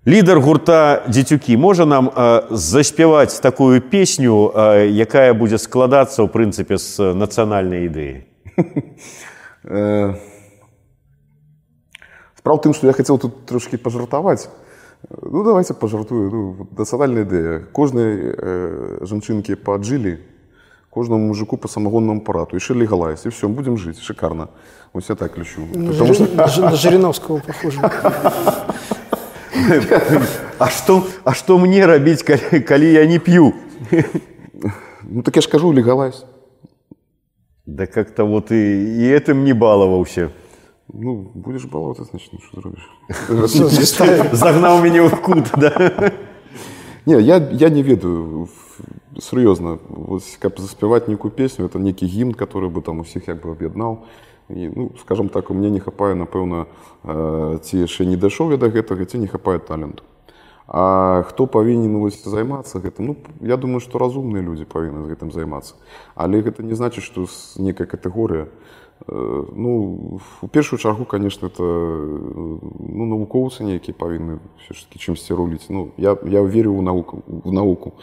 лідар 0.06 0.40
гурта 0.40 1.02
дзецюкі 1.08 1.56
можа 1.56 1.84
нам 1.86 2.08
э, 2.08 2.42
заспяваць 2.50 3.40
такую 3.40 3.80
песню, 3.80 4.52
э, 4.54 4.88
якая 4.88 5.34
будзе 5.34 5.58
складацца 5.58 6.22
ў 6.24 6.28
прынцыпе 6.32 6.78
з 6.78 7.12
нацыянальнай 7.14 7.86
ідэі. 7.88 8.14
Э, 9.64 10.14
Справа 12.38 12.56
ў 12.58 12.62
тым, 12.62 12.72
што 12.72 12.86
я 12.86 12.94
хацеў 12.96 13.18
тут 13.18 13.44
трошкі 13.46 13.76
пажартаваць. 13.76 14.48
Ну 15.22 15.44
давайте 15.44 15.74
пажартую 15.74 16.30
ну, 16.30 16.40
вот 16.58 16.68
нацыянальная 16.78 17.22
ідэя 17.26 17.58
кожнай 17.70 18.34
э, 18.34 19.04
жанчынкі 19.06 19.54
па 19.62 19.76
аджилі 19.78 20.18
кожнаму 20.90 21.28
мужику 21.28 21.56
по 21.60 21.68
самагоннаму 21.68 22.18
апарату 22.24 22.56
яшчэ 22.58 22.74
легалайз 22.74 23.22
і 23.26 23.30
все 23.30 23.46
будзем 23.46 23.76
жыць 23.78 24.00
шикарна 24.02 24.48
вось 24.94 25.06
я 25.10 25.14
так 25.14 25.36
лічу 25.38 25.68
На, 25.70 25.92
Потому 25.92 26.10
Жири- 26.14 26.26
что- 26.26 26.34
на 26.34 26.46
Жи- 26.48 26.62
на 26.62 26.74
Жириновского 26.74 27.38
похоже. 27.46 27.78
А 30.58 30.68
што, 30.68 31.04
а 31.24 31.34
што 31.34 31.58
мне 31.58 31.86
рабіць, 31.86 32.22
калі, 32.22 32.60
калі 32.60 32.92
я 32.92 33.06
не 33.06 33.18
п'ю? 33.18 33.52
ну 35.02 35.22
так 35.22 35.36
я 35.36 35.42
ж 35.42 35.48
кажу 35.48 35.72
легалайз 35.72 36.24
Да 37.66 37.86
как-то 37.86 38.24
вот 38.24 38.50
и, 38.50 38.56
и 38.56 39.08
этим 39.10 39.44
не 39.44 39.52
баловался. 39.52 40.30
Ну, 40.92 41.30
будешь 41.34 41.66
баловаться, 41.66 42.04
значит, 42.04 42.32
ну 42.32 42.38
что 42.40 42.60
зробишь? 42.60 42.88
Что, 43.50 43.68
заставили? 43.68 44.34
Загнав 44.34 44.82
мяне 44.82 45.02
ў 45.02 45.16
кут 45.16 45.50
да? 45.56 46.12
Не, 47.04 47.20
я, 47.20 47.36
я 47.36 47.68
не 47.68 47.82
ведаю, 47.82 48.46
в- 48.46 49.20
серьезно, 49.20 49.78
вот 49.88 50.22
как 50.40 50.58
заспевать 50.58 51.08
некую 51.08 51.30
песню, 51.30 51.66
это 51.66 51.78
некий 51.78 52.06
гимн, 52.06 52.32
который 52.32 52.70
бы 52.70 52.82
там 52.82 53.00
усіх 53.00 53.28
як 53.28 53.42
бы 53.42 53.50
об'єднав. 53.50 54.06
І, 54.48 54.70
ну, 54.76 54.90
скажем 55.00 55.28
так, 55.28 55.50
у 55.50 55.54
меня 55.54 55.70
не 55.70 55.80
хапае, 55.80 56.14
напэўна, 56.14 56.66
э, 57.04 57.58
ці 57.62 57.76
яшчэ 57.84 58.06
не 58.06 58.16
дайшоў 58.16 58.50
я 58.50 58.56
да 58.56 58.68
гэтага, 58.68 59.04
ці 59.04 59.18
не 59.18 59.26
хапае 59.26 59.58
таленту. 59.58 60.02
А 60.66 61.22
хто 61.28 61.46
павінен 61.46 61.96
вось, 61.98 62.24
займацца 62.24 62.80
гэтым? 62.80 63.06
Ну, 63.06 63.16
я 63.40 63.56
думаю, 63.56 63.80
што 63.80 63.98
разумныя 63.98 64.44
людзі 64.44 64.64
павінны 64.64 65.04
з 65.04 65.12
гэтым 65.12 65.32
займацца. 65.32 65.74
Але 66.14 66.40
гэта 66.40 66.62
не 66.62 66.74
значыць, 66.74 67.04
што 67.04 67.26
з 67.26 67.56
некая 67.58 67.86
катэгорыя. 67.86 68.44
Э, 68.44 68.48
Ну, 69.06 70.20
у 70.42 70.48
першую 70.48 70.78
чаргу, 70.78 71.04
конечно, 71.04 71.46
это 71.46 71.62
э, 71.62 72.58
ну, 72.78 73.06
навукоўцы 73.06 73.64
нейкія 73.64 73.94
павінны 73.94 74.40
все 74.58 74.74
ж 74.74 74.88
таки 74.88 74.98
чымсьці 74.98 75.34
руліць. 75.34 75.68
Ну, 75.68 75.92
я, 75.96 76.16
я 76.24 76.42
верю 76.42 76.74
ў 76.74 76.82
науку, 76.82 77.22
в 77.26 77.52
науку. 77.52 77.94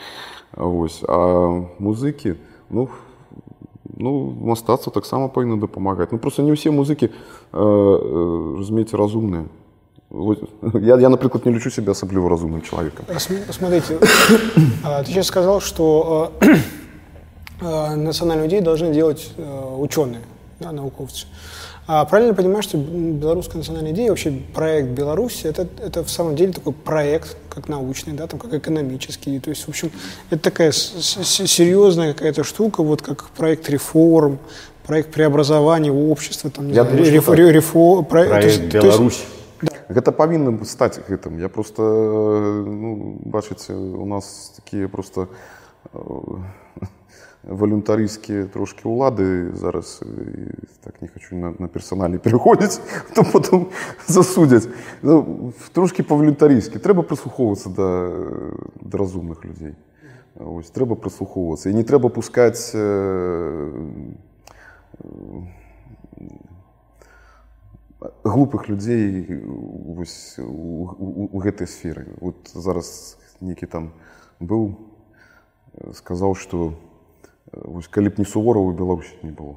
Вось. 0.53 1.03
А 1.07 1.67
музыкі, 1.80 2.36
ну, 2.69 2.89
ну, 3.97 4.34
мастацтва 4.41 4.91
таксама 4.93 5.28
павінна 5.28 5.55
дапамагаць. 5.57 6.11
Ну, 6.11 6.17
просто 6.17 6.43
не 6.43 6.51
ўсе 6.51 6.71
музыкі, 6.71 7.09
э, 7.09 7.11
э, 7.53 8.55
разумееце, 8.59 8.97
разумныя. 8.97 9.45
Вот. 10.09 10.49
Я, 10.73 10.97
я, 10.97 11.09
например, 11.09 11.41
не 11.45 11.51
лечу 11.53 11.69
себя 11.69 11.91
особливо 11.91 12.30
разумным 12.30 12.61
человеком. 12.61 13.05
См- 13.19 13.51
Смотрите, 13.51 13.99
а, 14.84 15.03
ты 15.03 15.11
сейчас 15.11 15.28
сказал, 15.28 15.59
что 15.61 16.32
э, 16.41 16.55
э, 17.61 17.95
национальную 17.95 18.47
идею 18.47 18.63
должны 18.63 18.93
делать 18.93 19.32
э, 19.38 19.76
ученые, 19.78 20.21
да, 20.59 20.71
науковцы. 20.71 21.28
А 21.87 22.05
правильно 22.05 22.35
понимаю, 22.35 22.62
что 22.62 22.78
белорусская 22.78 23.59
национальная 23.59 23.93
идея, 23.93 24.11
вообще 24.11 24.31
проект 24.55 24.89
Беларуси, 24.91 25.47
это, 25.47 25.66
это 25.85 26.05
в 26.05 26.11
самом 26.11 26.37
деле 26.37 26.53
такой 26.53 26.72
проект, 26.72 27.37
как 27.49 27.68
научный, 27.68 28.12
да, 28.12 28.26
там, 28.26 28.39
как 28.39 28.55
экономический. 28.55 29.41
То 29.41 29.51
есть, 29.51 29.64
в 29.64 29.68
общем, 29.68 29.91
это 30.31 30.41
такая 30.41 30.70
серьезная 30.72 32.12
какая-то 32.14 32.45
штука, 32.45 32.83
вот 32.83 33.03
как 33.03 33.31
проект 33.31 33.68
реформ, 33.68 34.39
проект 34.87 35.12
преобразования 35.12 35.91
общества, 35.93 36.51
там, 36.51 36.66
не 36.68 36.74
Я 36.74 36.85
знаю, 36.85 36.99
думаю, 36.99 37.22
что 37.22 37.33
рефо- 37.51 38.05
про- 38.05 38.24
то 38.24 38.41
есть- 38.41 38.59
Праект 38.59 38.70
то 38.70 38.78
есть- 38.78 38.85
Беларусь. 38.87 39.24
Гэта 39.91 40.12
павінна 40.12 40.64
стаць 40.64 41.01
гэтым. 41.11 41.41
Я 41.41 41.49
просто, 41.49 41.83
э, 41.83 42.64
ну, 42.64 43.18
бачыце, 43.26 43.74
у 43.74 44.07
нас 44.07 44.53
такія 44.57 44.89
просто 44.89 45.26
э, 47.39 47.39
валюнтарыйскія 47.45 48.49
трошки 48.49 48.89
ўлады 48.89 49.53
зараз 49.53 50.01
і 50.01 50.49
так 50.82 51.01
не 51.01 51.07
хочу 51.07 51.38
на, 51.38 51.53
на 51.59 51.67
персаналі 51.67 52.17
пераходзіць, 52.17 52.82
то 53.13 53.23
потом 53.23 53.69
засудзяць. 54.07 54.67
Ну, 55.01 55.53
трошки 55.73 56.01
па-валюнтарыйскі. 56.01 56.82
Трэба 56.82 57.05
прыслухоўвацца 57.05 57.69
да, 57.69 57.89
да 58.82 58.97
разумных 58.97 59.45
людзей. 59.45 59.78
Ось, 60.36 60.73
трэба 60.73 60.97
прыслухоўвацца. 60.97 61.69
І 61.69 61.78
не 61.78 61.86
трэба 61.86 62.09
пускаць 62.09 62.73
э, 62.73 63.69
глупых 68.23 68.67
людзей 68.69 69.41
вось, 69.45 70.36
у, 70.41 70.89
у, 70.97 71.30
у 71.30 71.38
гэтай 71.39 71.69
сферы. 71.69 72.09
Вот 72.19 72.49
зараз 72.57 73.17
некі 73.39 73.69
там 73.69 73.93
быў, 74.41 74.73
э, 75.78 75.93
сказаў, 75.93 76.34
што 76.34 76.73
э, 76.73 76.88
вось, 77.53 77.88
калі 77.88 78.09
б 78.09 78.13
не 78.17 78.26
сувораў 78.26 78.67
у 78.67 78.71
Беларусі 78.71 79.13
не 79.23 79.32
было. 79.32 79.55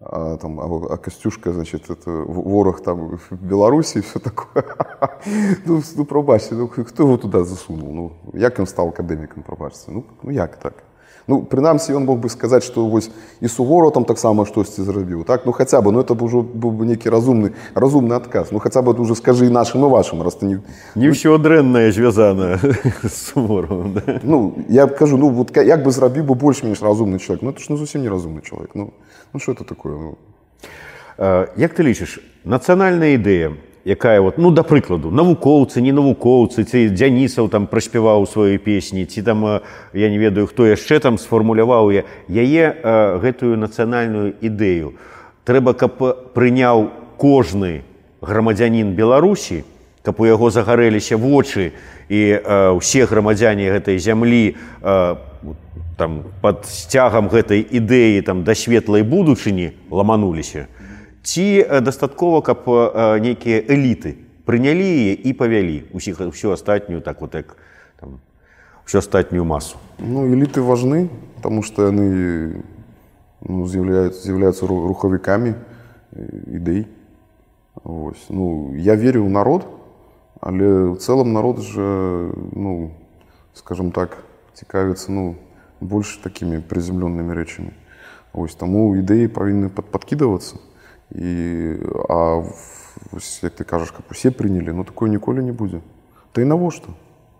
А, 0.00 0.36
там, 0.36 0.60
а, 0.60 0.94
а 0.94 0.96
Костюшка, 0.96 1.52
значит, 1.52 1.90
это 1.90 2.10
в- 2.10 2.42
ворог 2.48 2.80
там 2.82 3.18
в 3.30 3.32
Беларуси 3.32 3.98
и 3.98 4.00
все 4.00 4.18
такое. 4.18 4.64
ну, 5.66 5.82
ну, 5.96 6.04
пробачьте, 6.04 6.54
ну, 6.54 6.68
хто 6.68 7.02
його 7.02 7.16
туди 7.16 7.44
засунув? 7.44 7.94
Ну, 7.94 8.10
як 8.34 8.58
він 8.58 8.66
став 8.66 8.88
академіком, 8.88 9.42
пробачте? 9.42 9.92
Ну, 9.92 10.04
ну 10.22 10.30
як 10.30 10.56
так? 10.56 10.74
Ну, 11.28 11.42
принаймні, 11.42 11.82
він 11.88 12.04
мог 12.04 12.16
би 12.18 12.28
сказати, 12.28 12.66
що 12.66 12.86
ось 12.86 13.10
і 13.40 13.48
Суворов 13.48 13.92
там 13.92 14.04
так 14.04 14.18
само 14.18 14.46
щось 14.46 14.80
зробив, 14.80 15.24
так? 15.24 15.42
Ну, 15.46 15.52
хоча 15.52 15.80
б, 15.80 15.92
ну, 15.92 16.02
це 16.02 16.14
б 16.14 16.22
уже 16.22 16.36
був 16.54 16.72
би 16.72 16.86
некий 16.86 17.12
розумний, 17.12 17.50
розумний 17.74 18.16
отказ. 18.16 18.48
Ну, 18.52 18.58
хоча 18.58 18.82
б 18.82 19.00
уже 19.00 19.14
скажи 19.14 19.46
і 19.46 19.50
нашим, 19.50 19.80
і 19.80 19.84
вашим, 19.84 20.22
раз 20.22 20.34
ти 20.34 20.46
не... 20.46 20.60
Не 20.96 21.08
ўсё 21.08 21.38
дрэннае 21.38 21.92
звязана 21.92 22.58
з 23.04 23.32
суворовым 23.34 23.92
да? 23.94 24.20
Ну, 24.22 24.52
я 24.68 24.86
кажу, 24.86 25.16
ну, 25.16 25.28
вот 25.28 25.50
ка- 25.50 25.62
як 25.62 25.84
би 25.84 25.90
зробив 25.90 26.24
би 26.24 26.34
більш-менш 26.34 26.82
розумний 26.82 27.18
чоловік? 27.18 27.42
Ну, 27.42 27.52
це 27.52 27.58
ж 27.64 27.72
не 27.72 27.76
зовсім 27.78 28.02
не 28.02 28.08
розумний 28.08 28.42
чоловік. 28.42 28.70
Ну, 28.74 28.90
ну 29.34 29.40
що 29.40 29.54
це 29.54 29.64
таке? 29.64 29.80
Ну, 29.88 30.16
Е, 31.20 31.48
Як 31.56 31.74
ти 31.74 31.82
лічиш, 31.82 32.20
нацыянальная 32.46 33.16
ідэя, 33.18 33.54
якая 33.89 34.21
вот, 34.21 34.37
ну 34.37 34.51
да 34.51 34.61
прыкладу 34.63 35.09
навукоўцы 35.09 35.81
не 35.81 35.91
навукоўцы 35.91 36.63
ці 36.63 36.93
дзянісаў 36.93 37.49
там 37.49 37.65
праспяваў 37.65 38.27
свае 38.29 38.61
песні 38.61 39.05
ці 39.05 39.21
там 39.25 39.45
э, 39.45 39.59
я 39.93 40.09
не 40.09 40.17
ведаю 40.21 40.45
хто 40.45 40.69
яшчэ 40.69 40.99
там 40.99 41.17
сфармуляваў 41.17 41.89
я 41.91 42.03
яе 42.29 42.65
э, 42.69 43.17
гэтую 43.17 43.57
нацыянальную 43.57 44.37
ідэю. 44.41 44.93
Трэба 45.43 45.73
каб 45.73 45.97
прыняў 46.37 46.93
кожны 47.17 47.81
грамадзянін 48.21 48.93
беларусі 48.93 49.65
каб 50.05 50.21
у 50.21 50.25
яго 50.29 50.53
загарэліся 50.53 51.17
вочы 51.17 51.73
і 52.09 52.21
э, 52.37 52.71
ўсе 52.77 53.09
грамадзяне 53.09 53.73
гэтай 53.73 53.97
зямлі 53.97 54.53
э, 54.53 55.15
там 55.97 56.23
под 56.41 56.69
сцягам 56.69 57.25
гэтай 57.33 57.65
ідэі 57.65 58.21
там 58.21 58.45
да 58.45 58.53
светлай 58.53 59.01
будучыні 59.01 59.73
ламануліся 59.89 60.69
ці 61.22 61.66
э, 61.68 61.80
дастаткова 61.80 62.40
каб 62.42 62.62
э, 62.66 63.20
нейкія 63.20 63.60
эліты 63.60 64.14
прынялі 64.44 64.84
яе 64.84 65.14
і 65.14 65.32
павялі 65.32 65.84
усіх 65.92 66.20
усю 66.20 66.52
астатнюю 66.52 67.00
так 67.00 67.20
вот 67.20 67.34
як 67.34 67.56
там 68.00 68.20
всю 68.84 68.98
астатнюю 68.98 69.44
масу 69.44 69.76
Ну, 69.98 70.26
элиты 70.26 70.60
важны, 70.60 71.08
потому 71.36 71.62
что 71.62 71.86
они 71.86 72.62
ну, 73.40 73.66
являются, 73.66 74.28
являются 74.28 74.66
ру- 74.66 74.86
руховиками 74.88 75.54
э, 76.12 76.56
идей. 76.56 76.86
Ось. 77.84 78.26
Ну, 78.28 78.74
я 78.76 78.96
верю 78.96 79.24
в 79.24 79.30
народ, 79.30 79.66
але 80.40 80.90
в 80.90 80.96
целом 80.96 81.32
народ 81.32 81.60
же, 81.60 81.80
ну, 82.52 82.90
скажем 83.54 83.90
так, 83.92 84.18
цікавится, 84.52 85.12
ну, 85.12 85.36
больше 85.80 86.22
такими 86.22 86.60
приземленными 86.60 87.34
речами. 87.34 87.70
Ось, 88.32 88.54
тому 88.54 88.96
ідеї 88.96 89.28
повинні 89.28 89.68
під, 89.68 89.84
підкидуватися. 89.84 90.56
І, 91.14 91.72
а 92.08 92.34
в- 92.34 92.80
ось, 93.12 93.42
як 93.42 93.54
ти 93.54 93.64
кажеш, 93.64 93.90
каб 93.90 94.02
усе 94.10 94.30
прийняли, 94.30 94.72
ну 94.72 94.84
такого 94.84 95.08
ніколи 95.12 95.42
не 95.42 95.52
буде. 95.52 95.80
Та 96.32 96.40
й 96.40 96.44
навошта? 96.44 96.88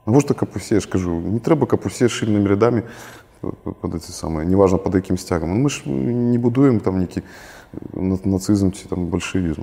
Навошта 0.07 0.35
каб 0.35 0.49
усе, 0.57 0.75
я 0.75 0.81
ж 0.81 0.89
кажу, 0.89 1.21
не 1.21 1.39
треба 1.39 1.67
каб 1.67 1.81
усе 1.87 2.09
шильними 2.09 2.49
рядами 2.49 2.83
під 3.83 4.03
ці 4.03 4.13
самі, 4.13 4.45
неважно 4.45 4.79
під 4.79 4.95
яким 4.95 5.19
стягом. 5.19 5.51
Ну, 5.55 5.61
ми 5.61 5.69
ж 5.71 5.89
не 5.91 6.39
будуємо 6.39 6.79
там 6.81 6.99
некий 6.99 7.23
на- 7.95 8.19
нацизм 8.25 8.71
чи 8.71 8.89
там 8.89 9.07
большевізм. 9.07 9.63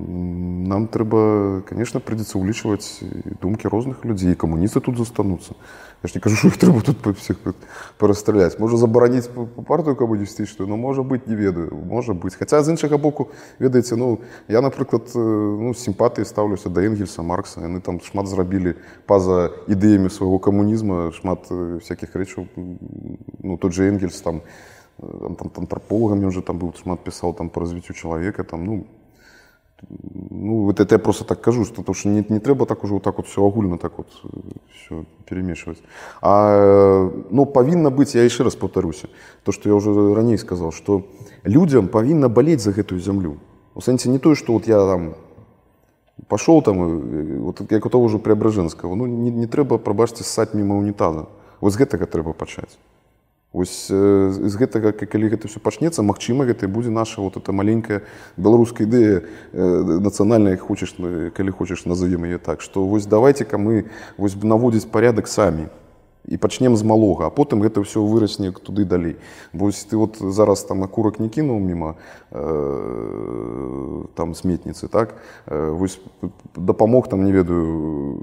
М, 0.00 0.64
Нам 0.64 0.86
треба, 0.86 1.62
звісно, 1.76 2.00
прийдеться 2.00 2.38
улічувати 2.38 2.84
думки 3.42 3.68
різних 3.72 4.04
людей, 4.04 4.32
і 4.32 4.34
комуністи 4.34 4.80
тут 4.80 4.98
застануться. 4.98 5.52
Я 6.02 6.08
ж 6.08 6.12
не 6.14 6.20
кажу, 6.20 6.36
що 6.36 6.46
їх 6.48 6.56
треба 6.56 6.80
тут 6.80 6.96
по- 7.02 7.10
всіх 7.10 7.36
перестріляти. 7.96 8.56
Може 8.58 8.76
заборонити 8.76 9.28
по- 9.34 9.44
по 9.46 9.62
партію 9.62 9.96
комуністичну, 9.96 10.66
ну 10.66 10.76
може 10.76 11.02
бути, 11.02 11.22
не 11.30 11.36
ведаю, 11.36 11.72
може 11.90 12.12
бути. 12.14 12.36
Хоча 12.38 12.62
з 12.62 12.68
іншого 12.68 12.98
боку, 12.98 13.26
ведаєте, 13.60 13.96
ну, 13.96 14.18
я, 14.48 14.60
наприклад, 14.60 15.02
е, 15.16 15.18
ну, 15.60 15.74
з 15.74 15.84
симпатією 15.84 16.24
ставлюся 16.26 16.68
до 16.68 16.80
Енгельса, 16.80 17.22
Маркса. 17.22 17.60
Вони 17.60 17.80
там 17.80 18.00
шмат 18.00 18.26
зробили 18.26 18.74
поза 19.06 19.50
ідеями 19.68 20.10
свого 20.10 20.38
комунізму, 20.38 21.12
шмат 21.12 21.48
е, 21.50 21.54
всяких 21.54 22.16
речей. 22.16 22.46
М, 22.58 22.78
Ну, 23.42 23.56
тот 23.56 23.72
же 23.72 23.88
Енгельс 23.88 24.20
там, 24.20 24.40
е, 25.02 25.06
там, 25.22 25.34
там 25.36 25.50
антропологом 25.58 26.20
він 26.20 26.30
же 26.30 26.42
там 26.42 26.58
був, 26.58 26.74
шмат 26.82 27.04
писав 27.04 27.36
там, 27.36 27.48
по 27.48 27.60
розвиттю 27.60 27.94
чоловіка. 27.94 28.42
Там, 28.42 28.64
ну, 28.66 28.84
ну, 29.89 30.63
вот 30.65 30.79
это 30.79 30.95
я 30.95 30.99
просто 30.99 31.23
так 31.23 31.41
кажу, 31.41 31.65
что, 31.65 31.75
потому 31.75 31.95
что 31.95 32.09
не, 32.09 32.25
не 32.29 32.39
треба 32.39 32.65
так 32.65 32.83
уже 32.83 32.93
вот 32.93 33.03
так 33.03 33.17
вот 33.17 33.27
все 33.27 33.41
огульно 33.41 33.77
так 33.77 33.97
вот 33.97 34.07
все 34.75 35.05
перемешивать. 35.25 35.77
А, 36.21 37.09
э, 37.11 37.21
ну, 37.29 37.45
повинно 37.45 37.89
быть, 37.89 38.15
я 38.15 38.23
еще 38.23 38.43
раз 38.43 38.55
повторюсь, 38.55 39.03
то, 39.43 39.51
что 39.51 39.69
я 39.69 39.75
уже 39.75 40.13
ранее 40.13 40.37
сказал, 40.37 40.71
что 40.71 41.05
людям 41.43 41.87
повинно 41.87 42.29
болеть 42.29 42.61
за 42.61 42.71
эту 42.71 42.99
землю. 42.99 43.37
Сенсі 43.81 44.09
не 44.09 44.19
то, 44.19 44.35
что 44.35 44.53
вот 44.53 44.67
я 44.67 44.77
там 44.77 45.13
пошел 46.27 46.61
там, 46.61 46.81
э, 46.81 47.37
вот 47.39 47.71
як 47.71 47.85
у 47.85 47.89
того 47.89 48.07
же 48.07 48.19
Преображенского, 48.19 48.95
ну, 48.95 49.05
не, 49.05 49.31
не 49.31 49.47
треба, 49.47 49.77
пробачьте, 49.77 50.23
ссать 50.23 50.53
мимо 50.53 50.77
унитаза. 50.77 51.27
Вот 51.61 51.73
з 51.73 51.77
гэтага 51.77 52.05
трэба 52.07 52.33
пачаць. 52.33 52.77
Вось 53.51 53.89
з 53.89 54.53
гэтага 54.61 54.93
калі 54.93 55.29
гэта 55.33 55.49
все 55.49 55.57
пачнецца 55.57 56.05
магчыма 56.05 56.45
гэта 56.45 56.69
і 56.69 56.69
будзе 56.69 56.93
наша 56.93 57.17
вот 57.17 57.33
эта 57.33 57.49
маленькая 57.49 58.05
беларуская 58.37 58.85
ідэя 58.85 59.25
нацыянальная 60.05 60.53
хочаш 60.61 60.93
калі 61.33 61.51
хочаш 61.57 61.89
назовем 61.89 62.29
яе 62.29 62.37
так 62.37 62.61
што 62.61 62.85
вось 62.85 63.09
давайте-ка 63.09 63.57
мы 63.57 63.89
вось 64.21 64.37
наводзіць 64.37 64.85
порядак 64.93 65.25
самі 65.25 65.73
і 66.29 66.37
пачнем 66.37 66.77
з 66.77 66.83
малога 66.83 67.25
а 67.25 67.33
потым 67.33 67.65
гэта 67.65 67.81
ўсё 67.81 68.05
вырасне 68.05 68.53
туды 68.53 68.85
далей 68.85 69.17
вось 69.53 69.81
ты 69.89 69.97
вот 69.97 70.21
зараз 70.21 70.63
там 70.63 70.83
акурак 70.85 71.19
не 71.19 71.29
кінуў 71.29 71.57
міма 71.57 71.97
э, 72.31 74.05
там 74.13 74.37
сметніцы 74.37 74.87
так 74.87 75.17
э, 75.47 75.69
вось 75.73 75.99
дапамог 76.55 77.09
там 77.09 77.25
не 77.25 77.31
ведаю 77.33 78.21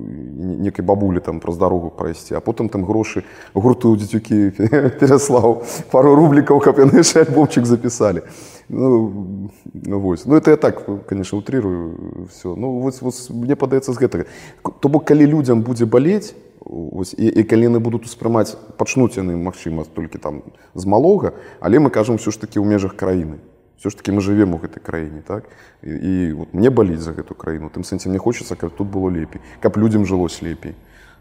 некай 0.62 0.84
бабулі 0.86 1.20
там 1.20 1.40
праз 1.40 1.58
дарогу 1.58 1.90
прайсці 1.90 2.38
а 2.38 2.40
потым 2.40 2.68
там 2.70 2.86
грошы 2.86 3.26
гурту 3.54 3.96
дзецюкі 3.96 4.54
пераслаў 5.02 5.66
пару 5.90 6.14
рублікаў 6.14 6.62
каб 6.62 6.78
яны 6.78 7.02
яшчэ 7.02 7.20
альбомчык 7.26 7.66
запісалі 7.66 8.22
ну, 8.68 9.50
ну 9.74 10.00
вось 10.00 10.26
ну 10.26 10.36
это 10.36 10.50
я 10.50 10.56
так 10.56 10.86
конечно 11.06 11.38
утрирую 11.38 12.28
все 12.30 12.54
ну 12.54 12.78
вось, 12.78 13.02
вось 13.02 13.30
мне 13.30 13.56
падаецца 13.56 13.92
з 13.92 13.98
гэтага 13.98 14.24
то 14.62 14.88
бок 14.88 15.04
калі 15.10 15.26
людзям 15.26 15.66
будзе 15.66 15.86
балець 15.86 16.34
Ось, 16.66 17.14
і, 17.14 17.26
і 17.26 17.42
калі 17.46 17.70
яны 17.70 17.78
будуць 17.78 18.10
успрымаць 18.10 18.58
пачнуць 18.74 19.14
яны 19.14 19.38
магчыма 19.38 19.86
толькі 19.86 20.18
там 20.18 20.42
з 20.74 20.84
малога 20.84 21.30
але 21.60 21.78
мы 21.78 21.90
кажам 21.90 22.18
все 22.18 22.34
ж 22.34 22.40
таки 22.40 22.58
ў 22.58 22.66
межах 22.66 22.96
краіны. 22.98 23.38
Все 23.78 23.90
ж 23.90 23.96
таки 23.96 24.10
мы 24.10 24.20
жывем 24.20 24.54
у 24.54 24.58
гэтай 24.58 24.82
краіне 24.82 25.22
так? 25.22 25.46
І, 25.82 25.90
і 25.94 26.32
вот 26.32 26.54
мне 26.54 26.70
баліць 26.70 27.06
за 27.06 27.12
гэту 27.12 27.38
краіну. 27.38 27.70
Тым 27.70 27.86
сэнсе 27.86 28.08
мне 28.10 28.18
хочацца 28.18 28.56
каб 28.56 28.74
тут 28.74 28.90
было 28.90 29.10
лепей 29.14 29.40
каб 29.60 29.76
людзям 29.76 30.06
жылось 30.06 30.42
лепей. 30.42 30.74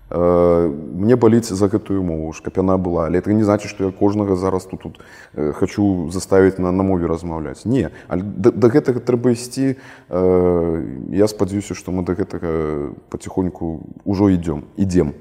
Э, 0.09 0.65
мне 0.69 1.15
баліць 1.15 1.53
за 1.53 1.67
гэтую 1.67 2.01
мову 2.01 2.33
ж 2.33 2.41
каб 2.41 2.57
яна 2.57 2.77
была. 2.77 3.05
Але 3.05 3.19
это 3.19 3.33
не 3.33 3.43
значит 3.43 3.69
что 3.69 3.85
я 3.85 3.91
кожнага 3.91 4.35
зараз 4.35 4.65
тут 4.65 4.81
тут 4.81 4.99
э, 5.35 5.53
хочу 5.53 6.09
заставіць 6.09 6.57
на 6.57 6.71
на 6.71 6.83
мове 6.83 7.05
размаўляць. 7.05 7.65
Не 7.65 7.91
да, 8.09 8.49
да 8.49 8.67
гэтага 8.67 8.97
трэба 8.97 9.37
ісці. 9.37 9.77
Э, 10.09 10.85
я 11.11 11.27
спадзяюся 11.27 11.75
что 11.75 11.91
мы 11.91 12.01
до 12.01 12.17
гэтага 12.17 12.97
потихоньку 13.09 13.85
ўжо 14.05 14.29
ідём 14.33 14.63
ідзем 14.77 15.13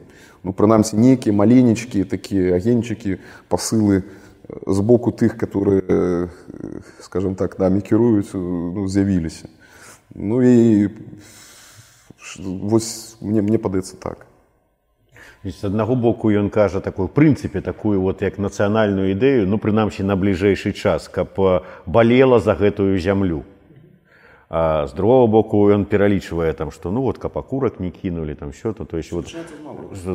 ну 0.43 0.53
прынамсі 0.53 0.97
нейкія 0.97 1.35
маленечкі 1.35 2.03
такія 2.03 2.55
агеньчыкі 2.55 3.19
пасылы 3.49 4.03
з 4.67 4.79
боку 4.79 5.11
тых 5.11 5.37
которые 5.37 6.29
скажем 7.01 7.35
так 7.35 7.59
нами 7.59 7.81
кіруюць 7.81 8.33
ну, 8.33 8.87
з'явіліся 8.87 9.47
ну 10.15 10.41
і 10.41 10.89
вось 12.39 13.17
мне 13.21 13.41
мне 13.41 13.57
падаецца 13.57 13.95
так 13.99 14.25
з 15.43 15.63
аднаго 15.63 15.95
боку 15.95 16.31
ён 16.31 16.49
кажа 16.49 16.81
такую 16.81 17.07
прынцыпе 17.07 17.61
такую 17.61 18.01
вот 18.01 18.21
як 18.21 18.39
нацыянальную 18.39 19.11
ідэю 19.15 19.47
ну 19.47 19.57
прынамсі 19.57 20.03
на 20.03 20.15
бліжэйшы 20.15 20.73
час 20.73 21.07
каб 21.07 21.39
балела 21.85 22.39
за 22.39 22.55
гэтую 22.55 22.99
зямлю 22.99 23.43
а 24.53 24.87
з 24.87 24.93
другого 24.93 25.27
боку 25.27 25.69
ён 25.69 25.85
пералічвае 25.85 26.53
там 26.53 26.71
что 26.71 26.91
ну 26.91 27.01
вот 27.01 27.17
каб 27.17 27.37
акурак 27.37 27.79
не 27.79 27.91
кінули 27.91 28.35
там 28.35 28.49
все 28.49 28.73
то 28.73 28.85
то 28.85 28.97
есть 28.97 29.11
вот 29.11 29.35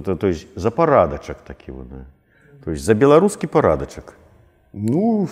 то, 0.05 0.17
то 0.17 0.27
есть 0.27 0.49
за 0.57 0.71
парадачак 0.71 1.37
такі 1.47 1.73
вот, 1.73 1.87
то 2.65 2.71
есть 2.71 2.83
за 2.85 2.95
беларускі 2.95 3.47
парадачак 3.47 4.15
ну 4.73 5.29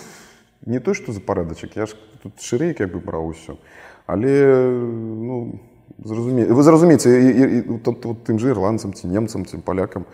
не 0.66 0.78
то 0.78 0.94
что 0.94 1.12
за 1.12 1.20
парадачак 1.20 1.76
я 1.76 1.86
ж 1.86 1.96
тут 2.22 2.40
шырэй 2.40 2.74
как 2.74 2.94
бы 2.94 3.00
браў 3.00 3.26
усё 3.26 3.58
але 4.06 4.70
ну 4.70 5.58
зразуме 5.98 6.46
вы 6.46 6.62
зразумееце 6.62 7.62
тут 7.82 8.04
вот, 8.04 8.22
тым 8.22 8.38
же 8.38 8.48
ірландцам 8.54 8.94
ці 8.94 9.06
немцам 9.06 9.44
ці 9.46 9.58
палякам 9.58 10.06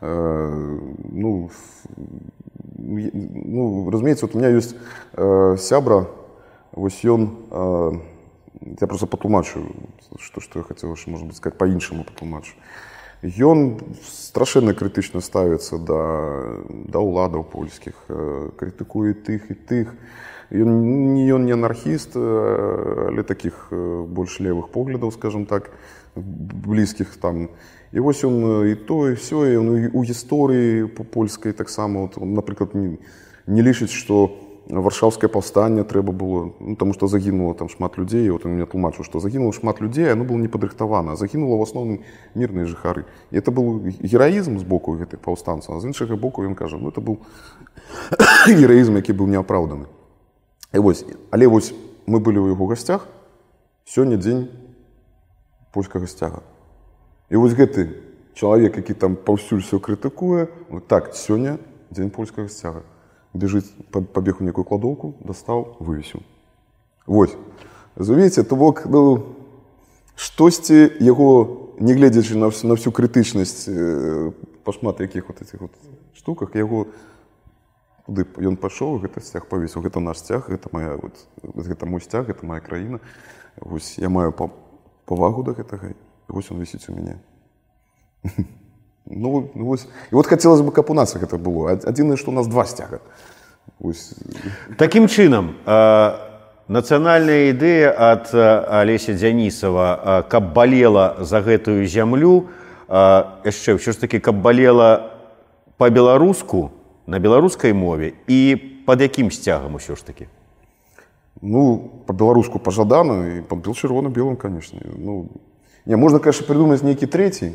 э, 0.00 0.78
ну 1.12 1.50
ну 2.78 3.90
разумеется 3.90 4.26
вот 4.26 4.34
у 4.34 4.38
меня 4.38 4.48
есть 4.48 4.74
э, 5.14 5.56
сябра 5.58 6.08
вось 6.72 7.04
ён 7.04 7.30
э, 7.50 7.92
я 8.80 8.86
просто 8.86 9.06
патлумачу 9.06 9.64
что 10.18 10.40
что 10.40 10.58
я 10.60 10.64
хотел 10.64 10.96
может 11.06 11.26
быть 11.26 11.36
сказать 11.36 11.58
по-іншаму 11.58 12.04
патлумачу 12.04 12.54
ён 13.22 13.80
страшэнна 14.02 14.74
крытычна 14.74 15.20
ставіцца 15.22 15.78
да 15.78 16.02
да 16.68 16.98
ўладаў 16.98 17.46
польскіх 17.46 17.94
крытыкуе 18.58 19.14
тых 19.14 19.50
і 19.50 19.54
тых 19.54 19.94
ён 20.50 21.14
не 21.14 21.26
ён 21.30 21.46
не 21.46 21.54
анархіст 21.54 22.16
але 22.16 23.22
таких 23.22 23.68
больш 23.70 24.40
левых 24.40 24.68
поглядаў 24.74 25.12
скажем 25.12 25.46
так 25.46 25.70
блізкіх 26.16 27.16
там 27.16 27.48
і 27.92 28.00
вось 28.00 28.24
ён 28.24 28.66
і 28.68 28.74
то 28.74 29.08
і 29.08 29.14
все 29.14 29.58
ён 29.58 29.90
у 29.94 30.04
гісторыі 30.04 30.86
по 30.88 31.04
польскай 31.04 31.52
таксама 31.52 32.02
вот, 32.02 32.16
напрыклад 32.18 32.74
не, 32.74 32.98
не 33.46 33.62
лічыць 33.62 33.94
что 33.94 34.24
у 34.24 34.45
варшаўскае 34.69 35.29
паўстанне 35.31 35.83
трэба 35.83 36.11
было 36.11 36.51
ну, 36.59 36.75
тому 36.75 36.93
что 36.93 37.07
загінула 37.07 37.53
там 37.53 37.69
шмат 37.69 37.97
людзей 37.97 38.29
вот 38.29 38.45
меня 38.45 38.65
тлумачыў 38.65 39.03
что 39.03 39.19
загінула 39.19 39.53
шмат 39.53 39.79
людзей 39.79 40.11
оно 40.11 40.23
было 40.23 40.37
не 40.37 40.47
падрыхтавана 40.47 41.15
загінула 41.15 41.55
в 41.55 41.63
асноўным 41.63 42.03
мірныя 42.35 42.65
жыхары 42.67 43.05
і 43.31 43.37
это 43.37 43.51
был 43.51 43.79
гераізм 44.03 44.59
з 44.59 44.63
боку 44.63 44.97
гэтых 44.99 45.23
паўстанцаў 45.23 45.79
з 45.79 45.87
іншага 45.87 46.15
боку 46.15 46.43
ён 46.43 46.55
кажа 46.55 46.77
ну 46.77 46.89
это 46.89 46.99
был 46.99 47.19
гераізм 48.47 48.95
які 48.99 49.13
быў 49.13 49.31
неапраўданы 49.31 49.87
і 50.73 50.79
вось 50.79 51.05
але 51.31 51.47
вось 51.47 51.73
мы 52.05 52.19
былі 52.19 52.43
ў 52.43 52.51
яго 52.51 52.67
гасцях 52.67 53.07
сёння 53.87 54.19
дзень 54.19 54.51
польскага 55.71 56.07
сцяга 56.07 56.43
і 57.31 57.39
вось 57.39 57.55
гэты 57.55 58.03
чалавек 58.35 58.75
які 58.83 58.93
там 58.93 59.15
паўсюль 59.15 59.63
все 59.63 59.79
крытыкуе 59.79 60.51
вот 60.67 60.87
так 60.91 61.15
сёння 61.15 61.55
дзень 61.89 62.11
польскага 62.11 62.51
сцяга 62.51 62.83
бежыць 63.36 63.68
пабег 63.90 64.40
у 64.40 64.44
некую 64.44 64.64
кладоўку 64.64 65.14
дастаў 65.20 65.76
вывесіў 65.80 66.22
Вось 67.06 67.34
разумееце 67.96 68.44
то 68.44 68.56
бок 68.56 68.86
ну 68.86 69.36
штосьці 70.16 70.90
яго 71.00 71.74
не 71.80 71.94
гледзячы 71.94 72.36
на 72.36 72.50
всю 72.50 72.68
на 72.68 72.76
всю 72.76 72.92
крытычнасць 72.92 73.68
э, 73.68 74.32
па 74.64 74.72
шмат 74.72 75.00
якіх 75.00 75.28
вот 75.28 75.42
этих 75.42 75.60
вот 75.60 75.72
штуках 76.14 76.54
яго 76.54 76.86
куды 78.06 78.26
ён 78.38 78.56
пашоў 78.56 78.98
гэта 79.02 79.20
сцяг 79.20 79.46
павесіў 79.46 79.82
гэта 79.82 80.00
наш 80.00 80.18
сцяг 80.18 80.48
гэта 80.48 80.68
моя 80.72 80.96
вот, 80.96 81.14
гэта 81.42 81.86
мой 81.86 82.00
сцяг 82.00 82.28
это 82.28 82.46
моя 82.46 82.60
краіна 82.60 83.00
вось 83.56 83.98
я 83.98 84.08
маю 84.08 84.32
па 84.32 84.50
павагу 85.06 85.42
да 85.42 85.52
гэтага 85.52 85.94
вось 86.28 86.50
он 86.50 86.60
вісіць 86.60 86.88
у 86.88 86.94
мяне 86.94 87.18
Ну, 89.06 89.50
ну 89.54 89.66
вось. 89.66 89.86
І 90.12 90.14
от 90.14 90.26
хацелася 90.26 90.62
бы, 90.62 90.72
каб 90.72 90.90
у 90.90 90.94
нас 90.94 91.16
гэта 91.16 91.38
было. 91.38 91.74
Адзінае, 91.74 92.16
што 92.16 92.30
у 92.30 92.34
нас 92.34 92.46
два 92.46 92.64
сцяга. 92.64 93.00
Вось. 93.78 94.14
Такім 94.78 95.08
чынам, 95.08 95.54
э, 95.66 96.12
нацыянальная 96.68 97.50
ідэя 97.52 97.92
ад 97.92 98.34
Алеся 98.34 99.12
Дзянісава, 99.12 100.24
каб 100.28 100.52
балела 100.54 101.16
за 101.20 101.42
гэтую 101.42 101.86
зямлю, 101.86 102.48
яшчэ 102.88 103.76
ўсё 103.76 103.92
ж 103.92 104.00
такі, 104.00 104.20
каб 104.20 104.40
балела 104.40 105.10
па-беларуску, 105.76 106.70
на 107.06 107.18
беларускай 107.18 107.72
мове 107.72 108.14
і 108.28 108.56
пад 108.86 109.00
якім 109.00 109.30
сцягам 109.30 109.74
усё 109.74 109.96
ж 109.96 110.06
такі? 110.06 110.26
Ну, 111.42 111.90
па-беларуску 112.06 112.58
пажадана 112.58 113.38
і 113.38 113.42
пад 113.42 113.66
чырвона-белым, 113.66 114.36
канешне. 114.36 114.80
Ну, 114.96 115.28
не, 115.86 115.96
можна, 115.96 116.18
конечно, 116.18 116.46
прыдумаць 116.46 116.86
нейкі 116.86 117.10
трэці, 117.10 117.52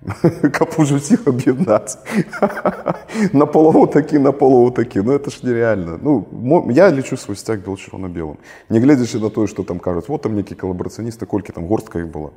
каб 0.53 0.75
ужо 0.77 1.01
ўсіх 1.01 1.25
аб'яднаць 1.25 1.97
на 3.33 3.45
палову 3.49 3.87
такі 3.89 4.21
на 4.21 4.31
палову 4.31 4.69
такі 4.69 5.01
ну 5.01 5.17
это 5.17 5.33
ж 5.33 5.41
нереально 5.41 5.97
ну 5.97 6.69
я 6.69 6.91
лічу 6.93 7.17
свой 7.17 7.37
сцяг 7.37 7.65
бел 7.65 7.73
чырвона-белым 7.73 8.37
нягледзячы 8.69 9.17
на 9.17 9.33
тое 9.33 9.49
што 9.49 9.63
там 9.63 9.81
кажуць 9.81 10.05
вот 10.07 10.21
там 10.21 10.37
некі 10.37 10.53
калабарацыяністы 10.53 11.25
колькі 11.25 11.57
там 11.57 11.65
горстка 11.65 12.05
іх 12.05 12.13
была 12.13 12.29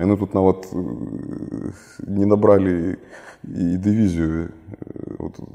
яны 0.00 0.16
тут 0.16 0.32
нават 0.32 0.72
не 2.08 2.24
набралі 2.24 2.96
і 3.44 3.76
дывізію 3.76 4.48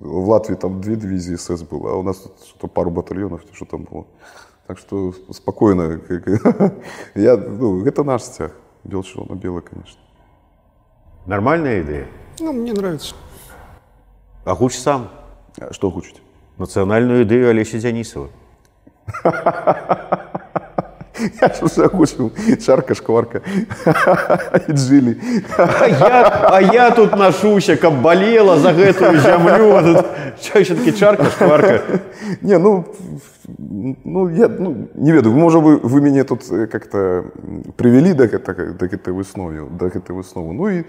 в 0.01 0.25
Латвіі 0.29 0.61
там 0.61 0.81
две 0.85 1.01
дывізіі 1.01 1.41
сэс 1.41 1.65
было 1.65 1.89
а 1.89 1.97
у 1.97 2.03
нас 2.05 2.29
тут 2.61 2.69
пару 2.77 2.93
батальёнаў 2.93 3.41
што 3.57 3.65
там 3.65 3.89
было 3.89 4.05
так 4.69 4.77
што 4.77 5.17
спакойна 5.33 5.97
я 7.15 7.37
ну, 7.37 7.81
гэта 7.81 8.05
наш 8.05 8.21
сцяг 8.21 8.53
бел 8.85 9.01
чырвона-белы 9.01 9.65
конечно 9.65 9.97
Нормальная 11.26 11.82
идея? 11.82 12.06
Ну, 12.38 12.52
мне 12.52 12.72
нравится. 12.72 13.14
А 14.44 14.54
гуч 14.54 14.74
сам. 14.76 15.08
А 15.60 15.72
что 15.72 15.90
гучить? 15.90 16.20
Национальную 16.58 17.24
идею 17.24 17.50
Олеся 17.50 17.78
Дянисова. 17.78 18.28
Я 21.40 21.48
ж 21.48 21.62
уже 21.62 21.84
огучил. 21.84 22.32
Шарка, 22.64 22.94
шкварка. 22.94 23.42
И 24.68 24.72
джили. 24.72 25.20
А 25.58 25.86
я, 25.86 26.48
а 26.48 26.60
я 26.62 26.90
тут 26.90 27.14
ношуся, 27.16 27.76
каб 27.76 27.94
болела 28.00 28.58
за 28.58 28.72
гэтую 28.72 29.20
зямлю. 29.20 30.04
Что 30.40 30.58
еще 30.58 30.74
таки 30.74 30.96
чарка, 30.96 31.24
шкварка? 31.26 31.82
Не, 32.40 32.58
ну, 32.58 32.86
ну, 33.49 34.29
я 34.29 34.47
ну, 34.47 34.87
не 34.95 35.11
ведаю, 35.11 35.35
можа 35.35 35.59
вы, 35.59 35.77
вы 35.77 36.01
мяне 36.01 36.23
тут 36.23 36.43
как-то 36.71 37.25
привялі 37.77 38.13
да 38.13 38.27
гэта, 38.27 38.73
да 38.79 38.87
гэтай 38.87 39.13
выснове 39.13 39.67
да 39.79 39.89
гэтай 39.89 40.15
высновы 40.15 40.53
Ну 40.53 40.69
і 40.69 40.83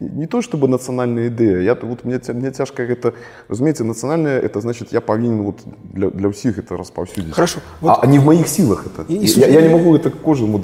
не 0.00 0.26
то 0.26 0.42
чтобы 0.42 0.68
нацыянальная 0.68 1.28
ідэя 1.28 1.60
я 1.60 1.74
вот 1.74 2.04
мне 2.04 2.20
мне 2.34 2.50
цяжка 2.50 2.84
гэта 2.84 3.14
разумееце 3.48 3.84
нацыянальная 3.84 4.40
это 4.40 4.60
значит 4.60 4.92
я 4.92 5.00
павінен 5.00 5.42
вот 5.42 5.60
для, 5.92 6.10
для 6.10 6.28
ўсіх 6.28 6.58
это 6.58 6.76
распаўсюдзіць 6.76 7.34
хорошо 7.34 7.60
вот. 7.80 7.90
а, 7.90 8.00
а 8.02 8.06
не 8.06 8.18
в 8.18 8.24
моих 8.24 8.48
силах 8.48 8.86
это 8.86 9.04
и, 9.08 9.16
и, 9.16 9.26
я, 9.40 9.46
я 9.46 9.62
не 9.62 9.68
могу 9.68 9.94
это 9.94 10.10
кожнаму 10.10 10.60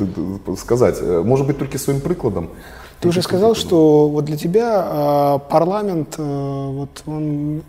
сказать 0.57 1.03
может 1.25 1.47
быть 1.47 1.59
только 1.59 1.79
сваім 1.79 2.01
прыкладам 2.01 2.49
Ты 3.01 3.09
уже 3.09 3.23
сказал, 3.23 3.55
что 3.55 4.09
вот 4.09 4.25
для 4.25 4.37
тебя 4.37 4.85
э, 4.85 5.51
парламент, 5.51 6.17
э, 6.19 6.23
вот 6.23 7.03
он, 7.07 7.63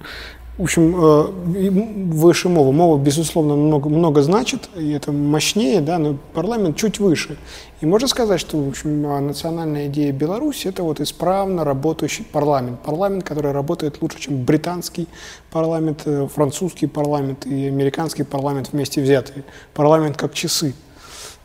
в 0.57 0.63
общем, 0.63 0.95
э, 0.97 1.71
выше 2.13 2.49
мова. 2.49 2.71
Мова, 2.71 2.97
безусловно, 2.97 3.57
много, 3.57 3.89
много 3.89 4.23
значит, 4.23 4.69
и 4.77 4.93
это 4.93 5.11
мощнее, 5.11 5.81
да, 5.81 5.99
но 5.99 6.17
парламент 6.33 6.77
чуть 6.77 7.01
выше. 7.01 7.37
И 7.81 7.87
можно 7.87 8.07
сказать, 8.07 8.39
что, 8.39 8.59
в 8.59 8.69
общем, 8.69 9.05
а, 9.07 9.21
национальная 9.21 9.89
идея 9.89 10.13
Беларуси– 10.13 10.67
это 10.69 10.85
вот 10.85 11.01
исправно 11.01 11.65
работающий 11.65 12.25
парламент. 12.25 12.81
Парламент, 12.85 13.25
который 13.25 13.51
работает 13.51 14.01
лучше, 14.01 14.21
чем 14.21 14.45
британский 14.45 15.09
парламент, 15.51 16.03
э, 16.05 16.29
французский 16.33 16.87
парламент 16.87 17.47
и 17.47 17.67
американский 17.67 18.23
парламент 18.23 18.71
вместе 18.73 19.03
взятые. 19.03 19.45
Парламент 19.75 20.17
как 20.17 20.35
часы. 20.35 20.73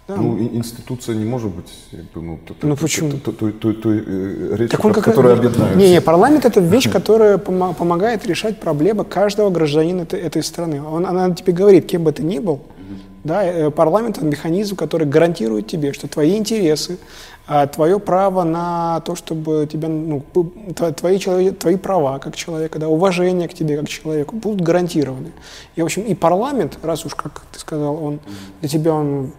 Да, 0.10 0.16
Ну, 0.16 0.39
институция 0.39 1.14
не 1.16 1.24
может 1.24 1.51
быть, 1.51 1.68
как 1.91 1.99
бы, 2.16 2.22
ну, 2.24 2.38
т- 2.38 2.55
т- 2.55 2.66
Ну, 2.68 2.76
т- 2.76 2.82
почему? 2.82 3.12
т- 3.12 3.32
той- 3.32 3.51
той- 3.51 3.74
той, 3.76 3.97
э, 3.99 4.49
речью, 4.53 4.70
Так 4.70 4.84
он 4.84 4.91
как 4.93 5.03
которая 5.03 5.38
объединяет. 5.38 5.76
Не, 5.78 5.89
не, 5.91 6.01
парламент 6.01 6.45
это 6.45 6.60
вещь, 6.60 6.89
которая 6.91 7.38
помо- 7.38 7.76
помогает 7.76 8.26
решать 8.26 8.60
проблемы 8.60 9.03
каждого 9.05 9.51
гражданина 9.51 10.01
этой, 10.01 10.20
этой 10.20 10.41
страны. 10.41 10.82
Он, 10.84 11.05
она 11.05 11.30
тебе 11.36 11.53
говорит, 11.53 11.86
кем 11.86 12.03
бы 12.05 12.12
ты 12.12 12.24
ни 12.24 12.39
был, 12.39 12.60
да, 13.24 13.43
э, 13.43 13.70
парламент 13.70 14.18
это 14.18 14.26
механизм, 14.26 14.76
который 14.76 15.05
гарантирует 15.05 15.68
тебе, 15.68 15.93
что 15.93 16.07
твои 16.07 16.36
интересы, 16.36 16.97
а, 17.45 17.68
твое 17.68 17.99
право 17.99 18.43
на 18.43 18.99
то, 19.01 19.16
чтобы 19.16 19.68
тебя, 19.72 19.89
ну, 19.89 20.24
твои, 20.95 21.20
твои 21.51 21.76
права 21.78 22.18
как 22.20 22.36
человека, 22.36 22.80
да, 22.80 22.88
уважение 22.88 23.47
к 23.47 23.53
тебе 23.53 23.78
как 23.78 23.88
человеку 23.89 24.36
будут 24.36 24.62
гарантированы. 24.62 25.32
И, 25.76 25.82
в 25.82 25.86
общем, 25.86 26.01
и 26.03 26.16
парламент, 26.16 26.80
раз 26.82 27.05
уж, 27.05 27.14
как 27.16 27.43
ты 27.51 27.60
сказал, 27.60 28.03
он 28.03 28.20
для 28.62 28.70
тебя 28.70 28.93
он 28.93 29.32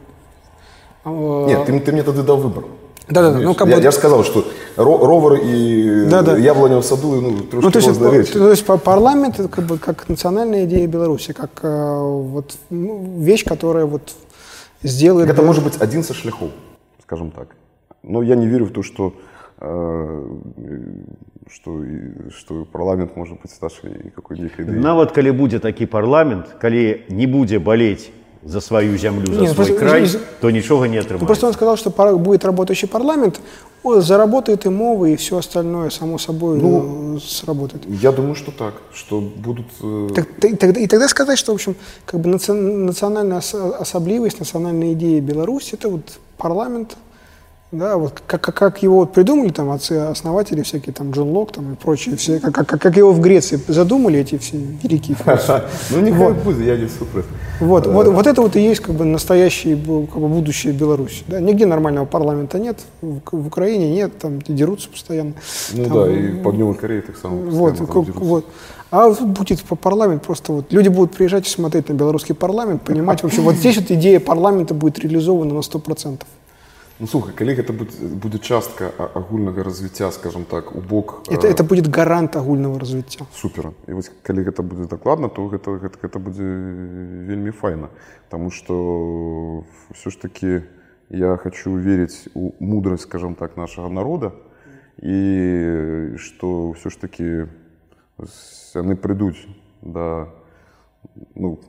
Нет, 1.06 1.66
ты, 1.66 1.80
ты 1.80 1.92
мне 1.92 2.04
тогда 2.04 2.24
дал 2.24 2.38
выбор. 2.38 2.64
Да-да-да, 3.08 3.38
Понимаешь? 3.38 3.46
ну, 3.48 3.54
как 3.54 3.68
я, 3.68 3.76
бы- 3.76 3.82
я 3.84 3.92
же 3.92 3.98
сказал, 3.98 4.24
что 4.24 4.40
ро- 4.78 5.06
ровер 5.06 5.40
и 5.44 6.06
Да-да. 6.10 6.38
яблоня 6.38 6.78
в 6.78 6.84
саду, 6.84 7.22
ну, 7.22 7.38
трошки 7.52 7.66
Ну, 7.66 7.72
то 7.72 7.78
есть, 7.80 7.88
разные 7.88 8.10
это- 8.10 8.18
вещи. 8.18 8.34
то 8.34 8.50
есть 8.50 8.66
па- 8.66 8.78
парламент 8.78 9.40
это 9.40 9.48
как 9.48 9.66
бы 9.66 9.78
как 9.78 10.10
национальная 10.10 10.66
идея 10.66 10.88
Беларуси, 10.88 11.32
как 11.34 11.52
э, 11.64 12.00
вот 12.34 12.58
ну, 12.72 13.20
вещь, 13.20 13.46
которая 13.46 13.86
вот 13.86 14.02
сделает. 14.84 15.30
Это 15.30 15.42
Бел- 15.42 15.46
может 15.46 15.64
быть 15.64 15.78
один 15.80 16.04
со 16.04 16.14
шляхов, 16.16 16.50
скажем 17.04 17.30
так. 17.32 17.48
Но 18.04 18.24
я 18.24 18.36
не 18.36 18.48
верю 18.48 18.66
в 18.66 18.72
то, 18.72 18.82
что, 18.82 19.14
э, 19.62 20.24
что, 21.52 21.84
и- 21.84 22.30
что 22.32 22.66
парламент 22.72 23.16
может 23.16 23.38
быть 23.42 23.52
старше 23.52 24.12
какой-нибудь 24.16 24.52
идеи. 24.60 24.80
Нават 24.80 25.12
калі 25.12 25.32
будзе 25.32 25.60
такі 25.60 25.86
парламент 25.86 26.46
калі 26.62 27.02
не 27.10 27.28
будзе 27.28 27.60
балець 27.60 28.10
за 28.45 28.61
сваю 28.61 28.97
зямлю 28.99 29.27
за 29.35 29.41
Не, 29.41 29.47
свой 29.47 29.55
просто 29.55 29.75
край 29.75 30.03
из- 30.05 30.19
то 30.41 30.51
нічога 30.51 30.89
не 30.89 30.97
Ну, 30.97 31.03
атрымаецца 31.03 31.27
просто 31.27 31.47
он 31.47 31.53
сказал, 31.53 31.77
что 31.77 31.91
будет 32.19 32.45
работающий 32.45 32.89
парламент, 32.89 33.41
заработает 33.85 34.67
и 34.67 34.69
мова, 34.71 35.07
и 35.07 35.17
все 35.17 35.37
остальное 35.37 35.91
само 35.91 36.19
собой 36.19 36.59
Ну, 36.59 37.19
сработает. 37.21 37.83
Я 38.03 38.13
думаю, 38.13 38.35
что 38.35 38.51
так, 38.53 38.75
что 38.95 39.21
будут... 39.21 39.67
э, 39.83 40.09
Так, 40.15 40.27
и, 40.45 40.57
тогда, 40.57 40.81
и 40.81 40.87
тогда 40.87 41.09
сказать, 41.09 41.39
что, 41.39 41.53
в 41.53 41.55
общем, 41.55 41.75
как 42.07 42.21
бы 42.21 42.31
наци- 42.31 42.53
национальная 42.87 43.39
ос- 43.39 43.55
особливость, 43.55 44.39
национальная 44.39 44.93
идея 44.93 45.21
Беларуси, 45.21 45.75
это 45.75 45.89
вот 45.89 46.19
парламент, 46.39 46.97
да, 47.73 47.97
вот 47.97 48.21
как, 48.27 48.41
как, 48.41 48.55
как 48.57 48.83
его 48.83 48.97
вот 48.97 49.13
придумали 49.13 49.51
там 49.51 49.71
отцы-основатели 49.71 50.63
всякие, 50.63 50.93
там 50.93 51.13
Джон 51.13 51.31
Лок 51.31 51.53
там 51.53 51.73
и 51.73 51.77
прочие, 51.77 52.17
все, 52.17 52.41
как, 52.41 52.53
как, 52.55 52.81
как 52.81 52.97
его 52.97 53.13
в 53.13 53.21
Греции 53.21 53.61
задумали 53.69 54.19
эти 54.19 54.39
все 54.39 54.57
великие. 54.83 55.17
Ну, 55.91 56.01
нехай 56.01 56.33
будет, 56.33 56.67
я 56.67 56.77
не 56.77 56.89
супер. 56.89 57.25
Вот, 57.61 57.87
вот, 57.87 58.09
вот 58.09 58.27
это 58.27 58.43
вот 58.43 58.57
и 58.57 58.61
есть 58.61 58.81
как 58.81 58.95
бы 58.95 59.05
настоящее 59.05 59.77
как 59.77 60.21
бы, 60.21 60.29
будущее 60.29 60.73
Беларуси. 60.73 61.23
Да? 61.29 61.41
Нигде 61.41 61.67
нормального 61.67 62.07
парламента 62.07 62.59
нет, 62.59 62.79
в, 63.03 63.21
в 63.31 63.47
Украине 63.47 63.93
нет, 63.93 64.19
там 64.19 64.41
дерутся 64.43 64.89
постоянно. 64.89 65.35
Ну 65.73 65.85
Там, 65.85 65.93
да, 65.93 66.13
и 66.13 66.43
по 66.43 66.51
Дневной 66.53 66.75
Корее 66.75 67.03
так 67.03 67.17
само. 67.17 67.37
вот, 67.37 67.77
там 67.77 67.87
дерутся. 67.87 68.13
вот. 68.15 68.47
А 68.91 69.09
вот 69.09 69.21
будет 69.21 69.63
по- 69.63 69.77
парламент 69.77 70.23
просто 70.25 70.53
вот 70.53 70.73
люди 70.73 70.89
будут 70.89 71.15
приезжать 71.15 71.47
и 71.47 71.51
смотреть 71.51 71.89
на 71.89 71.93
белорусский 71.93 72.35
парламент, 72.35 72.83
понимать 72.83 73.23
вообще 73.23 73.41
вот 73.41 73.55
здесь 73.55 73.77
вот 73.77 73.91
идея 73.93 74.19
парламента 74.19 74.75
будет 74.75 74.99
реализована 74.99 75.55
на 75.55 75.61
100%. 75.61 76.21
Ну, 77.00 77.08
слухай, 77.08 77.34
калі 77.36 77.56
гэта 77.56 77.74
будзе, 77.76 78.08
будзе 78.08 78.40
частка 78.40 78.88
а- 78.98 79.10
агульнага 79.20 79.64
развіцця, 79.64 80.12
скажем 80.12 80.46
так, 80.46 80.76
у 80.76 80.80
бок 80.80 81.24
Это, 81.28 81.48
э, 81.48 81.52
это 81.52 81.64
будет 81.64 81.88
гарант 81.88 82.36
агульного 82.36 82.80
развития. 82.80 83.26
супер. 83.34 83.72
І 83.88 83.94
вось 83.94 84.12
калі 84.24 84.44
гэта 84.44 84.64
будзе 84.64 84.88
дакладна, 84.88 85.28
то 85.28 85.48
гэта, 85.48 85.76
гэта, 85.76 86.00
гэта 86.02 86.20
будзе 86.20 86.44
вельмі 87.28 87.52
файна. 87.52 87.90
Таму 88.30 88.50
што 88.50 88.74
ўсё 89.92 90.10
ж 90.10 90.22
таки 90.22 90.64
я 91.10 91.36
хочу 91.38 91.76
верыць 91.76 92.28
у 92.34 92.52
мудрасць, 92.60 93.04
скажем 93.04 93.36
так, 93.36 93.58
нашага 93.58 93.90
народа 93.90 94.32
і 95.04 96.16
што 96.18 96.72
ўсё 96.72 96.90
ж 96.90 96.96
таки 96.98 97.48
ось 98.18 98.72
яны 98.74 98.96
прыйдуць 98.96 99.48
да 99.82 100.28
ну, 101.36 101.60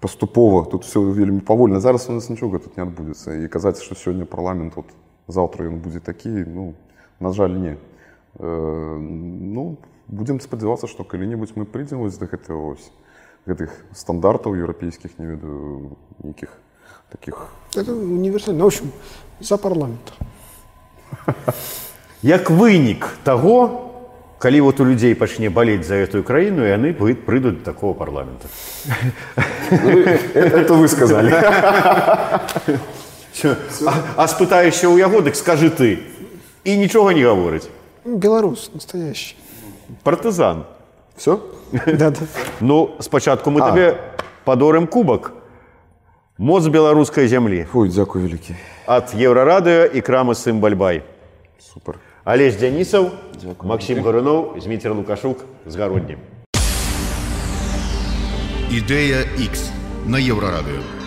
паступова 0.00 0.64
тут 0.64 0.84
все 0.84 1.00
вельмі 1.00 1.40
павольна 1.40 1.80
зараз 1.80 2.08
у 2.08 2.12
нас 2.12 2.30
нічога 2.30 2.58
тут 2.58 2.76
не 2.76 2.82
адбудзецца 2.82 3.34
і 3.44 3.48
казаць 3.48 3.82
што 3.82 3.94
сёння 3.94 4.24
парламент 4.24 4.76
вот 4.76 4.86
заўтра 5.28 5.66
ён 5.66 5.80
будзе 5.80 6.00
такі 6.00 6.44
ну 6.44 6.74
на 7.20 7.32
жаль 7.32 7.56
не 7.56 7.76
э, 8.38 8.98
ну 8.98 9.78
будзем 10.08 10.40
спадзявацца 10.40 10.86
што 10.86 11.04
калі-небудзь 11.04 11.56
мы 11.56 11.64
прыйдзем 11.64 11.98
вось 11.98 12.18
да 12.18 12.26
гэтага 12.26 12.76
ось 12.76 12.92
гэтых 13.46 13.72
стандартаў 13.92 14.54
еўрапейскіх 14.56 15.18
не 15.18 15.26
ведаю 15.26 15.96
нейкіх 16.22 16.52
таких 17.10 17.48
Это 17.76 17.92
универсально. 17.92 18.58
Ну, 18.58 18.64
в 18.64 18.66
общем, 18.68 18.92
за 19.40 19.56
парламент. 19.56 20.12
як 22.22 22.50
вынік 22.50 23.18
таго 23.24 23.87
калі 24.38 24.60
вот 24.60 24.80
у 24.80 24.84
людзей 24.84 25.14
пачне 25.14 25.48
балець 25.50 25.86
за 25.86 25.94
гэтую 26.04 26.22
краіну 26.22 26.64
і 26.64 26.70
яны 26.76 26.92
вы- 26.98 27.14
прыйдуць 27.16 27.58
да 27.64 27.72
такого 27.72 27.94
парламента 27.94 28.48
это 30.34 30.74
вы 30.74 30.88
сказали 30.88 31.30
Всё. 33.34 33.56
а, 33.86 33.92
а 34.16 34.28
спытаешся 34.28 34.86
ў 34.86 34.98
яго 34.98 35.20
дык 35.20 35.34
скажы 35.34 35.70
ты 35.70 35.98
і 36.64 36.76
нічога 36.76 37.14
не 37.14 37.24
гаворыць 37.24 37.68
Белорус 38.04 38.70
настоящий. 38.74 39.36
партызан 40.02 40.64
все 41.16 41.40
Да, 41.72 42.10
да. 42.10 42.20
ну 42.60 42.94
спачатку 43.00 43.50
мы 43.50 43.60
табе 43.60 43.98
падорым 44.44 44.86
кубак 44.86 45.32
моц 46.38 46.66
беларускай 46.68 47.26
зямлі 47.28 47.66
Ой 47.74 47.88
дзякуй 47.88 48.22
вялікі 48.22 48.54
ад 48.86 49.14
еўрарадыё 49.14 49.90
і 49.90 50.00
крамы 50.00 50.34
сын 50.34 50.60
бальбай 50.60 51.02
супер 51.58 51.98
Алесь 52.28 52.56
Дзянісаў, 52.56 53.10
Максім 53.62 54.00
Гаруноў, 54.00 54.56
Зміцер 54.60 54.94
Лукашук 54.96 55.44
з 55.66 55.76
гароднім. 55.76 56.18
Ідэя 58.72 59.28
X 59.36 59.68
на 60.08 60.16
Еўрарадыё. 60.16 60.97